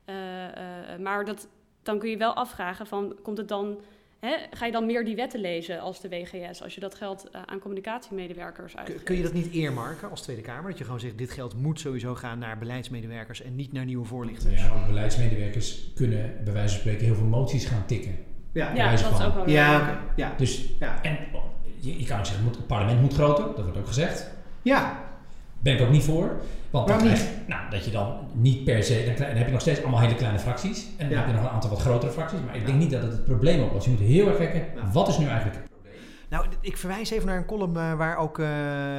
uh, 0.06 1.04
maar 1.04 1.24
dat, 1.24 1.48
dan 1.82 1.98
kun 1.98 2.10
je 2.10 2.16
wel 2.16 2.34
afvragen 2.34 2.86
van, 2.86 3.18
komt 3.22 3.38
het 3.38 3.48
dan 3.48 3.80
Hè, 4.26 4.36
ga 4.50 4.66
je 4.66 4.72
dan 4.72 4.86
meer 4.86 5.04
die 5.04 5.16
wetten 5.16 5.40
lezen 5.40 5.80
als 5.80 6.00
de 6.00 6.08
WGS, 6.08 6.62
als 6.62 6.74
je 6.74 6.80
dat 6.80 6.94
geld 6.94 7.28
uh, 7.32 7.42
aan 7.44 7.58
communicatiemedewerkers 7.58 8.76
uitgeeft? 8.76 9.02
Kun 9.02 9.16
je 9.16 9.22
dat 9.22 9.32
niet 9.32 9.52
eermarken 9.52 10.10
als 10.10 10.22
Tweede 10.22 10.42
Kamer? 10.42 10.70
Dat 10.70 10.78
je 10.78 10.84
gewoon 10.84 11.00
zegt, 11.00 11.18
dit 11.18 11.30
geld 11.30 11.54
moet 11.54 11.80
sowieso 11.80 12.14
gaan 12.14 12.38
naar 12.38 12.58
beleidsmedewerkers 12.58 13.42
en 13.42 13.54
niet 13.54 13.72
naar 13.72 13.84
nieuwe 13.84 14.04
voorlichters? 14.04 14.62
Ja, 14.62 14.68
ook 14.68 14.86
beleidsmedewerkers 14.86 15.92
kunnen 15.94 16.34
bij 16.44 16.52
wijze 16.52 16.68
van 16.68 16.80
spreken 16.80 17.04
heel 17.04 17.14
veel 17.14 17.26
moties 17.26 17.64
gaan 17.64 17.86
tikken. 17.86 18.18
Ja, 18.52 18.74
ja 18.74 18.90
dat 18.90 19.00
is 19.00 19.24
ook 19.24 19.34
wel 19.34 19.48
ja, 19.48 19.80
okay. 19.80 19.96
ja. 20.16 20.34
Dus, 20.36 20.68
ja. 20.80 21.02
En 21.02 21.18
je, 21.80 21.98
je 21.98 22.06
kan 22.06 22.26
zeggen, 22.26 22.46
het 22.46 22.66
parlement 22.66 23.00
moet 23.00 23.14
groter, 23.14 23.44
dat 23.44 23.64
wordt 23.64 23.78
ook 23.78 23.86
gezegd. 23.86 24.30
Ja. 24.62 25.05
Ben 25.66 25.74
ik 25.74 25.80
ook 25.80 25.90
niet 25.90 26.02
voor. 26.02 26.36
Want 26.70 26.88
dan 26.88 27.04
nou, 27.46 27.70
dat 27.70 27.84
je 27.84 27.90
dan 27.90 28.16
niet 28.32 28.64
per 28.64 28.82
se, 28.82 29.14
dan, 29.16 29.26
heb 29.26 29.46
je 29.46 29.52
nog 29.52 29.60
steeds 29.60 29.82
allemaal 29.82 30.00
hele 30.00 30.14
kleine 30.14 30.38
fracties. 30.38 30.86
En 30.96 31.08
dan 31.08 31.18
heb 31.18 31.26
je 31.26 31.32
nog 31.32 31.42
een 31.42 31.48
aantal 31.48 31.70
wat 31.70 31.80
grotere 31.80 32.12
fracties. 32.12 32.38
Maar 32.46 32.56
ik 32.56 32.66
denk 32.66 32.78
niet 32.78 32.90
dat 32.90 33.02
het 33.02 33.12
het 33.12 33.24
probleem 33.24 33.62
oplost. 33.62 33.84
Je 33.84 33.90
moet 33.90 34.00
heel 34.00 34.28
erg 34.28 34.36
kijken, 34.36 34.64
wat 34.92 35.08
is 35.08 35.18
nu 35.18 35.26
eigenlijk 35.26 35.56
het 35.56 35.68
probleem? 35.70 35.94
Nou, 36.28 36.46
ik 36.60 36.76
verwijs 36.76 37.10
even 37.10 37.26
naar 37.26 37.36
een 37.36 37.44
column 37.44 37.76
uh, 37.76 37.94
waar, 37.94 38.16
ook, 38.16 38.38
uh, 38.38 38.46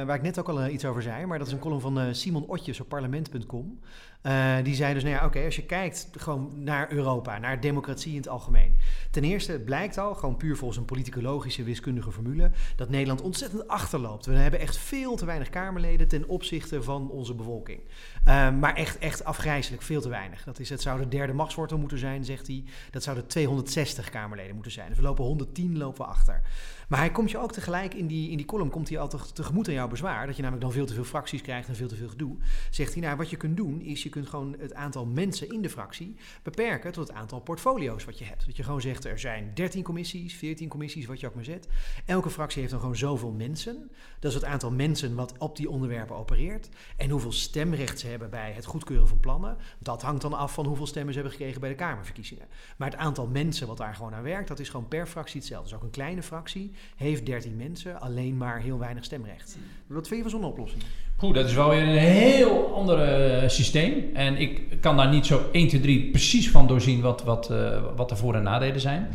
waar 0.02 0.14
ik 0.14 0.22
net 0.22 0.38
ook 0.38 0.48
al 0.48 0.64
uh, 0.64 0.72
iets 0.72 0.84
over 0.84 1.02
zei. 1.02 1.26
Maar 1.26 1.38
dat 1.38 1.46
is 1.46 1.52
een 1.52 1.58
column 1.58 1.80
van 1.80 2.14
Simon 2.14 2.46
Otjes 2.46 2.80
op 2.80 2.88
parlement.com. 2.88 3.78
Uh, 4.22 4.56
die 4.62 4.74
zei 4.74 4.94
dus, 4.94 5.02
nou 5.02 5.14
ja, 5.14 5.24
oké, 5.24 5.44
als 5.44 5.56
je 5.56 5.64
kijkt 5.64 6.08
gewoon 6.12 6.50
naar 6.54 6.92
Europa, 6.92 7.38
naar 7.38 7.60
democratie 7.60 8.10
in 8.10 8.16
het 8.16 8.28
algemeen. 8.28 8.74
Ten 9.10 9.24
eerste, 9.24 9.60
blijkt 9.60 9.98
al, 9.98 10.14
gewoon 10.14 10.36
puur 10.36 10.56
volgens 10.56 10.78
een 10.78 10.84
politicologische 10.84 11.62
wiskundige 11.62 12.12
formule, 12.12 12.50
dat 12.76 12.88
Nederland 12.88 13.20
ontzettend 13.20 13.68
achterloopt. 13.68 14.26
We 14.26 14.34
hebben 14.34 14.60
echt 14.60 14.76
veel 14.76 15.16
te 15.16 15.24
weinig 15.24 15.50
Kamerleden 15.50 16.08
ten 16.08 16.28
opzichte 16.28 16.82
van 16.82 17.10
onze 17.10 17.34
bevolking. 17.34 17.80
Uh, 18.28 18.50
maar 18.58 18.74
echt, 18.74 18.98
echt 18.98 19.24
afgrijzelijk, 19.24 19.82
veel 19.82 20.00
te 20.00 20.08
weinig. 20.08 20.44
Dat 20.44 20.58
is, 20.58 20.68
het 20.68 20.82
zou 20.82 21.00
de 21.00 21.08
derde 21.08 21.32
machtswortel 21.32 21.78
moeten 21.78 21.98
zijn, 21.98 22.24
zegt 22.24 22.46
hij. 22.46 22.64
Dat 22.90 23.02
zouden 23.02 23.26
260 23.26 24.10
Kamerleden 24.10 24.54
moeten 24.54 24.72
zijn. 24.72 24.88
Dus 24.88 24.96
we 24.96 25.02
lopen 25.02 25.24
110, 25.24 25.78
lopen 25.78 26.06
achter. 26.06 26.42
Maar 26.88 26.98
hij 26.98 27.10
komt 27.10 27.30
je 27.30 27.38
ook 27.38 27.52
tegelijk 27.52 27.94
in 27.94 28.06
die, 28.06 28.30
in 28.30 28.36
die 28.36 28.46
column, 28.46 28.70
komt 28.70 28.88
hij 28.88 28.98
altijd 28.98 29.34
tegemoet 29.34 29.68
aan 29.68 29.74
jouw 29.74 29.88
bezwaar. 29.88 30.26
Dat 30.26 30.36
je 30.36 30.42
namelijk 30.42 30.66
dan 30.66 30.74
veel 30.74 30.86
te 30.86 30.94
veel 30.94 31.04
fracties 31.04 31.42
krijgt 31.42 31.68
en 31.68 31.76
veel 31.76 31.88
te 31.88 31.96
veel 31.96 32.08
gedoe. 32.08 32.36
Zegt 32.70 32.92
hij, 32.92 33.02
nou, 33.02 33.16
wat 33.16 33.30
je 33.30 33.36
kunt 33.36 33.56
doen, 33.56 33.80
is 33.80 34.02
kunt 34.08 34.28
gewoon 34.28 34.56
het 34.58 34.74
aantal 34.74 35.06
mensen 35.06 35.52
in 35.52 35.62
de 35.62 35.70
fractie 35.70 36.16
beperken 36.42 36.92
tot 36.92 37.08
het 37.08 37.16
aantal 37.16 37.40
portfolio's 37.40 38.04
wat 38.04 38.18
je 38.18 38.24
hebt. 38.24 38.46
Dat 38.46 38.56
je 38.56 38.62
gewoon 38.62 38.80
zegt, 38.80 39.04
er 39.04 39.18
zijn 39.18 39.50
13 39.54 39.82
commissies, 39.82 40.34
14 40.34 40.68
commissies, 40.68 41.06
wat 41.06 41.20
je 41.20 41.26
ook 41.26 41.34
maar 41.34 41.44
zet. 41.44 41.68
Elke 42.06 42.30
fractie 42.30 42.60
heeft 42.60 42.72
dan 42.72 42.80
gewoon 42.80 42.96
zoveel 42.96 43.30
mensen. 43.30 43.90
Dat 44.18 44.30
is 44.30 44.36
het 44.36 44.46
aantal 44.46 44.70
mensen 44.70 45.14
wat 45.14 45.38
op 45.38 45.56
die 45.56 45.70
onderwerpen 45.70 46.16
opereert. 46.16 46.68
En 46.96 47.10
hoeveel 47.10 47.32
stemrecht 47.32 47.98
ze 47.98 48.06
hebben 48.06 48.30
bij 48.30 48.52
het 48.52 48.64
goedkeuren 48.64 49.08
van 49.08 49.20
plannen. 49.20 49.56
Dat 49.78 50.02
hangt 50.02 50.22
dan 50.22 50.32
af 50.32 50.52
van 50.52 50.66
hoeveel 50.66 50.86
stemmen 50.86 51.12
ze 51.12 51.20
hebben 51.20 51.38
gekregen 51.38 51.60
bij 51.60 51.70
de 51.70 51.76
Kamerverkiezingen. 51.76 52.46
Maar 52.76 52.90
het 52.90 52.98
aantal 52.98 53.26
mensen 53.26 53.66
wat 53.66 53.76
daar 53.76 53.94
gewoon 53.94 54.14
aan 54.14 54.22
werkt, 54.22 54.48
dat 54.48 54.58
is 54.58 54.68
gewoon 54.68 54.88
per 54.88 55.06
fractie 55.06 55.40
hetzelfde. 55.40 55.68
Dus 55.68 55.78
ook 55.78 55.84
een 55.84 55.90
kleine 55.90 56.22
fractie 56.22 56.72
heeft 56.96 57.26
13 57.26 57.56
mensen, 57.56 58.00
alleen 58.00 58.36
maar 58.36 58.60
heel 58.60 58.78
weinig 58.78 59.04
stemrecht. 59.04 59.56
Wat 59.86 60.08
vind 60.08 60.24
je 60.24 60.30
van 60.30 60.40
zo'n 60.40 60.50
oplossing? 60.50 60.82
Goed, 61.18 61.34
dat 61.34 61.46
is 61.46 61.54
wel 61.54 61.68
weer 61.68 61.82
een 61.82 61.98
heel 61.98 62.72
ander 62.74 62.98
uh, 63.42 63.48
systeem. 63.48 63.92
En 64.14 64.36
ik 64.36 64.60
kan 64.80 64.96
daar 64.96 65.08
niet 65.08 65.26
zo 65.26 65.40
1, 65.52 65.68
2, 65.68 65.80
3 65.80 66.10
precies 66.10 66.50
van 66.50 66.66
doorzien 66.66 67.00
wat, 67.00 67.24
wat, 67.24 67.48
uh, 67.52 67.78
wat 67.96 68.08
de 68.08 68.16
voor- 68.16 68.34
en 68.34 68.42
nadelen 68.42 68.80
zijn. 68.80 69.08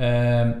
Uh, 0.00 0.02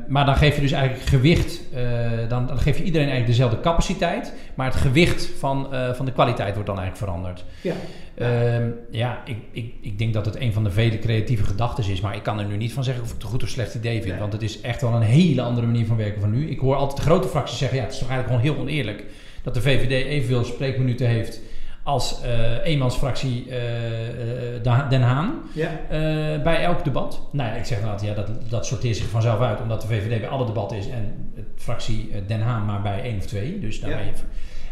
maar 0.08 0.26
dan 0.26 0.36
geef 0.36 0.54
je 0.54 0.60
dus 0.60 0.72
eigenlijk 0.72 1.08
gewicht, 1.08 1.62
uh, 1.74 1.80
dan, 2.28 2.46
dan, 2.46 2.58
geef 2.58 2.78
je 2.78 2.84
iedereen 2.84 3.08
eigenlijk 3.08 3.38
dezelfde 3.38 3.60
capaciteit, 3.60 4.34
maar 4.54 4.66
het 4.66 4.76
gewicht 4.76 5.28
van, 5.38 5.68
uh, 5.72 5.92
van 5.92 6.04
de 6.04 6.12
kwaliteit 6.12 6.54
wordt 6.54 6.68
dan 6.68 6.78
eigenlijk 6.78 7.10
veranderd. 7.10 7.44
Ja, 7.60 7.74
uh, 8.14 8.66
ja 8.90 9.22
ik, 9.24 9.36
ik, 9.50 9.74
ik 9.80 9.98
denk 9.98 10.14
dat 10.14 10.24
het 10.24 10.40
een 10.40 10.52
van 10.52 10.64
de 10.64 10.70
vele 10.70 10.98
creatieve 10.98 11.44
gedachten 11.44 11.90
is, 11.90 12.00
maar 12.00 12.16
ik 12.16 12.22
kan 12.22 12.38
er 12.38 12.46
nu 12.46 12.56
niet 12.56 12.72
van 12.72 12.84
zeggen 12.84 13.02
of 13.02 13.08
ik 13.08 13.14
het 13.14 13.22
een 13.22 13.30
goed 13.30 13.42
of 13.42 13.48
slecht 13.48 13.74
idee 13.74 14.00
vind, 14.00 14.10
nee. 14.10 14.20
want 14.20 14.32
het 14.32 14.42
is 14.42 14.60
echt 14.60 14.80
wel 14.80 14.94
een 14.94 15.02
hele 15.02 15.42
andere 15.42 15.66
manier 15.66 15.86
van 15.86 15.96
werken 15.96 16.20
van 16.20 16.30
nu. 16.30 16.50
Ik 16.50 16.58
hoor 16.58 16.76
altijd 16.76 16.96
de 16.96 17.06
grote 17.06 17.28
fracties 17.28 17.58
zeggen, 17.58 17.78
ja, 17.78 17.84
het 17.84 17.92
is 17.92 17.98
toch 17.98 18.08
eigenlijk 18.08 18.40
gewoon 18.40 18.54
heel 18.54 18.64
oneerlijk 18.64 19.04
dat 19.42 19.54
de 19.54 19.60
VVD 19.60 20.06
evenveel 20.06 20.44
spreekminuten 20.44 21.06
heeft 21.06 21.40
als 21.82 22.22
uh, 22.24 22.66
eenmansfractie 22.66 23.46
uh, 23.46 24.88
Den 24.88 25.02
Haan 25.02 25.42
ja. 25.52 25.70
uh, 25.70 26.42
bij 26.42 26.62
elk 26.62 26.84
debat. 26.84 27.28
Nou 27.32 27.50
ja, 27.50 27.56
ik 27.56 27.64
zeg 27.64 27.82
nou, 27.82 28.06
ja, 28.06 28.14
dat, 28.14 28.50
dat 28.50 28.66
sorteert 28.66 28.96
zich 28.96 29.08
vanzelf 29.08 29.40
uit, 29.40 29.60
omdat 29.60 29.80
de 29.80 29.86
VVD 29.86 30.20
bij 30.20 30.28
alle 30.28 30.46
debatten 30.46 30.76
is 30.76 30.88
en 30.88 31.32
het 31.34 31.46
fractie 31.56 32.10
Den 32.26 32.40
Haan 32.40 32.64
maar 32.64 32.82
bij 32.82 33.02
één 33.02 33.18
of 33.18 33.26
twee. 33.26 33.60
Dus 33.60 33.80
daar 33.80 33.90
ja. 33.90 33.98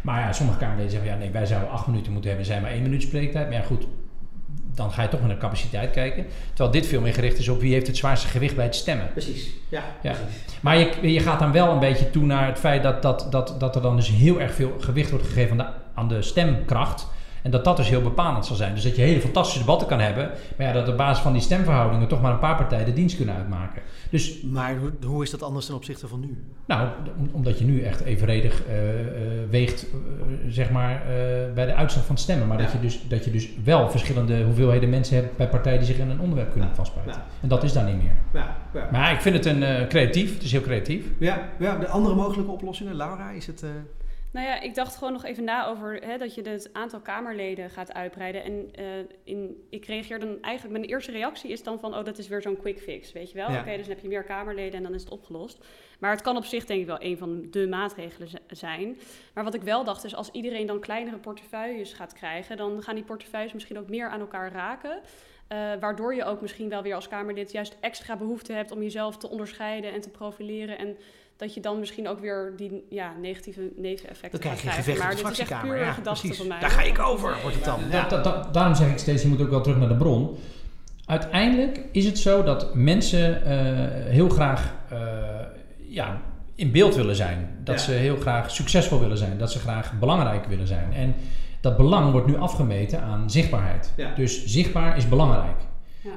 maar 0.02 0.20
ja, 0.20 0.32
sommige 0.32 0.58
Kamerleden 0.58 0.90
zeggen 0.90 1.10
ja, 1.10 1.16
nee, 1.16 1.30
wij 1.30 1.46
zouden 1.46 1.70
acht 1.70 1.86
minuten 1.86 2.12
moeten 2.12 2.30
hebben, 2.30 2.48
zijn 2.48 2.62
maar 2.62 2.70
één 2.70 2.82
minuut 2.82 3.02
spreektijd. 3.02 3.48
Maar 3.48 3.56
ja, 3.56 3.62
goed, 3.62 3.86
dan 4.74 4.92
ga 4.92 5.02
je 5.02 5.08
toch 5.08 5.20
naar 5.20 5.28
de 5.28 5.36
capaciteit 5.36 5.90
kijken. 5.90 6.26
Terwijl 6.48 6.70
dit 6.70 6.86
veel 6.86 7.00
meer 7.00 7.14
gericht 7.14 7.38
is 7.38 7.48
op 7.48 7.60
wie 7.60 7.72
heeft 7.72 7.86
het 7.86 7.96
zwaarste 7.96 8.28
gewicht 8.28 8.56
bij 8.56 8.64
het 8.64 8.74
stemmen. 8.74 9.08
Precies, 9.12 9.50
ja. 9.68 9.82
ja. 10.02 10.12
Precies. 10.12 10.58
Maar 10.60 10.78
je, 10.78 11.12
je 11.12 11.20
gaat 11.20 11.38
dan 11.38 11.52
wel 11.52 11.72
een 11.72 11.78
beetje 11.78 12.10
toe 12.10 12.24
naar 12.24 12.46
het 12.46 12.58
feit 12.58 12.82
dat, 12.82 13.02
dat, 13.02 13.26
dat, 13.30 13.54
dat 13.58 13.76
er 13.76 13.82
dan 13.82 13.96
dus 13.96 14.08
heel 14.08 14.40
erg 14.40 14.54
veel 14.54 14.76
gewicht 14.80 15.10
wordt 15.10 15.26
gegeven 15.26 15.50
aan 15.50 15.58
de, 15.58 15.72
aan 15.94 16.08
de 16.08 16.22
stemkracht. 16.22 17.06
En 17.42 17.50
dat 17.50 17.64
dat 17.64 17.76
dus 17.76 17.88
heel 17.88 18.02
bepalend 18.02 18.46
zal 18.46 18.56
zijn. 18.56 18.74
Dus 18.74 18.82
dat 18.82 18.96
je 18.96 19.02
hele 19.02 19.20
fantastische 19.20 19.58
debatten 19.58 19.88
kan 19.88 20.00
hebben. 20.00 20.30
Maar 20.56 20.66
ja, 20.66 20.72
dat 20.72 20.88
op 20.88 20.96
basis 20.96 21.22
van 21.22 21.32
die 21.32 21.42
stemverhoudingen 21.42 22.08
toch 22.08 22.20
maar 22.20 22.32
een 22.32 22.38
paar 22.38 22.56
partijen 22.56 22.86
de 22.86 22.92
dienst 22.92 23.16
kunnen 23.16 23.34
uitmaken. 23.34 23.82
Dus, 24.10 24.42
maar 24.42 24.74
hoe, 25.06 25.22
is 25.22 25.30
dat 25.30 25.42
anders 25.42 25.66
ten 25.66 25.74
opzichte 25.74 26.08
van 26.08 26.20
nu? 26.20 26.44
Nou, 26.66 26.88
omdat 27.32 27.58
je 27.58 27.64
nu 27.64 27.82
echt 27.82 28.00
evenredig 28.00 28.62
uh, 28.66 29.00
uh, 29.00 29.10
weegt, 29.50 29.86
uh, 29.86 29.98
zeg 30.48 30.70
maar, 30.70 31.02
bij 31.54 31.66
de 31.66 31.74
uitslag 31.74 32.04
van 32.04 32.14
het 32.14 32.24
stemmen. 32.24 32.48
Maar 32.48 32.58
ja. 32.58 32.64
dat, 32.64 32.72
je 32.72 32.80
dus, 32.80 33.08
dat 33.08 33.24
je 33.24 33.30
dus 33.30 33.48
wel 33.64 33.90
verschillende 33.90 34.42
hoeveelheden 34.42 34.90
mensen 34.90 35.16
hebt 35.16 35.36
bij 35.36 35.48
partijen 35.48 35.78
die 35.78 35.86
zich 35.86 35.98
in 35.98 36.10
een 36.10 36.20
onderwerp 36.20 36.50
kunnen 36.50 36.68
ja. 36.68 36.74
vastbijten. 36.74 37.12
Ja. 37.12 37.24
En 37.40 37.48
dat 37.48 37.62
is 37.62 37.72
daar 37.72 37.84
niet 37.84 38.02
meer. 38.02 38.44
Maar 38.90 39.12
ik 39.12 39.20
vind 39.20 39.34
het 39.34 39.46
een 39.46 39.88
creatief, 39.88 40.34
het 40.34 40.42
is 40.42 40.52
heel 40.52 40.60
creatief. 40.60 41.04
Ja, 41.18 41.48
ja, 41.58 41.76
de 41.76 41.88
andere 41.88 42.14
mogelijke 42.14 42.50
oplossingen, 42.50 42.94
Laura, 42.94 43.30
is 43.30 43.46
het... 43.46 43.64
Nou 44.32 44.46
ja, 44.46 44.60
ik 44.60 44.74
dacht 44.74 44.96
gewoon 44.96 45.12
nog 45.12 45.24
even 45.24 45.44
na 45.44 45.66
over 45.66 45.94
hè, 46.04 46.18
dat 46.18 46.34
je 46.34 46.48
het 46.48 46.70
aantal 46.72 47.00
Kamerleden 47.00 47.70
gaat 47.70 47.92
uitbreiden. 47.92 48.44
En 48.44 48.70
uh, 48.80 48.86
in, 49.24 49.66
ik 49.70 49.84
reageer 49.84 50.18
dan 50.18 50.42
eigenlijk, 50.42 50.78
mijn 50.78 50.90
eerste 50.90 51.12
reactie 51.12 51.50
is 51.50 51.62
dan 51.62 51.78
van, 51.78 51.96
oh, 51.96 52.04
dat 52.04 52.18
is 52.18 52.28
weer 52.28 52.42
zo'n 52.42 52.56
quick 52.56 52.80
fix, 52.80 53.12
weet 53.12 53.30
je 53.30 53.36
wel? 53.36 53.46
Ja. 53.46 53.52
Oké, 53.52 53.60
okay, 53.60 53.76
dus 53.76 53.86
dan 53.86 53.94
heb 53.94 54.02
je 54.02 54.08
meer 54.08 54.24
Kamerleden 54.24 54.74
en 54.74 54.82
dan 54.82 54.94
is 54.94 55.02
het 55.02 55.12
opgelost. 55.12 55.64
Maar 55.98 56.10
het 56.10 56.22
kan 56.22 56.36
op 56.36 56.44
zich 56.44 56.66
denk 56.66 56.80
ik 56.80 56.86
wel 56.86 57.02
een 57.02 57.18
van 57.18 57.46
de 57.50 57.68
maatregelen 57.68 58.28
zijn. 58.48 58.98
Maar 59.34 59.44
wat 59.44 59.54
ik 59.54 59.62
wel 59.62 59.84
dacht 59.84 60.04
is, 60.04 60.14
als 60.14 60.30
iedereen 60.30 60.66
dan 60.66 60.80
kleinere 60.80 61.18
portefeuilles 61.18 61.92
gaat 61.92 62.12
krijgen, 62.12 62.56
dan 62.56 62.82
gaan 62.82 62.94
die 62.94 63.04
portefeuilles 63.04 63.52
misschien 63.52 63.78
ook 63.78 63.88
meer 63.88 64.08
aan 64.08 64.20
elkaar 64.20 64.52
raken. 64.52 65.00
Uh, 65.52 65.58
waardoor 65.80 66.14
je 66.14 66.24
ook 66.24 66.40
misschien 66.40 66.68
wel 66.68 66.82
weer 66.82 66.94
als 66.94 67.08
Kamerlid 67.08 67.52
juist 67.52 67.76
extra 67.80 68.16
behoefte 68.16 68.52
hebt 68.52 68.70
om 68.70 68.82
jezelf 68.82 69.16
te 69.16 69.28
onderscheiden 69.28 69.92
en 69.92 70.00
te 70.00 70.10
profileren. 70.10 70.78
En 70.78 70.96
dat 71.40 71.54
je 71.54 71.60
dan 71.60 71.78
misschien 71.78 72.08
ook 72.08 72.20
weer 72.20 72.52
die 72.56 72.84
ja, 72.90 73.12
negatieve 73.20 73.70
neveneffecten 73.76 74.42
gaat 74.42 74.58
krijgen. 74.60 74.98
Maar 74.98 75.16
dit 75.16 75.30
is 75.30 75.38
echt 75.38 75.60
puur 75.60 75.78
ja, 75.78 75.92
gedachte 75.92 76.34
van 76.34 76.46
mij. 76.46 76.60
Daar 76.60 76.70
ga 76.70 76.82
ik 76.82 76.98
over, 76.98 77.36
wordt 77.42 77.56
het 77.56 77.64
dan. 77.64 77.80
Ja. 77.90 78.08
Da, 78.08 78.08
da, 78.08 78.22
da, 78.22 78.48
daarom 78.52 78.74
zeg 78.74 78.90
ik 78.90 78.98
steeds, 78.98 79.22
je 79.22 79.28
moet 79.28 79.40
ook 79.40 79.50
wel 79.50 79.60
terug 79.60 79.78
naar 79.78 79.88
de 79.88 79.96
bron. 79.96 80.38
Uiteindelijk 81.06 81.80
is 81.92 82.04
het 82.04 82.18
zo 82.18 82.42
dat 82.42 82.74
mensen 82.74 83.42
uh, 83.42 84.12
heel 84.12 84.28
graag 84.28 84.74
uh, 84.92 84.98
ja, 85.88 86.20
in 86.54 86.70
beeld 86.72 86.94
willen 86.94 87.16
zijn. 87.16 87.58
Dat 87.64 87.74
ja. 87.74 87.84
ze 87.84 87.92
heel 87.92 88.16
graag 88.16 88.50
succesvol 88.50 89.00
willen 89.00 89.18
zijn. 89.18 89.38
Dat 89.38 89.52
ze 89.52 89.58
graag 89.58 89.98
belangrijk 89.98 90.46
willen 90.46 90.66
zijn. 90.66 90.92
En 90.92 91.14
dat 91.60 91.76
belang 91.76 92.12
wordt 92.12 92.26
nu 92.26 92.36
afgemeten 92.36 93.00
aan 93.00 93.30
zichtbaarheid. 93.30 93.92
Ja. 93.96 94.14
Dus 94.14 94.46
zichtbaar 94.46 94.96
is 94.96 95.08
belangrijk. 95.08 95.58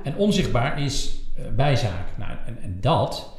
En 0.03 0.15
onzichtbaar 0.15 0.82
is 0.82 1.19
uh, 1.39 1.45
bijzaak. 1.55 2.07
Nou, 2.17 2.32
en, 2.45 2.57
en 2.61 2.78
dat 2.82 3.32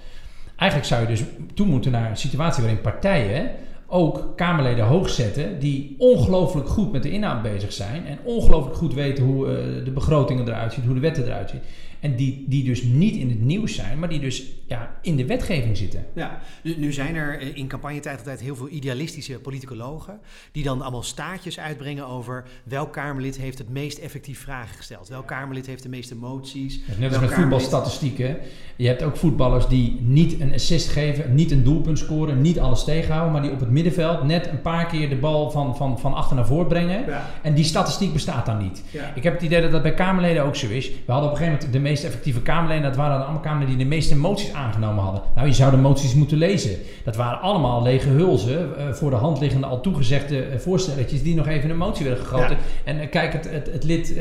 Eigenlijk 0.64 0.92
zou 0.92 1.00
je 1.02 1.08
dus 1.08 1.22
toe 1.54 1.66
moeten 1.66 1.92
naar 1.92 2.10
een 2.10 2.16
situatie 2.16 2.62
waarin 2.62 2.80
partijen 2.80 3.50
ook 3.86 4.32
Kamerleden 4.36 4.84
hoog 4.84 5.10
zetten 5.10 5.58
die 5.58 5.94
ongelooflijk 5.98 6.68
goed 6.68 6.92
met 6.92 7.02
de 7.02 7.10
inhoud 7.10 7.42
bezig 7.42 7.72
zijn 7.72 8.06
en 8.06 8.18
ongelooflijk 8.22 8.76
goed 8.76 8.94
weten 8.94 9.24
hoe 9.24 9.46
uh, 9.46 9.84
de 9.84 9.90
begrotingen 9.90 10.48
eruit 10.48 10.72
zien, 10.72 10.84
hoe 10.84 10.94
de 10.94 11.00
wetten 11.00 11.24
eruit 11.24 11.50
zien. 11.50 11.60
En 12.04 12.16
die, 12.16 12.44
die 12.48 12.64
dus 12.64 12.82
niet 12.82 13.16
in 13.16 13.28
het 13.28 13.40
nieuws 13.40 13.74
zijn, 13.74 13.98
maar 13.98 14.08
die 14.08 14.20
dus 14.20 14.44
ja, 14.66 14.98
in 15.02 15.16
de 15.16 15.26
wetgeving 15.26 15.76
zitten. 15.76 16.06
Ja, 16.14 16.40
nu 16.62 16.92
zijn 16.92 17.14
er 17.14 17.40
eh, 17.40 17.56
in 17.56 17.66
campagnetijd 17.66 18.18
altijd 18.18 18.40
heel 18.40 18.56
veel 18.56 18.68
idealistische 18.68 19.38
politicologen. 19.38 20.20
die 20.52 20.64
dan 20.64 20.82
allemaal 20.82 21.02
staatjes 21.02 21.58
uitbrengen 21.58 22.06
over 22.06 22.44
welk 22.64 22.92
Kamerlid 22.92 23.36
heeft 23.36 23.58
het 23.58 23.68
meest 23.68 23.98
effectief 23.98 24.40
vragen 24.40 24.76
gesteld. 24.76 25.08
Welk 25.08 25.26
Kamerlid 25.26 25.66
heeft 25.66 25.82
de 25.82 25.88
meeste 25.88 26.16
moties. 26.16 26.80
net 26.98 27.12
als 27.12 27.20
met 27.20 27.32
voetbalstatistieken. 27.32 28.36
Je 28.76 28.86
hebt 28.86 29.02
ook 29.02 29.16
voetballers 29.16 29.68
die 29.68 30.00
niet 30.00 30.40
een 30.40 30.52
assist 30.52 30.88
geven, 30.88 31.34
niet 31.34 31.50
een 31.50 31.64
doelpunt 31.64 31.98
scoren, 31.98 32.40
niet 32.40 32.58
alles 32.58 32.84
tegenhouden. 32.84 33.32
maar 33.32 33.42
die 33.42 33.50
op 33.50 33.60
het 33.60 33.70
middenveld 33.70 34.22
net 34.22 34.46
een 34.46 34.60
paar 34.60 34.86
keer 34.86 35.08
de 35.08 35.16
bal 35.16 35.50
van, 35.50 35.76
van, 35.76 36.00
van 36.00 36.14
achter 36.14 36.36
naar 36.36 36.46
voren 36.46 36.66
brengen. 36.66 37.04
En 37.42 37.54
die 37.54 37.64
statistiek 37.64 38.12
bestaat 38.12 38.46
dan 38.46 38.58
niet. 38.58 38.82
Ik 39.14 39.22
heb 39.22 39.32
het 39.32 39.42
idee 39.42 39.60
dat 39.60 39.70
dat 39.70 39.82
bij 39.82 39.94
Kamerleden 39.94 40.44
ook 40.44 40.56
zo 40.56 40.68
is. 40.68 40.90
We 40.90 41.12
hadden 41.12 41.30
op 41.30 41.36
een 41.36 41.42
gegeven 41.42 41.58
moment 41.58 41.72
de 41.72 41.78
meest 41.78 41.93
meest 41.94 42.06
effectieve 42.06 42.42
Kamerleden, 42.42 42.82
dat 42.82 42.96
waren 42.96 43.22
allemaal 43.22 43.40
Kamerleden 43.40 43.76
die 43.76 43.84
de 43.84 43.94
meeste 43.94 44.16
moties 44.16 44.52
aangenomen 44.52 45.04
hadden. 45.04 45.22
Nou, 45.34 45.46
je 45.46 45.54
zou 45.54 45.70
de 45.70 45.76
moties 45.76 46.14
moeten 46.14 46.38
lezen. 46.38 46.76
Dat 47.04 47.16
waren 47.16 47.40
allemaal 47.40 47.82
lege 47.82 48.08
hulzen, 48.08 48.68
uh, 48.78 48.92
voor 48.92 49.10
de 49.10 49.16
hand 49.16 49.40
liggende 49.40 49.66
al 49.66 49.80
toegezegde 49.80 50.50
uh, 50.50 50.58
voorstelletjes 50.58 51.22
die 51.22 51.34
nog 51.34 51.46
even 51.46 51.70
een 51.70 51.76
motie 51.76 52.06
werden 52.06 52.24
gegoten. 52.24 52.56
En 52.84 52.96
uh, 52.96 53.10
kijk, 53.10 53.32
het, 53.32 53.50
het, 53.50 53.72
het 53.72 53.84
lid 53.84 54.14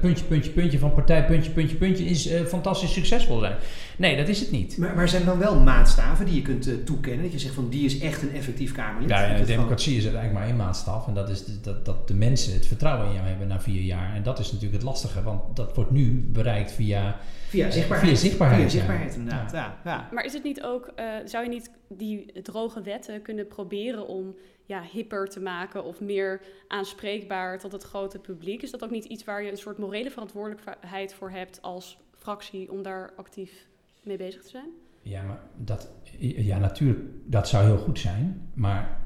puntje, 0.00 0.24
puntje, 0.24 0.50
puntje 0.50 0.78
van 0.78 0.92
partij, 0.92 1.24
puntje, 1.24 1.50
puntje, 1.50 1.76
puntje 1.76 2.04
is 2.04 2.30
fantastisch 2.46 2.92
succesvol 2.92 3.38
zijn. 3.38 3.54
Nee, 3.96 4.16
dat 4.16 4.28
is 4.28 4.40
het 4.40 4.50
niet. 4.50 4.78
Maar, 4.78 4.94
maar 4.94 5.08
zijn 5.08 5.22
er 5.22 5.28
dan 5.28 5.38
wel 5.38 5.60
maatstaven 5.60 6.26
die 6.26 6.34
je 6.34 6.42
kunt 6.42 6.86
toekennen? 6.86 7.22
Dat 7.22 7.32
je 7.32 7.38
zegt 7.38 7.54
van 7.54 7.68
die 7.68 7.84
is 7.84 7.98
echt 7.98 8.22
een 8.22 8.34
effectief 8.34 8.72
Kamerlid? 8.72 9.10
Ja, 9.10 9.36
de 9.36 9.44
democratie 9.44 9.96
is 9.96 10.04
eigenlijk 10.04 10.34
maar 10.34 10.46
één 10.46 10.56
maatstaf. 10.56 11.06
En 11.06 11.14
dat 11.14 11.28
is 11.28 11.44
dat, 11.62 11.84
dat 11.84 12.08
de 12.08 12.14
mensen 12.14 12.52
het 12.52 12.66
vertrouwen 12.66 13.06
in 13.06 13.14
jou 13.14 13.26
hebben 13.26 13.48
na 13.48 13.60
vier 13.60 13.82
jaar. 13.82 14.14
En 14.14 14.22
dat 14.22 14.38
is 14.38 14.46
natuurlijk 14.46 14.82
het 14.82 14.90
lastige, 14.90 15.22
want 15.22 15.56
dat 15.56 15.74
wordt 15.74 15.90
nu 15.90 16.28
bereikt 16.32 16.61
via, 16.70 17.16
via 17.48 17.70
zichtbaarheid. 17.70 18.08
Via 18.08 18.18
zichtbaarheid, 18.28 18.60
via 18.60 18.70
zichtbaarheid 18.70 19.14
inderdaad. 19.14 19.52
Ja. 19.52 19.78
Ja. 19.84 20.08
Maar 20.12 20.24
is 20.24 20.32
het 20.32 20.42
niet 20.42 20.62
ook, 20.62 20.92
uh, 20.96 21.14
zou 21.24 21.44
je 21.44 21.50
niet 21.50 21.70
die 21.88 22.42
droge 22.42 22.82
wetten 22.82 23.22
kunnen 23.22 23.46
proberen 23.46 24.06
om 24.06 24.34
ja, 24.66 24.82
hipper 24.92 25.28
te 25.28 25.40
maken 25.40 25.84
of 25.84 26.00
meer 26.00 26.40
aanspreekbaar 26.68 27.58
tot 27.58 27.72
het 27.72 27.82
grote 27.82 28.18
publiek? 28.18 28.62
Is 28.62 28.70
dat 28.70 28.84
ook 28.84 28.90
niet 28.90 29.04
iets 29.04 29.24
waar 29.24 29.42
je 29.42 29.50
een 29.50 29.56
soort 29.56 29.78
morele 29.78 30.10
verantwoordelijkheid 30.10 31.14
voor 31.14 31.30
hebt 31.30 31.62
als 31.62 31.98
fractie 32.16 32.72
om 32.72 32.82
daar 32.82 33.12
actief 33.16 33.66
mee 34.02 34.16
bezig 34.16 34.42
te 34.42 34.48
zijn? 34.48 34.68
Ja, 35.02 35.22
maar 35.22 35.40
dat, 35.56 35.90
ja, 36.18 36.58
natuurlijk, 36.58 37.00
dat 37.24 37.48
zou 37.48 37.64
heel 37.64 37.78
goed 37.78 37.98
zijn. 37.98 38.50
Maar 38.54 39.00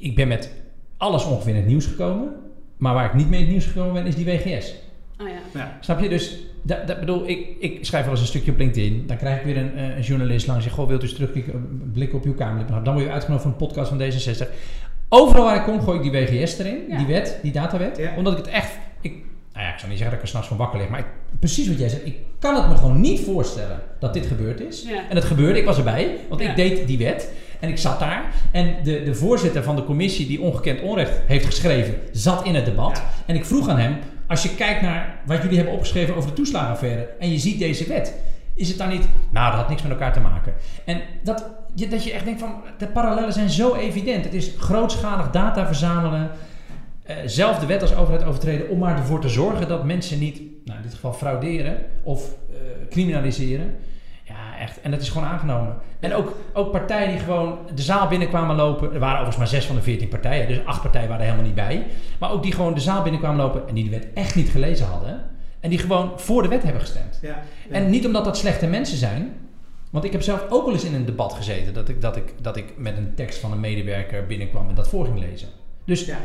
ik 0.00 0.14
ben 0.14 0.28
met 0.28 0.52
alles 0.96 1.24
ongeveer 1.24 1.50
in 1.50 1.56
het 1.56 1.66
nieuws 1.66 1.86
gekomen. 1.86 2.34
Maar 2.76 2.94
waar 2.94 3.06
ik 3.06 3.14
niet 3.14 3.28
mee 3.28 3.38
in 3.38 3.44
het 3.44 3.54
nieuws 3.54 3.66
gekomen 3.66 3.92
ben, 3.92 4.06
is 4.06 4.14
die 4.14 4.24
WGS. 4.24 4.74
Oh 5.20 5.28
ja. 5.28 5.60
ja. 5.60 5.76
Snap 5.80 6.00
je? 6.00 6.08
Dus 6.08 6.36
dat, 6.62 6.86
dat 6.86 7.00
bedoel, 7.00 7.28
ik, 7.28 7.56
ik 7.58 7.84
schrijf 7.84 8.04
wel 8.04 8.12
eens 8.12 8.22
een 8.22 8.28
stukje 8.28 8.50
op 8.50 8.58
LinkedIn. 8.58 9.06
Dan 9.06 9.16
krijg 9.16 9.38
ik 9.38 9.44
weer 9.44 9.56
een, 9.56 9.78
een 9.78 10.02
journalist 10.02 10.46
langs. 10.46 10.66
Goh, 10.66 10.88
wilt 10.88 11.02
u 11.02 11.04
eens 11.04 11.14
terugblikken 11.14 11.90
blikken 11.92 12.18
op 12.18 12.24
uw 12.24 12.34
Kamerlid? 12.34 12.68
Dan 12.68 12.94
word 12.94 13.04
je 13.04 13.12
uitgenodigd 13.12 13.42
voor 13.42 13.52
een 13.52 13.66
podcast 13.66 13.88
van 13.88 14.00
D66. 14.00 14.48
Overal 15.08 15.44
waar 15.44 15.56
ik 15.56 15.62
kom, 15.62 15.80
gooi 15.80 16.00
ik 16.00 16.28
die 16.28 16.40
WGS 16.40 16.58
erin. 16.58 16.78
Die 16.96 17.06
wet, 17.06 17.38
die 17.42 17.52
datawet. 17.52 18.00
Omdat 18.16 18.32
ik 18.32 18.38
het 18.38 18.48
echt... 18.48 18.70
Ik, 19.00 19.12
nou 19.52 19.66
ja, 19.66 19.72
ik 19.72 19.78
zou 19.78 19.90
niet 19.90 19.98
zeggen 19.98 20.04
dat 20.04 20.12
ik 20.12 20.22
er 20.22 20.28
s'nachts 20.28 20.48
van 20.48 20.56
wakker 20.56 20.78
lig. 20.78 20.88
Maar 20.88 20.98
ik, 20.98 21.06
precies 21.38 21.68
wat 21.68 21.78
jij 21.78 21.88
zegt. 21.88 22.06
Ik 22.06 22.16
kan 22.38 22.56
het 22.56 22.68
me 22.68 22.74
gewoon 22.74 23.00
niet 23.00 23.20
voorstellen 23.20 23.80
dat 23.98 24.14
dit 24.14 24.26
gebeurd 24.26 24.60
is. 24.60 24.84
En 25.08 25.16
het 25.16 25.24
gebeurde. 25.24 25.58
Ik 25.58 25.64
was 25.64 25.76
erbij. 25.76 26.16
Want 26.28 26.40
ik 26.40 26.56
deed 26.56 26.86
die 26.86 26.98
wet. 26.98 27.32
En 27.60 27.68
ik 27.68 27.78
zat 27.78 27.98
daar. 27.98 28.34
En 28.52 28.74
de, 28.82 29.02
de 29.02 29.14
voorzitter 29.14 29.62
van 29.62 29.76
de 29.76 29.84
commissie 29.84 30.26
die 30.26 30.40
ongekend 30.40 30.80
onrecht 30.80 31.20
heeft 31.26 31.44
geschreven, 31.44 31.94
zat 32.12 32.44
in 32.44 32.54
het 32.54 32.64
debat. 32.64 33.02
En 33.26 33.34
ik 33.34 33.44
vroeg 33.44 33.68
aan 33.68 33.78
hem, 33.78 33.96
als 34.30 34.42
je 34.42 34.54
kijkt 34.54 34.82
naar 34.82 35.20
wat 35.26 35.42
jullie 35.42 35.56
hebben 35.56 35.74
opgeschreven 35.74 36.16
over 36.16 36.30
de 36.30 36.36
toeslagenaffaire 36.36 37.08
en 37.18 37.30
je 37.30 37.38
ziet 37.38 37.58
deze 37.58 37.86
wet, 37.86 38.14
is 38.54 38.68
het 38.68 38.78
dan 38.78 38.88
niet, 38.88 39.08
nou, 39.30 39.50
dat 39.50 39.60
had 39.60 39.68
niks 39.68 39.82
met 39.82 39.90
elkaar 39.90 40.12
te 40.12 40.20
maken. 40.20 40.52
En 40.84 41.00
dat 41.22 41.44
dat 41.74 42.04
je 42.04 42.12
echt 42.12 42.24
denkt 42.24 42.40
van, 42.40 42.62
de 42.78 42.86
parallellen 42.86 43.32
zijn 43.32 43.50
zo 43.50 43.74
evident. 43.74 44.24
Het 44.24 44.34
is 44.34 44.52
grootschalig 44.58 45.30
data 45.30 45.66
verzamelen, 45.66 46.30
uh, 47.10 47.16
zelf 47.24 47.58
de 47.58 47.66
wet 47.66 47.82
als 47.82 47.94
overheid 47.94 48.24
overtreden 48.24 48.68
om 48.68 48.78
maar 48.78 48.96
ervoor 48.96 49.20
te 49.20 49.28
zorgen 49.28 49.68
dat 49.68 49.84
mensen 49.84 50.18
niet, 50.18 50.40
nou, 50.64 50.78
in 50.78 50.84
dit 50.84 50.94
geval 50.94 51.12
frauderen 51.12 51.76
of 52.02 52.22
uh, 52.50 52.56
criminaliseren 52.90 53.76
echt. 54.60 54.80
En 54.80 54.90
dat 54.90 55.00
is 55.00 55.08
gewoon 55.08 55.28
aangenomen. 55.28 55.76
En 56.00 56.14
ook, 56.14 56.36
ook 56.52 56.70
partijen 56.70 57.10
die 57.10 57.18
gewoon 57.18 57.58
de 57.74 57.82
zaal 57.82 58.08
binnenkwamen 58.08 58.56
lopen. 58.56 58.92
Er 58.92 58.98
waren 58.98 59.20
overigens 59.20 59.36
maar 59.36 59.60
zes 59.60 59.66
van 59.66 59.76
de 59.76 59.82
veertien 59.82 60.08
partijen. 60.08 60.48
Dus 60.48 60.64
acht 60.64 60.82
partijen 60.82 61.08
waren 61.08 61.24
er 61.24 61.30
helemaal 61.30 61.52
niet 61.52 61.64
bij. 61.64 61.86
Maar 62.18 62.30
ook 62.30 62.42
die 62.42 62.52
gewoon 62.52 62.74
de 62.74 62.80
zaal 62.80 63.02
binnenkwamen 63.02 63.44
lopen 63.44 63.68
en 63.68 63.74
die 63.74 63.84
de 63.84 63.90
wet 63.90 64.06
echt 64.14 64.34
niet 64.34 64.48
gelezen 64.48 64.86
hadden. 64.86 65.20
En 65.60 65.70
die 65.70 65.78
gewoon 65.78 66.12
voor 66.16 66.42
de 66.42 66.48
wet 66.48 66.62
hebben 66.62 66.80
gestemd. 66.80 67.18
Ja, 67.22 67.42
En 67.70 67.90
niet 67.90 68.06
omdat 68.06 68.24
dat 68.24 68.36
slechte 68.36 68.66
mensen 68.66 68.96
zijn. 68.96 69.32
Want 69.90 70.04
ik 70.04 70.12
heb 70.12 70.22
zelf 70.22 70.46
ook 70.48 70.64
wel 70.64 70.74
eens 70.74 70.84
in 70.84 70.94
een 70.94 71.04
debat 71.04 71.32
gezeten. 71.32 71.74
Dat 71.74 71.88
ik, 71.88 72.00
dat 72.00 72.16
ik, 72.16 72.34
dat 72.40 72.56
ik 72.56 72.72
met 72.76 72.96
een 72.96 73.14
tekst 73.14 73.38
van 73.38 73.52
een 73.52 73.60
medewerker 73.60 74.26
binnenkwam 74.26 74.68
en 74.68 74.74
dat 74.74 74.88
voor 74.88 75.04
ging 75.04 75.18
lezen. 75.18 75.48
Dus 75.84 76.04
ja, 76.04 76.18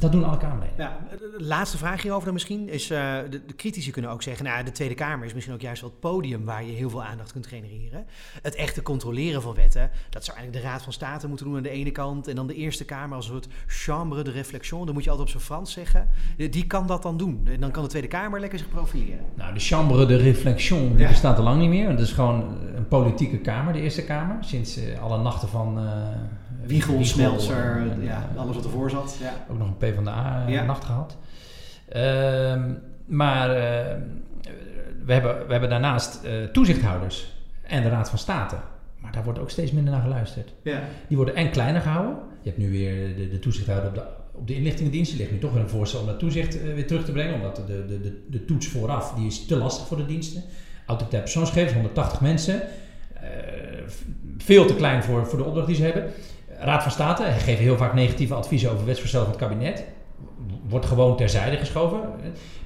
dat 0.00 0.12
doen 0.12 0.24
alle 0.24 0.36
Kamerleden. 0.36 0.74
Ja, 0.76 0.98
de 1.10 1.44
laatste 1.44 1.78
vraag 1.78 2.02
hierover 2.02 2.24
dan 2.24 2.32
misschien 2.32 2.68
is, 2.68 2.90
uh, 2.90 2.98
de, 3.30 3.40
de, 3.46 3.54
critici 3.56 3.90
kunnen 3.90 4.10
ook 4.10 4.22
zeggen, 4.22 4.44
nou 4.44 4.64
de 4.64 4.72
Tweede 4.72 4.94
Kamer 4.94 5.26
is 5.26 5.34
misschien 5.34 5.54
ook 5.54 5.60
juist 5.60 5.80
wel 5.80 5.90
het 5.90 6.00
podium 6.00 6.44
waar 6.44 6.64
je 6.64 6.72
heel 6.72 6.90
veel 6.90 7.04
aandacht 7.04 7.32
kunt 7.32 7.46
genereren. 7.46 8.06
Het 8.42 8.54
echte 8.54 8.82
controleren 8.82 9.42
van 9.42 9.54
wetten, 9.54 9.90
dat 10.10 10.24
zou 10.24 10.36
eigenlijk 10.36 10.64
de 10.64 10.70
Raad 10.72 10.82
van 10.82 10.92
State 10.92 11.28
moeten 11.28 11.46
doen 11.46 11.56
aan 11.56 11.62
de 11.62 11.70
ene 11.70 11.90
kant 11.90 12.28
en 12.28 12.36
dan 12.36 12.46
de 12.46 12.54
Eerste 12.54 12.84
Kamer 12.84 13.16
als 13.16 13.26
een 13.26 13.32
soort 13.32 13.48
chambre 13.66 14.22
de 14.22 14.30
réflexion, 14.30 14.84
dat 14.86 14.94
moet 14.94 15.04
je 15.04 15.10
altijd 15.10 15.28
op 15.28 15.34
zijn 15.34 15.46
Frans 15.46 15.72
zeggen. 15.72 16.08
Die 16.36 16.66
kan 16.66 16.86
dat 16.86 17.02
dan 17.02 17.16
doen. 17.16 17.40
En 17.44 17.60
dan 17.60 17.70
kan 17.70 17.82
de 17.82 17.88
Tweede 17.88 18.08
Kamer 18.08 18.40
lekker 18.40 18.58
zich 18.58 18.68
profileren. 18.68 19.24
Nou, 19.34 19.54
de 19.54 19.60
chambre 19.60 20.06
de 20.06 20.16
réflexion, 20.16 20.96
die 20.96 21.06
bestaat 21.06 21.38
al 21.38 21.44
lang 21.44 21.60
niet 21.60 21.68
meer. 21.68 21.88
Het 21.88 22.00
is 22.00 22.12
gewoon 22.12 22.58
een 22.74 22.88
politieke 22.88 23.38
kamer, 23.38 23.72
de 23.72 23.80
Eerste 23.80 24.04
Kamer, 24.04 24.36
sinds 24.40 24.78
uh, 24.78 25.02
alle 25.02 25.18
nachten 25.22 25.48
van... 25.48 25.78
Uh, 25.78 25.92
Wiegel, 26.66 27.04
Smeltzer, 27.04 27.86
ja, 28.00 28.28
alles 28.36 28.54
wat 28.54 28.64
ervoor 28.64 28.90
zat. 28.90 29.16
Ja. 29.20 29.32
Ook 29.50 29.58
nog 29.58 29.68
een 29.68 29.76
PvdA-nacht 29.76 30.84
gehad. 30.84 31.16
Ehm, 31.90 32.72
maar 33.06 33.48
uh, 33.48 33.54
we, 35.04 35.12
hebben, 35.12 35.46
we 35.46 35.52
hebben 35.52 35.70
daarnaast 35.70 36.20
uh, 36.24 36.44
toezichthouders 36.44 37.32
en 37.62 37.82
de 37.82 37.88
Raad 37.88 38.08
van 38.08 38.18
State. 38.18 38.56
Maar 38.98 39.12
daar 39.12 39.24
wordt 39.24 39.38
ook 39.38 39.50
steeds 39.50 39.72
minder 39.72 39.92
naar 39.92 40.02
geluisterd. 40.02 40.52
Ja. 40.62 40.82
Die 41.08 41.16
worden 41.16 41.34
en 41.34 41.50
kleiner 41.50 41.80
gehouden. 41.80 42.16
Je 42.42 42.48
hebt 42.48 42.60
nu 42.60 42.70
weer 42.70 43.16
de, 43.16 43.28
de 43.28 43.38
toezichthouder 43.38 43.88
op 43.88 43.94
de, 43.94 44.02
op 44.32 44.46
de 44.46 44.54
inlichtingendienst. 44.54 45.12
Er 45.12 45.18
ligt 45.18 45.30
nu 45.30 45.38
toch 45.38 45.52
weer 45.52 45.62
een 45.62 45.68
voorstel 45.68 46.00
om 46.00 46.06
dat 46.06 46.18
toezicht 46.18 46.56
uh, 46.56 46.74
weer 46.74 46.86
terug 46.86 47.04
te 47.04 47.12
brengen. 47.12 47.34
Omdat 47.34 47.56
de, 47.56 47.86
de, 47.86 48.00
de, 48.00 48.22
de 48.30 48.44
toets 48.44 48.66
vooraf 48.66 49.14
die 49.14 49.26
is 49.26 49.46
te 49.46 49.56
lastig 49.56 49.86
voor 49.86 49.96
de 49.96 50.06
diensten. 50.06 50.42
Autoriteit 50.86 51.22
persoonsgegevens, 51.22 51.74
180 51.74 52.20
mensen. 52.20 52.62
veel 54.38 54.66
te 54.66 54.74
klein 54.74 55.02
voor, 55.02 55.26
voor 55.26 55.38
de 55.38 55.44
opdracht 55.44 55.66
die 55.66 55.76
ze 55.76 55.82
hebben. 55.82 56.12
Raad 56.60 56.82
van 56.82 56.92
State 56.92 57.22
geven 57.22 57.64
heel 57.64 57.76
vaak 57.76 57.94
negatieve 57.94 58.34
adviezen 58.34 58.72
over 58.72 58.86
wetsvoorstel 58.86 59.20
van 59.20 59.30
het 59.30 59.40
kabinet. 59.40 59.84
Wordt 60.68 60.86
gewoon 60.86 61.16
terzijde 61.16 61.56
geschoven. 61.56 62.00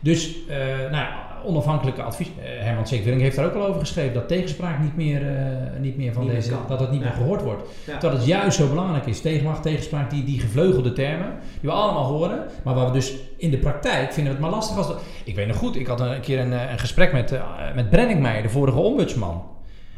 Dus, 0.00 0.36
uh, 0.48 0.90
nou 0.90 1.06
onafhankelijke 1.44 2.02
advies. 2.02 2.28
Uh, 2.28 2.44
Herman 2.44 2.86
Seekwilling 2.86 3.22
heeft 3.22 3.36
daar 3.36 3.46
ook 3.46 3.54
al 3.54 3.66
over 3.66 3.80
geschreven 3.80 4.14
dat 4.14 4.28
tegenspraak 4.28 4.80
niet 4.80 4.96
meer, 4.96 5.22
uh, 5.22 5.80
niet 5.80 5.96
meer 5.96 6.12
van 6.12 6.26
deze. 6.26 6.52
dat 6.68 6.80
het 6.80 6.90
niet 6.90 7.00
meer 7.00 7.12
gehoord 7.12 7.42
wordt. 7.42 7.62
Dat 8.00 8.12
het 8.12 8.26
juist 8.26 8.56
zo 8.56 8.68
belangrijk 8.68 9.06
is. 9.06 9.20
Tegenmacht, 9.20 9.62
tegenspraak, 9.62 10.10
die, 10.10 10.24
die 10.24 10.40
gevleugelde 10.40 10.92
termen. 10.92 11.32
Die 11.60 11.70
we 11.70 11.76
allemaal 11.76 12.04
horen. 12.04 12.46
Maar 12.64 12.74
waar 12.74 12.86
we 12.86 12.92
dus 12.92 13.14
in 13.36 13.50
de 13.50 13.58
praktijk 13.58 14.12
vinden 14.12 14.32
we 14.32 14.38
het 14.38 14.48
maar 14.48 14.58
lastig. 14.58 14.76
Als 14.76 14.92
ik 15.24 15.34
weet 15.34 15.46
nog 15.46 15.56
goed, 15.56 15.76
ik 15.76 15.86
had 15.86 16.00
een 16.00 16.20
keer 16.20 16.40
een, 16.40 16.52
een 16.52 16.78
gesprek 16.78 17.12
met, 17.12 17.40
met 17.74 17.90
Brenningmeijer, 17.90 18.42
de 18.42 18.48
vorige 18.48 18.78
ombudsman. 18.78 19.42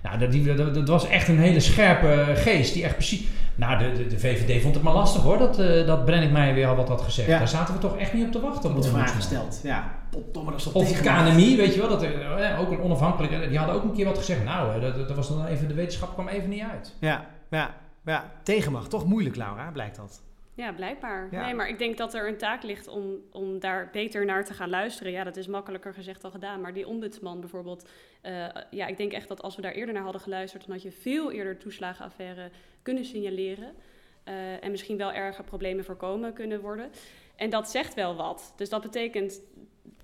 Nou, 0.07 0.19
dat, 0.19 0.33
die, 0.33 0.55
dat, 0.55 0.75
dat, 0.75 0.89
was 0.89 1.09
echt 1.09 1.29
een 1.29 1.39
hele 1.39 1.61
scherpe 1.61 2.33
geest. 2.35 2.75
Die 2.75 2.85
echt 2.85 2.95
precies. 2.95 3.27
Nou, 3.55 3.79
de, 3.79 3.93
de, 3.93 4.07
de 4.07 4.19
VVD 4.19 4.63
vond 4.63 4.75
het 4.75 4.83
maar 4.83 4.95
lastig 4.95 5.23
hoor, 5.23 5.39
dat, 5.39 5.61
uh, 5.61 5.87
dat 5.87 6.05
Brennick 6.05 6.55
weer 6.55 6.67
al 6.67 6.77
wat 6.77 6.89
had 6.89 7.01
gezegd. 7.01 7.29
Daar 7.29 7.49
zaten 7.49 7.75
we 7.75 7.81
toch 7.81 7.97
echt 7.97 8.13
niet 8.13 8.27
op 8.27 8.33
te 8.33 8.41
wachten. 8.41 8.71
Op 8.71 8.83
de 8.83 8.89
vraag 8.89 9.15
gesteld. 9.15 9.61
Ja, 9.63 9.91
dat 10.33 10.73
Of 10.73 11.01
KNMI, 11.01 11.57
weet 11.57 11.75
je 11.75 11.81
wel, 11.81 11.89
dat, 11.89 12.03
uh, 12.03 12.61
ook 12.61 12.71
een 12.71 12.81
onafhankelijke. 12.81 13.49
Die 13.49 13.59
hadden 13.59 13.77
ook 13.77 13.83
een 13.83 13.93
keer 13.93 14.05
wat 14.05 14.19
gezegd. 14.19 14.45
Nou, 14.45 14.81
dat, 14.81 15.09
dat 15.09 15.17
was 15.17 15.29
dan 15.29 15.47
even, 15.47 15.69
de 15.69 15.75
wetenschap 15.75 16.13
kwam 16.13 16.29
even 16.29 16.49
niet 16.49 16.63
uit. 16.73 16.95
Ja, 17.01 17.27
ja, 17.51 17.75
ja. 18.05 18.25
Tegenmacht, 18.43 18.91
toch 18.91 19.07
moeilijk, 19.07 19.37
Laura, 19.37 19.71
blijkt 19.73 19.97
dat. 19.97 20.23
Ja, 20.57 20.73
blijkbaar. 20.73 21.29
Nee, 21.31 21.55
maar 21.55 21.69
ik 21.69 21.79
denk 21.79 21.97
dat 21.97 22.15
er 22.15 22.29
een 22.29 22.37
taak 22.37 22.63
ligt 22.63 22.89
om, 22.89 23.17
om 23.33 23.59
daar 23.59 23.89
beter 23.93 24.25
naar 24.25 24.45
te 24.45 24.55
gaan 24.55 24.71
luisteren. 24.71 25.13
Ja, 25.13 25.25
dat 25.25 25.37
is 25.37 25.47
makkelijker 25.47 25.95
gezegd 25.95 26.23
dan 26.23 26.31
gedaan. 26.31 26.61
Maar 26.61 26.73
die 26.73 26.87
ombudsman 26.87 27.41
bijvoorbeeld, 27.41 27.89
uh, 28.23 28.47
ja, 28.71 28.87
ik 28.87 28.97
denk 28.97 29.13
echt 29.13 29.29
dat 29.29 29.43
als 29.43 29.57
we 29.57 29.63
daar 29.63 29.73
eerder 29.73 29.95
naar 29.95 30.03
hadden 30.03 30.21
geluisterd, 30.21 30.67
dan 30.67 30.75
had 30.75 30.83
je 30.83 30.93
veel 30.93 31.33
eerder 31.33 31.59
toeslagenaffaire 31.59 32.51
kunnen 32.83 33.05
signaleren. 33.05 33.75
Uh, 34.29 34.65
en 34.65 34.71
misschien 34.71 34.97
wel 34.97 35.13
erger 35.13 35.45
problemen 35.45 35.85
voorkomen 35.85 36.33
kunnen 36.33 36.61
worden. 36.61 36.91
En 37.37 37.51
dat 37.51 37.71
zegt 37.71 37.95
wel 37.95 38.17
wat. 38.17 38.53
Dus 38.57 38.69
dat 38.69 38.83
betekent 38.83 39.41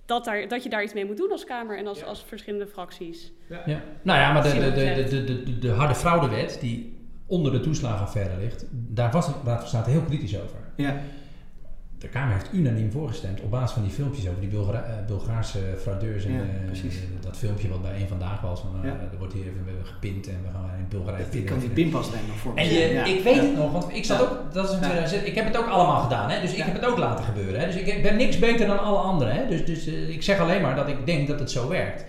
dat, 0.07 0.25
daar, 0.25 0.49
dat 0.49 0.63
je 0.63 0.69
daar 0.69 0.83
iets 0.83 0.95
mee 0.95 1.05
moet 1.05 1.17
doen 1.17 1.31
als 1.31 1.45
Kamer 1.45 1.79
en 1.79 1.87
als, 1.87 2.05
als 2.05 2.25
verschillende 2.25 2.67
fracties. 2.67 3.33
Ja. 3.49 3.63
ja. 3.67 3.83
Nou 4.03 4.19
ja, 4.19 4.33
maar 4.33 4.43
de, 4.43 4.51
de, 4.51 4.73
de, 4.73 5.25
de, 5.25 5.43
de, 5.43 5.59
de 5.59 5.71
harde 5.71 5.95
fraudewet, 5.95 6.61
die 6.61 7.02
onder 7.27 7.53
de 7.53 7.61
toeslagenaffaire 7.61 8.37
ligt, 8.41 8.65
daar 8.71 9.11
was 9.11 9.27
de 9.27 9.33
Raad 9.45 9.59
van 9.59 9.69
State 9.69 9.91
heel 9.91 10.01
kritisch 10.03 10.37
over. 10.37 10.57
Ja. 10.77 10.97
De 11.99 12.09
Kamer 12.09 12.33
heeft 12.33 12.53
unaniem 12.53 12.91
voorgestemd 12.91 13.41
op 13.41 13.51
basis 13.51 13.71
van 13.71 13.83
die 13.83 13.91
filmpjes 13.93 14.29
over 14.29 14.41
die 14.41 14.49
Bulga 14.49 14.73
eh, 14.83 15.07
Bulgaarse 15.07 15.59
fraudeurs. 15.81 16.25
En 16.25 16.33
Ja, 16.33 16.39
eh, 16.41 16.67
precies. 16.67 16.95
dat 17.21 17.37
filmpje 17.37 17.69
wat 17.69 17.83
bij 17.83 17.93
één 17.95 18.09
vandaag 18.09 18.41
was. 18.41 18.61
Van, 18.61 18.71
eh, 18.83 18.89
Ja. 18.89 18.91
Er 19.13 19.19
wordt 19.19 19.33
hier 19.33 19.43
even 19.43 19.63
gepint 19.87 20.27
en 20.29 20.39
we 20.43 20.49
gaan 20.53 20.71
in 20.79 20.87
Bulgarije 20.89 21.23
Ik 21.25 21.31
pinnen. 21.31 21.51
kan 21.51 21.59
die 21.61 21.69
pinpaslijn 21.69 22.23
nog 22.27 22.37
voor 22.37 22.53
En 22.55 22.65
je, 22.69 22.79
Ja. 22.93 23.05
ik 23.05 23.23
weet 23.23 23.41
het 23.41 23.57
nog, 23.57 23.73
want 23.73 23.95
ik 23.95 24.05
zat 24.05 24.21
ook, 24.23 24.53
dat 24.53 24.65
is 24.69 24.71
in 24.75 24.81
Ja. 24.81 24.83
2006, 24.83 25.23
ik 25.23 25.35
heb 25.35 25.45
het 25.45 25.57
ook 25.57 25.67
allemaal 25.69 26.01
gedaan, 26.03 26.31
hè? 26.31 26.41
dus 26.41 26.53
ik 26.53 26.63
heb 26.63 26.75
het 26.75 26.87
ook 26.87 26.99
laten 26.99 27.25
gebeuren. 27.25 27.61
Hè? 27.61 27.67
Dus 27.67 27.77
ik 27.77 28.03
ben 28.03 28.17
niks 28.17 28.39
beter 28.39 28.67
dan 28.67 28.79
alle 28.83 28.99
anderen. 28.99 29.35
Hè? 29.35 29.49
Dus, 29.49 29.65
dus 29.65 29.87
ik 29.87 30.23
zeg 30.23 30.39
alleen 30.39 30.63
maar 30.63 30.77
dat 30.77 30.89
ik 30.89 31.07
denk 31.07 31.29
dat 31.29 31.39
het 31.39 31.51
zo 31.51 31.69
werkt. 31.69 32.05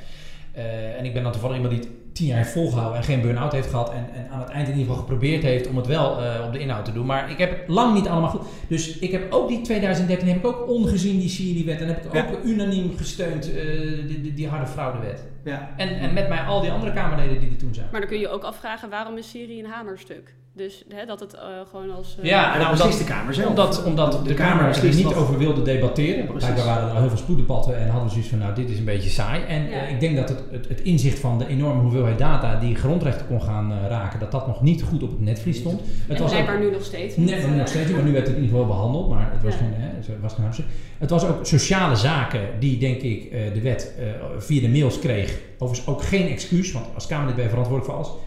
En 0.98 1.06
ik 1.06 1.14
ben 1.14 1.24
dan 1.24 1.32
toevallig 1.32 1.56
iemand 1.56 1.74
die 1.74 1.84
het 1.84 1.92
tien 2.14 2.28
jaar 2.28 2.38
heeft 2.38 2.52
volgehouden 2.52 2.98
en 2.98 3.04
geen 3.04 3.22
burn-out 3.22 3.52
heeft 3.52 3.70
gehad. 3.70 3.92
En, 3.92 4.10
en 4.14 4.30
aan 4.32 4.40
het 4.40 4.50
eind 4.50 4.68
in 4.68 4.74
ieder 4.74 4.88
geval 4.88 5.02
geprobeerd 5.02 5.44
heeft 5.44 5.68
om 5.68 5.78
het 5.78 5.88
wel 5.88 6.22
eh, 6.24 6.46
op 6.46 6.54
de 6.54 6.60
inhoud 6.60 6.86
te 6.86 6.92
doen. 6.94 7.06
Maar 7.06 7.32
ik 7.32 7.38
heb 7.38 7.50
het 7.60 7.68
lang 7.68 7.94
niet 7.94 8.08
allemaal 8.08 8.30
goed. 8.30 8.42
Dus 8.68 8.98
ik 9.00 9.12
heb 9.12 9.32
ook 9.34 9.48
die 9.48 9.62
2013 9.62 10.28
heb 10.28 10.38
ik 10.38 10.46
ook 10.46 10.68
ongezien 10.70 11.20
die 11.20 11.30
Syrië-wet. 11.30 11.82
En 11.82 11.88
heb 11.88 12.06
ik 12.06 12.14
Ja. 12.14 12.26
ook 12.32 12.44
unaniem 12.44 12.98
gesteund 12.98 13.54
eh, 13.56 13.66
die, 14.08 14.22
die, 14.22 14.34
die 14.34 14.48
harde 14.48 14.68
fraudewet. 14.68 15.24
Ja. 15.44 15.70
En, 15.78 15.90
en 16.00 16.14
met 16.14 16.30
mij 16.30 16.40
al 16.42 16.62
die 16.62 16.72
andere 16.72 16.94
Kamerleden 16.94 17.40
die 17.40 17.50
er 17.50 17.58
toen 17.58 17.74
zijn. 17.74 17.88
Maar 17.92 18.00
dan 18.00 18.10
kun 18.10 18.20
je 18.20 18.30
ook 18.30 18.44
afvragen 18.44 18.90
waarom 18.90 19.18
is 19.18 19.30
Syrië 19.30 19.60
een 19.60 19.70
hamerstuk? 19.70 20.34
Dus 20.56 20.84
hè, 20.94 21.06
dat 21.06 21.20
het 21.20 21.34
eh, 21.34 21.42
gewoon 21.70 21.92
als... 21.96 22.18
eh, 22.20 22.26
Ja, 22.26 22.54
En 22.54 22.60
nou 22.60 22.72
omdat- 22.72 22.88
beslist 22.88 23.08
de 23.08 23.14
Kamer 23.14 23.34
zelf. 23.34 23.48
Omdat, 23.50 23.84
omdat 23.84 24.12
de, 24.12 24.22
De 24.24 24.34
Kamer 24.34 24.58
Kamer 24.74 24.90
er 24.90 24.96
niet 24.96 25.04
wat- 25.04 25.16
over 25.16 25.38
wilde 25.38 25.62
debatteren. 25.62 26.26
Precies. 26.26 26.44
Blijkbaar 26.50 26.66
waren 26.66 26.88
er 26.90 26.94
al 26.94 27.00
heel 27.00 27.10
veel 27.10 27.18
spoeddebatten 27.18 27.78
en 27.78 27.86
hadden 27.88 28.04
we 28.04 28.10
zoiets 28.10 28.30
van, 28.30 28.38
nou, 28.38 28.56
dit 28.56 28.70
is 28.70 28.78
een 28.78 28.86
beetje 28.86 29.10
saai. 29.10 29.44
En 29.44 29.64
Ja. 29.70 29.70
eh, 29.86 29.92
ik 29.92 30.00
denk 30.00 30.16
dat 30.16 30.30
het, 30.30 30.44
het, 30.52 30.68
het 30.68 30.82
inzicht 30.82 31.20
van 31.20 31.38
de 31.40 31.48
enorme 31.48 31.82
hoeveelheid 31.82 32.18
data 32.18 32.60
die 32.60 32.76
grondrechten 32.76 33.28
kon 33.28 33.42
gaan 33.42 33.72
eh, 33.72 33.78
raken, 33.90 34.20
dat 34.20 34.32
dat 34.32 34.48
nog 34.48 34.62
niet 34.62 34.84
goed 34.84 35.04
op 35.04 35.10
het 35.10 35.20
netvlies 35.20 35.58
stond. 35.58 35.80
Het 36.08 36.16
en 36.18 36.22
was 36.22 36.32
blijkbaar 36.32 36.56
ook, 36.56 36.62
nu 36.62 36.72
nog 36.72 36.84
steeds 36.84 37.16
niet. 37.16 37.30
Nee, 37.30 37.48
maar 37.48 37.56
nog 37.58 37.68
steeds 37.68 37.86
niet, 37.88 37.96
maar 37.96 38.06
nu 38.06 38.12
werd 38.12 38.28
het 38.28 38.36
in 38.36 38.42
ieder 38.44 38.58
geval 38.58 38.74
behandeld, 38.76 39.10
maar 39.10 39.30
het 39.32 39.44
was 39.44 39.54
Ja. 39.54 39.60
geen, 39.60 39.74
hè, 39.74 39.88
het 39.96 40.22
was 40.22 40.34
geen 40.34 40.44
hamster. 40.44 40.66
Het 40.98 41.10
was 41.10 41.26
ook 41.26 41.46
sociale 41.46 41.96
zaken 41.96 42.42
die, 42.60 42.78
denk 42.78 43.02
ik, 43.02 43.24
eh, 43.32 43.54
de 43.54 43.62
wet 43.62 43.94
eh, 44.00 44.06
via 44.38 44.62
de 44.62 44.70
mails 44.70 45.00
kreeg. 45.00 45.40
Overigens 45.58 45.88
ook 45.96 46.04
geen 46.04 46.28
excuus, 46.28 46.72
want 46.72 46.86
als 46.94 47.08
Kamerlid 47.08 47.36
ben 47.36 47.44
je 47.44 47.50
verantwoordelijk 47.50 47.94
voor 47.98 48.04
alles. 48.04 48.22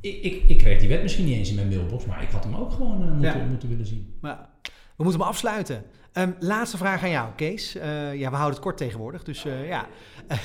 Ik, 0.00 0.22
ik, 0.22 0.42
ik 0.46 0.58
kreeg 0.58 0.78
die 0.80 0.88
wet 0.88 1.02
misschien 1.02 1.24
niet 1.24 1.36
eens 1.36 1.48
in 1.48 1.54
mijn 1.54 1.68
mailbox, 1.68 2.06
maar 2.06 2.22
ik 2.22 2.30
had 2.30 2.44
hem 2.44 2.54
ook 2.54 2.72
gewoon 2.72 3.02
eh, 3.02 3.12
moeten, 3.12 3.38
Ja. 3.40 3.44
moeten 3.46 3.68
willen 3.68 3.86
zien. 3.86 4.14
We 4.20 5.04
moeten 5.04 5.20
hem 5.20 5.30
afsluiten. 5.30 5.84
Ehm, 6.12 6.32
laatste 6.38 6.76
vraag 6.76 7.02
aan 7.02 7.10
jou, 7.10 7.32
Kees. 7.36 7.74
Eh, 7.74 8.14
ja, 8.14 8.30
we 8.30 8.36
houden 8.36 8.50
het 8.54 8.60
kort 8.60 8.76
tegenwoordig, 8.76 9.22
dus 9.24 9.44
eh, 9.44 9.68
ja. 9.68 9.86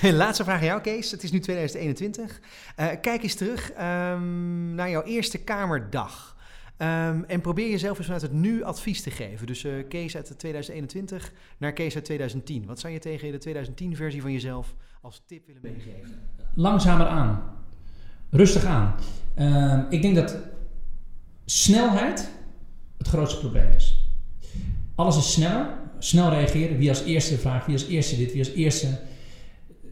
laatste 0.11 0.43
vraag 0.43 0.59
aan 0.59 0.65
jou, 0.65 0.81
Kees. 0.81 1.11
Het 1.11 1.23
is 1.23 1.31
nu 1.31 1.39
2021. 1.39 2.39
Eh, 2.75 2.87
kijk 3.01 3.23
eens 3.23 3.35
terug 3.35 3.71
ehm, 3.71 4.75
naar 4.75 4.89
jouw 4.89 5.03
eerste 5.03 5.37
Kamerdag. 5.43 6.37
Ehm, 6.77 7.23
en 7.27 7.41
probeer 7.41 7.69
jezelf 7.69 7.97
eens 7.97 8.05
vanuit 8.05 8.21
het 8.23 8.33
nu 8.33 8.63
advies 8.63 9.01
te 9.01 9.11
geven. 9.11 9.47
Dus 9.47 9.65
Kees 9.89 10.15
uit 10.15 10.27
de 10.27 10.35
2021 10.35 11.31
naar 11.57 11.73
Kees 11.73 11.95
uit 11.95 12.05
2010. 12.05 12.65
Wat 12.65 12.79
zou 12.79 12.93
je 12.93 12.99
tegen 12.99 13.31
de 13.31 13.37
2010-versie 13.39 14.21
van 14.21 14.31
jezelf 14.31 14.75
als 15.01 15.23
tip 15.25 15.45
willen 15.45 15.61
meegeven? 15.61 16.29
langzamer 16.55 17.07
aan. 17.07 17.43
Rustig 18.33 18.65
aan. 18.65 18.95
Ehm, 19.35 19.79
ik 19.89 20.01
denk 20.01 20.15
dat 20.15 20.37
snelheid 21.45 22.29
het 22.97 23.07
grootste 23.07 23.39
probleem 23.39 23.71
is. 23.75 24.07
Alles 24.95 25.17
is 25.17 25.31
sneller. 25.31 25.67
Snel 25.99 26.29
reageren. 26.29 26.77
Wie 26.77 26.89
als 26.89 27.03
eerste 27.03 27.37
vraagt, 27.37 27.65
wie 27.65 27.75
als 27.75 27.87
eerste 27.87 28.17
dit, 28.17 28.31
wie 28.31 28.43
als 28.43 28.53
eerste. 28.53 28.87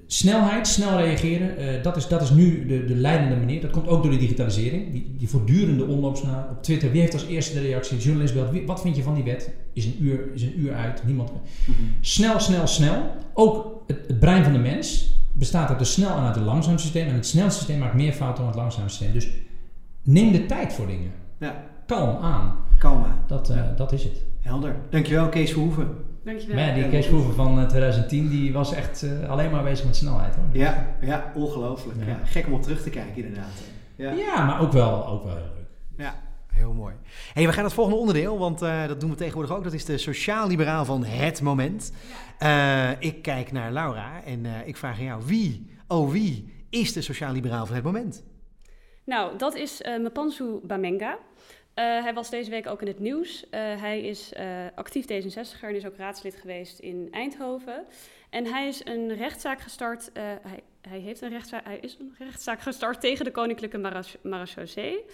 Snelheid, 0.07 0.67
snel 0.67 0.97
reageren, 0.97 1.57
eh, 1.57 1.83
dat, 1.83 1.97
is, 1.97 2.07
dat 2.07 2.21
is 2.21 2.29
nu 2.29 2.65
de, 2.65 2.85
de 2.85 2.95
leidende 2.95 3.35
manier. 3.35 3.61
Dat 3.61 3.71
komt 3.71 3.87
ook 3.87 4.03
door 4.03 4.11
de 4.11 4.17
digitalisering. 4.17 4.91
Die, 4.91 5.15
die 5.17 5.27
voortdurende 5.27 5.85
omloop 5.85 6.23
naar 6.23 6.49
op 6.49 6.63
Twitter. 6.63 6.91
Wie 6.91 7.01
heeft 7.01 7.13
als 7.13 7.25
eerste 7.25 7.53
de 7.53 7.59
reactie? 7.59 7.97
De 7.97 8.03
journalist 8.03 8.33
belt. 8.33 8.51
Wie, 8.51 8.65
wat 8.65 8.81
vind 8.81 8.95
je 8.95 9.03
van 9.03 9.13
die 9.13 9.23
wet? 9.23 9.51
Is 9.73 9.85
een 9.85 9.95
uur, 9.99 10.33
is 10.33 10.41
een 10.41 10.59
uur 10.59 10.73
uit. 10.73 11.03
Niemand. 11.05 11.31
Snel, 11.99 12.39
snel, 12.39 12.67
snel. 12.67 13.15
Ook 13.33 13.83
het, 13.87 13.97
het 14.07 14.19
brein 14.19 14.43
van 14.43 14.53
de 14.53 14.59
mens 14.59 15.11
bestaat 15.41 15.69
uit 15.69 15.79
het 15.79 15.87
snel 15.87 16.15
en 16.17 16.23
uit 16.23 16.35
het 16.35 16.43
langzaam 16.43 16.77
systeem. 16.77 17.07
En 17.07 17.13
het 17.13 17.27
snel 17.27 17.49
systeem 17.49 17.79
maakt 17.79 17.93
meer 17.93 18.13
fouten 18.13 18.37
dan 18.37 18.47
het 18.51 18.55
langzaam 18.61 18.89
systeem. 18.89 19.13
Dus 19.13 19.29
neem 20.01 20.31
de 20.31 20.45
tijd 20.45 20.73
voor 20.73 20.87
dingen. 20.87 21.11
Ja, 21.37 21.63
Kalm 21.85 22.17
aan. 22.23 22.55
kalm 22.77 23.03
aan. 23.03 23.23
Dat, 23.27 23.49
eh, 23.49 23.55
Ja. 23.55 23.73
dat 23.75 23.91
is 23.91 24.03
het. 24.03 24.23
Helder. 24.41 24.75
Dankjewel, 24.89 25.29
Kees 25.29 25.51
Verhoeven. 25.51 25.87
Dankjewel. 26.23 26.55
Maar 26.65 26.73
die 26.73 26.89
Kees 26.89 27.05
Verhoeven 27.05 27.33
van 27.35 27.59
eh, 27.59 27.65
2010 27.67 28.29
die 28.29 28.53
was 28.53 28.73
echt 28.73 29.03
eh, 29.03 29.29
alleen 29.29 29.51
maar 29.51 29.63
bezig 29.63 29.85
met 29.85 29.95
snelheid. 29.95 30.35
Hoor. 30.35 30.45
Ja, 30.51 30.87
ja 31.01 31.31
ongelooflijk. 31.35 31.99
Ja. 31.99 32.07
Ja. 32.07 32.19
gek 32.25 32.47
om 32.47 32.53
op 32.53 32.61
terug 32.61 32.83
te 32.83 32.89
kijken, 32.89 33.15
inderdaad. 33.25 33.61
Ja. 33.95 34.11
Ja, 34.11 34.45
maar 34.45 34.61
ook 34.61 34.71
wel, 34.71 35.07
ook 35.07 35.23
wel 35.23 35.33
heel 35.35 35.43
leuk. 35.55 35.67
Ja, 36.05 36.15
heel 36.53 36.73
mooi. 36.73 36.93
Hey, 37.33 37.45
we 37.45 37.53
gaan 37.53 37.63
het 37.63 37.73
volgende 37.73 37.99
onderdeel, 37.99 38.37
want 38.37 38.61
eh, 38.61 38.87
dat 38.87 38.99
doen 38.99 39.09
we 39.09 39.15
tegenwoordig 39.15 39.55
ook. 39.55 39.63
Dat 39.63 39.73
is 39.73 39.85
de 39.85 39.97
sociaal-liberaal 39.97 40.85
van 40.85 41.05
het 41.05 41.41
moment. 41.41 41.91
Eh, 42.41 42.91
ik 42.99 43.21
kijk 43.21 43.51
naar 43.51 43.71
Laura 43.71 44.23
en 44.23 44.45
eh, 44.45 44.67
ik 44.67 44.77
vraag 44.77 44.97
aan 44.97 45.03
jou, 45.03 45.23
wie, 45.25 45.65
oh 45.87 46.11
wie, 46.11 46.65
is 46.69 46.93
de 46.93 47.01
sociaal-liberaal 47.01 47.65
van 47.65 47.75
het 47.75 47.83
moment? 47.83 48.23
Nou, 49.03 49.37
dat 49.37 49.55
is 49.55 49.81
Mpanzu 49.99 50.59
Bamenga. 50.63 51.17
Hij 51.73 52.13
was 52.13 52.29
deze 52.29 52.49
week 52.49 52.67
ook 52.67 52.81
in 52.81 52.87
het 52.87 52.99
nieuws. 52.99 53.45
Hij 53.51 54.01
is 54.01 54.33
actief 54.75 55.05
D66er 55.05 55.61
en 55.61 55.75
is 55.75 55.85
ook 55.85 55.97
raadslid 55.97 56.35
geweest 56.35 56.79
in 56.79 57.07
Eindhoven. 57.11 57.85
En 58.29 58.45
hij 58.45 58.67
is 58.67 58.85
een 58.85 59.15
rechtszaak 59.15 59.61
gestart. 59.61 60.09
hij, 60.13 60.63
hij, 60.81 60.99
heeft 60.99 61.21
een 61.21 61.29
rechtszaak, 61.29 61.65
hij 61.65 61.77
is 61.77 61.97
een 61.99 62.15
rechtszaak 62.17 62.61
gestart 62.61 63.01
tegen 63.01 63.25
de 63.25 63.31
Koninklijke 63.31 63.77
Mara- 63.77 64.03
Marechaussee. 64.21 65.05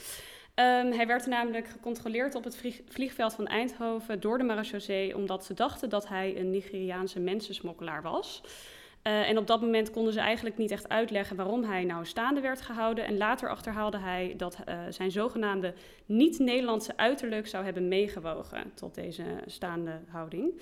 Ehm, 0.57 0.91
hij 0.91 1.07
werd 1.07 1.25
namelijk 1.25 1.67
gecontroleerd 1.67 2.35
op 2.35 2.43
het 2.43 2.57
vlieg- 2.57 2.81
vliegveld 2.87 3.33
van 3.33 3.47
Eindhoven 3.47 4.19
door 4.19 4.37
de 4.37 4.43
Marechaussee, 4.43 5.15
omdat 5.15 5.45
ze 5.45 5.53
dachten 5.53 5.89
dat 5.89 6.07
hij 6.07 6.39
een 6.39 6.49
Nigeriaanse 6.49 7.19
mensensmokkelaar 7.19 8.01
was. 8.01 8.41
Eh, 9.01 9.29
en 9.29 9.37
op 9.37 9.47
dat 9.47 9.61
moment 9.61 9.91
konden 9.91 10.13
ze 10.13 10.19
eigenlijk 10.19 10.57
niet 10.57 10.71
echt 10.71 10.89
uitleggen 10.89 11.35
waarom 11.35 11.63
hij 11.63 11.83
nou 11.83 12.05
staande 12.05 12.41
werd 12.41 12.61
gehouden. 12.61 13.05
En 13.05 13.17
later 13.17 13.49
achterhaalde 13.49 13.97
hij 13.97 14.33
dat 14.37 14.57
eh, 14.65 14.79
zijn 14.89 15.11
zogenaamde 15.11 15.73
niet-Nederlandse 16.05 16.97
uiterlijk 16.97 17.47
zou 17.47 17.63
hebben 17.63 17.87
meegewogen 17.87 18.71
tot 18.73 18.95
deze 18.95 19.23
staande 19.45 19.99
houding. 20.07 20.61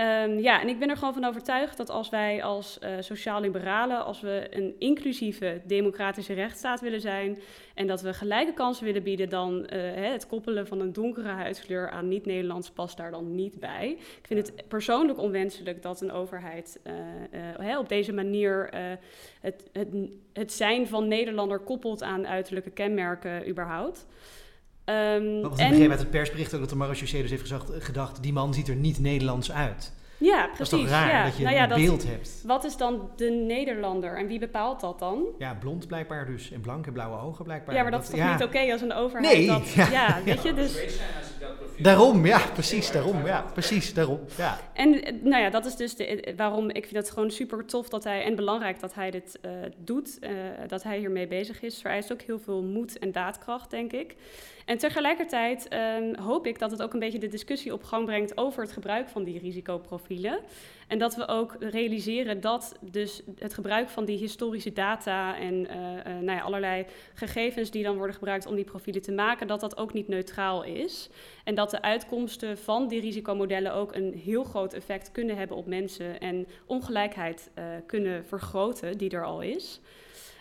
Ehm, 0.00 0.38
ja, 0.38 0.60
en 0.60 0.68
ik 0.68 0.78
ben 0.78 0.88
er 0.90 0.96
gewoon 0.96 1.14
van 1.14 1.24
overtuigd 1.24 1.76
dat 1.76 1.90
als 1.90 2.08
wij 2.08 2.42
als 2.42 2.78
eh, 2.78 2.92
sociaal-liberalen, 3.00 4.04
als 4.04 4.20
we 4.20 4.46
een 4.50 4.74
inclusieve 4.78 5.60
democratische 5.64 6.32
rechtsstaat 6.32 6.80
willen 6.80 7.00
zijn 7.00 7.38
en 7.74 7.86
dat 7.86 8.00
we 8.00 8.14
gelijke 8.14 8.52
kansen 8.52 8.84
willen 8.84 9.02
bieden, 9.02 9.28
dan 9.28 9.66
hè, 9.70 10.10
het 10.12 10.26
koppelen 10.26 10.66
van 10.66 10.80
een 10.80 10.92
donkere 10.92 11.28
huidskleur 11.28 11.90
aan 11.90 12.08
niet-Nederlands 12.08 12.70
past 12.70 12.96
daar 12.96 13.10
dan 13.10 13.34
niet 13.34 13.60
bij. 13.60 13.88
Ik 13.90 14.26
vind 14.26 14.46
het 14.46 14.68
persoonlijk 14.68 15.18
onwenselijk 15.18 15.82
dat 15.82 16.00
een 16.00 16.12
overheid 16.12 16.80
eh, 17.58 17.78
op 17.78 17.88
deze 17.88 18.12
manier 18.12 18.68
het, 19.40 19.70
het, 19.72 19.88
het 20.32 20.52
zijn 20.52 20.86
van 20.86 21.08
Nederlander 21.08 21.58
koppelt 21.58 22.02
aan 22.02 22.26
uiterlijke 22.26 22.70
kenmerken 22.70 23.48
überhaupt. 23.48 24.06
Ehm, 24.90 25.40
Wat 25.40 25.58
en- 25.58 25.68
begreep 25.70 25.90
uit 25.90 25.98
het 25.98 26.10
persbericht 26.10 26.54
ook 26.54 26.60
dat 26.60 26.68
de 26.68 26.76
marechaussee 26.76 27.20
dus 27.20 27.30
heeft 27.30 27.42
gezegd, 27.42 27.70
gedacht, 27.78 28.22
die 28.22 28.32
man 28.32 28.54
ziet 28.54 28.68
er 28.68 28.74
niet 28.76 28.98
Nederlands 28.98 29.52
uit. 29.52 29.92
ja, 30.18 30.46
Dat 30.46 30.56
precies. 30.56 30.72
is 30.72 30.80
toch 30.80 30.90
raar 30.90 31.08
ja. 31.10 31.24
dat 31.24 31.36
je 31.36 31.42
Nou 31.42 31.54
ja, 31.54 31.62
een 31.62 31.68
dat- 31.68 31.78
beeld 31.78 32.06
hebt. 32.08 32.42
Wat 32.46 32.64
is 32.64 32.76
dan 32.76 33.10
de 33.16 33.30
Nederlander 33.30 34.16
en 34.16 34.26
wie 34.26 34.38
bepaalt 34.38 34.80
dat 34.80 34.98
dan? 34.98 35.24
Ja, 35.38 35.54
blond 35.54 35.86
blijkbaar 35.86 36.26
dus. 36.26 36.50
En 36.52 36.60
blank 36.60 36.86
en 36.86 36.92
blauwe 36.92 37.20
ogen 37.20 37.44
blijkbaar. 37.44 37.74
Ja, 37.74 37.82
maar 37.82 37.90
dat 37.90 38.02
is 38.02 38.08
toch 38.08 38.18
ja. 38.18 38.32
niet 38.32 38.42
oké 38.42 38.72
als 38.72 38.80
een 38.80 38.92
overheid 38.92 39.36
Nee, 39.36 39.46
dat... 39.46 39.68
ja. 39.72 39.90
Ja, 39.90 40.18
weet 40.24 40.42
je, 40.42 40.54
dus... 40.54 40.98
Daarom, 41.78 42.26
ja, 42.26 42.40
precies, 42.52 42.90
daarom. 42.90 43.26
Ja, 43.26 43.44
precies, 43.52 43.94
daarom. 43.94 44.20
Ja. 44.36 44.58
En 44.72 45.02
eh, 45.04 45.14
nou 45.22 45.42
ja, 45.42 45.50
dat 45.50 45.66
is 45.66 45.76
dus 45.76 45.96
de, 45.96 46.06
eh, 46.06 46.36
waarom 46.36 46.70
ik 46.70 46.82
vind 46.86 46.96
het 46.96 47.10
gewoon 47.10 47.30
super 47.30 47.64
tof 47.64 47.88
dat 47.88 48.04
hij 48.04 48.24
en 48.24 48.34
belangrijk 48.36 48.80
dat 48.80 48.94
hij 48.94 49.10
dit 49.10 49.38
eh, 49.40 49.50
doet, 49.76 50.18
eh, 50.18 50.30
dat 50.66 50.82
hij 50.82 50.98
hiermee 50.98 51.26
bezig 51.26 51.62
is. 51.62 51.80
Vereist 51.80 52.12
ook 52.12 52.20
heel 52.22 52.38
veel 52.38 52.62
moed 52.62 52.98
en 52.98 53.12
daadkracht, 53.12 53.70
denk 53.70 53.92
ik. 53.92 54.16
En 54.70 54.78
tegelijkertijd 54.78 55.68
ehm, 55.68 56.14
hoop 56.20 56.46
ik 56.46 56.58
dat 56.58 56.70
het 56.70 56.82
ook 56.82 56.92
een 56.92 56.98
beetje 56.98 57.18
de 57.18 57.28
discussie 57.28 57.72
op 57.72 57.82
gang 57.82 58.04
brengt 58.04 58.36
over 58.36 58.62
het 58.62 58.72
gebruik 58.72 59.08
van 59.08 59.24
die 59.24 59.38
risicoprofielen. 59.38 60.38
En 60.88 60.98
dat 60.98 61.14
we 61.14 61.28
ook 61.28 61.56
realiseren 61.60 62.40
dat 62.40 62.76
dus 62.80 63.22
het 63.38 63.54
gebruik 63.54 63.88
van 63.88 64.04
die 64.04 64.18
historische 64.18 64.72
data 64.72 65.38
en 65.38 65.68
eh, 65.68 65.98
eh, 65.98 66.04
nou 66.06 66.38
ja, 66.38 66.40
allerlei 66.40 66.86
gegevens 67.14 67.70
die 67.70 67.82
dan 67.82 67.96
worden 67.96 68.14
gebruikt 68.14 68.46
om 68.46 68.54
die 68.54 68.64
profielen 68.64 69.02
te 69.02 69.12
maken, 69.12 69.46
dat 69.46 69.60
dat 69.60 69.76
ook 69.76 69.92
niet 69.92 70.08
neutraal 70.08 70.64
is. 70.64 71.10
En 71.44 71.54
dat 71.54 71.70
de 71.70 71.82
uitkomsten 71.82 72.58
van 72.58 72.88
die 72.88 73.00
risicomodellen 73.00 73.74
ook 73.74 73.94
een 73.94 74.14
heel 74.14 74.44
groot 74.44 74.72
effect 74.72 75.12
kunnen 75.12 75.36
hebben 75.36 75.56
op 75.56 75.66
mensen 75.66 76.20
en 76.20 76.46
ongelijkheid 76.66 77.50
eh, 77.54 77.64
kunnen 77.86 78.24
vergroten 78.24 78.98
die 78.98 79.10
er 79.10 79.24
al 79.24 79.40
is. 79.40 79.80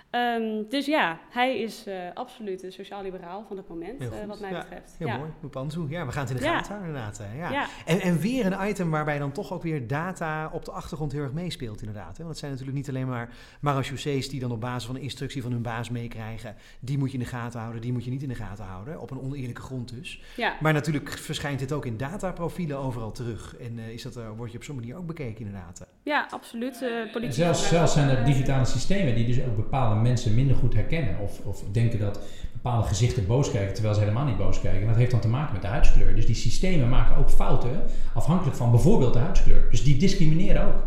Ehm, 0.09 0.63
dus 0.69 0.85
ja, 0.85 1.19
hij 1.29 1.59
is 1.59 1.87
uh, 1.87 1.95
absoluut 2.13 2.63
een 2.63 2.71
sociaal-liberaal 2.71 3.45
van 3.47 3.57
het 3.57 3.67
moment, 3.67 4.01
uh, 4.01 4.07
wat 4.27 4.39
mij 4.39 4.51
ja, 4.51 4.59
betreft. 4.59 4.95
Heel 4.97 5.07
ja. 5.07 5.17
mooi, 5.17 5.29
Mupanzu. 5.41 5.85
Ja, 5.89 6.05
we 6.05 6.11
gaan 6.11 6.21
het 6.21 6.31
in 6.31 6.37
de 6.37 6.43
Ja. 6.43 6.55
gaten 6.55 6.71
houden, 6.71 6.87
inderdaad. 6.89 7.17
hè. 7.17 7.37
Ja. 7.37 7.51
Ja. 7.51 7.65
En, 7.85 8.01
en 8.01 8.19
weer 8.19 8.45
een 8.45 8.69
item 8.69 8.89
waarbij 8.91 9.19
dan 9.19 9.31
toch 9.31 9.53
ook 9.53 9.63
weer 9.63 9.87
data 9.87 10.49
op 10.53 10.65
de 10.65 10.71
achtergrond 10.71 11.11
heel 11.11 11.21
erg 11.23 11.33
meespeelt, 11.33 11.79
inderdaad. 11.79 12.07
Hè? 12.09 12.17
Want 12.17 12.29
het 12.29 12.37
zijn 12.37 12.51
natuurlijk 12.51 12.77
niet 12.77 12.89
alleen 12.89 13.07
maar 13.07 13.29
marechaussees 13.61 14.29
die 14.29 14.39
dan 14.39 14.51
op 14.51 14.61
basis 14.61 14.85
van 14.85 14.95
een 14.95 15.01
instructie 15.01 15.41
van 15.41 15.51
hun 15.51 15.61
baas 15.61 15.89
meekrijgen. 15.89 16.55
Die 16.79 16.97
moet 16.97 17.11
je 17.11 17.17
in 17.17 17.23
de 17.23 17.29
gaten 17.29 17.59
houden, 17.59 17.81
die 17.81 17.91
moet 17.93 18.03
je 18.03 18.11
niet 18.11 18.23
in 18.23 18.29
de 18.29 18.35
gaten 18.35 18.65
houden. 18.65 18.99
Op 18.99 19.11
een 19.11 19.19
oneerlijke 19.21 19.61
grond 19.61 19.95
dus. 19.95 20.21
Ja. 20.35 20.55
Maar 20.59 20.73
natuurlijk 20.73 21.09
verschijnt 21.09 21.59
dit 21.59 21.71
ook 21.71 21.85
in 21.85 21.97
dataprofielen 21.97 22.77
overal 22.77 23.11
terug. 23.11 23.55
En 23.57 23.79
eh, 23.79 23.89
is 23.89 24.01
dat, 24.01 24.15
eh, 24.15 24.29
word 24.37 24.51
je 24.51 24.57
op 24.57 24.63
zo'n 24.63 24.75
manier 24.75 24.95
ook 24.95 25.07
bekeken, 25.07 25.45
inderdaad. 25.45 25.87
ja, 26.03 26.27
absoluut. 26.29 26.81
eh 26.81 27.11
politie 27.11 27.33
zelfs, 27.43 27.67
zelfs 27.67 27.93
zijn 27.93 28.09
er 28.09 28.25
digitale 28.25 28.65
systemen 28.65 29.15
die 29.15 29.25
dus 29.25 29.41
ook 29.43 29.55
bepaalde 29.55 29.95
mensen 30.01 30.35
minder 30.35 30.55
goed 30.55 30.73
herkennen. 30.73 31.19
Of, 31.19 31.39
of 31.45 31.63
denken 31.71 31.99
dat 31.99 32.19
bepaalde 32.53 32.87
gezichten 32.87 33.27
boos 33.27 33.51
kijken 33.51 33.73
terwijl 33.73 33.95
ze 33.95 33.99
helemaal 33.99 34.25
niet 34.25 34.37
boos 34.37 34.61
kijken. 34.61 34.81
En 34.81 34.87
dat 34.87 34.95
heeft 34.95 35.11
dan 35.11 35.19
te 35.19 35.27
maken 35.27 35.53
met 35.53 35.61
de 35.61 35.67
huidskleur. 35.67 36.15
Dus 36.15 36.25
die 36.25 36.35
systemen 36.35 36.89
maken 36.89 37.15
ook 37.15 37.29
fouten 37.29 37.81
afhankelijk 38.13 38.57
van 38.57 38.71
bijvoorbeeld 38.71 39.13
de 39.13 39.19
huidskleur. 39.19 39.67
Dus 39.71 39.83
die 39.83 39.97
discrimineren 39.97 40.65
ook. 40.65 40.83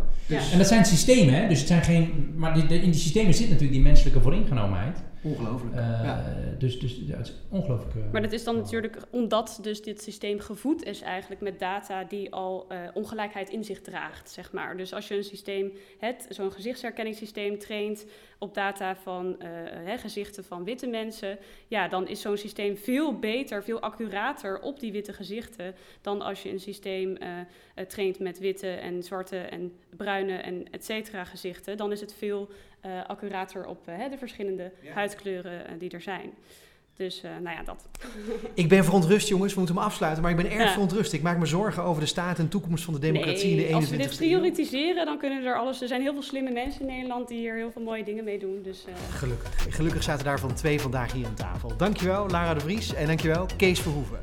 En 0.51 0.57
dat 0.57 0.67
zijn 0.67 0.85
systemen, 0.85 1.33
hè? 1.33 1.47
dus 1.47 1.59
het 1.59 1.67
zijn 1.67 1.83
geen. 1.83 2.33
Maar 2.35 2.57
in 2.57 2.67
die 2.67 2.93
systemen 2.93 3.33
zit 3.33 3.45
natuurlijk 3.45 3.71
die 3.73 3.81
menselijke 3.81 4.21
vooringenomenheid. 4.21 5.03
Ongelooflijk. 5.23 5.75
Eh, 5.75 6.01
ja. 6.03 6.23
Dus, 6.57 6.79
dus 6.79 7.01
ja, 7.05 7.17
het 7.17 7.27
is 7.27 7.33
ongelooflijk. 7.49 7.95
eh, 7.95 8.11
Maar 8.11 8.21
dat 8.21 8.31
is 8.31 8.43
dan 8.43 8.55
natuurlijk 8.55 8.97
omdat 9.09 9.59
dus 9.61 9.81
dit 9.81 10.01
systeem 10.01 10.39
gevoed 10.39 10.83
is 10.83 11.01
eigenlijk 11.01 11.41
met 11.41 11.59
data 11.59 12.03
die 12.03 12.33
al 12.33 12.65
eh, 12.69 12.77
ongelijkheid 12.93 13.49
in 13.49 13.63
zich 13.63 13.81
draagt, 13.81 14.29
zeg 14.29 14.51
maar. 14.51 14.77
Dus 14.77 14.93
als 14.93 15.07
je 15.07 15.15
een 15.15 15.23
systeem, 15.23 15.71
het, 15.99 16.25
zo'n 16.29 16.51
gezichtsherkenningssysteem 16.51 17.59
traint 17.59 18.05
op 18.37 18.53
data 18.53 18.95
van 18.95 19.39
eh, 19.39 19.49
hè, 19.83 19.97
gezichten 19.97 20.43
van 20.43 20.63
witte 20.63 20.87
mensen, 20.87 21.37
ja, 21.67 21.87
dan 21.87 22.07
is 22.07 22.21
zo'n 22.21 22.37
systeem 22.37 22.77
veel 22.77 23.19
beter, 23.19 23.63
veel 23.63 23.79
accurater 23.79 24.59
op 24.61 24.79
die 24.79 24.91
witte 24.91 25.13
gezichten 25.13 25.75
dan 26.01 26.21
als 26.21 26.43
je 26.43 26.49
een 26.49 26.59
systeem 26.59 27.17
traint 27.87 28.19
met 28.19 28.39
witte 28.39 28.67
en 28.67 29.03
zwarte 29.03 29.37
en 29.37 29.73
bruine 29.97 30.35
en 30.35 30.65
et 30.71 30.85
cetera 30.85 31.23
gezichten. 31.23 31.77
Dan 31.77 31.91
is 31.91 32.01
het 32.01 32.13
veel 32.13 32.49
eh, 32.83 32.91
accurater 33.07 33.65
op 33.65 33.87
eh, 33.87 33.97
hè, 33.97 34.09
de 34.09 34.17
verschillende 34.17 34.71
huidskleuren 34.93 35.67
eh, 35.67 35.73
die 35.79 35.89
er 35.89 36.01
zijn. 36.01 36.33
Dus 36.95 37.23
eh, 37.23 37.31
nou 37.41 37.55
ja, 37.57 37.63
dat. 37.63 37.87
Ik 38.53 38.69
ben 38.69 38.83
verontrust, 38.83 39.27
jongens. 39.27 39.53
We 39.53 39.57
moeten 39.59 39.75
hem 39.77 39.85
afsluiten. 39.85 40.21
Maar 40.21 40.31
ik 40.31 40.37
ben 40.37 40.45
erg 40.51 40.63
Ja. 40.63 40.71
verontrust. 40.71 41.13
Ik 41.13 41.21
maak 41.21 41.37
me 41.37 41.45
zorgen 41.45 41.83
over 41.83 42.01
de 42.01 42.07
staat 42.07 42.39
en 42.39 42.47
toekomst 42.49 42.83
van 42.83 42.93
de 42.93 42.99
democratie 42.99 43.49
in 43.51 43.57
de 43.57 43.63
21ste 43.63 43.73
als 43.75 43.89
we 43.89 43.97
dit 43.97 44.11
eeuw. 44.11 44.17
prioritiseren, 44.17 45.05
dan 45.05 45.17
kunnen 45.17 45.41
we 45.41 45.47
er 45.47 45.57
alles. 45.57 45.81
Er 45.81 45.87
zijn 45.87 46.01
heel 46.01 46.13
veel 46.13 46.21
slimme 46.21 46.51
mensen 46.51 46.81
in 46.81 46.87
Nederland 46.87 47.27
die 47.27 47.37
hier 47.37 47.55
heel 47.55 47.71
veel 47.71 47.81
mooie 47.81 48.03
dingen 48.03 48.23
mee 48.23 48.39
doen. 48.39 48.61
Dus 48.63 48.85
eh, 48.85 48.93
Gelukkig. 49.17 49.75
Gelukkig 49.75 50.03
zaten 50.03 50.25
daarvan 50.25 50.53
twee 50.53 50.79
vandaag 50.81 51.11
hier 51.11 51.25
aan 51.25 51.33
tafel. 51.33 51.77
Dankjewel, 51.77 52.29
Lara 52.29 52.53
de 52.53 52.59
Vries. 52.59 52.93
En 52.93 53.07
dankjewel, 53.07 53.45
Kees 53.57 53.79
Verhoeven. 53.79 54.19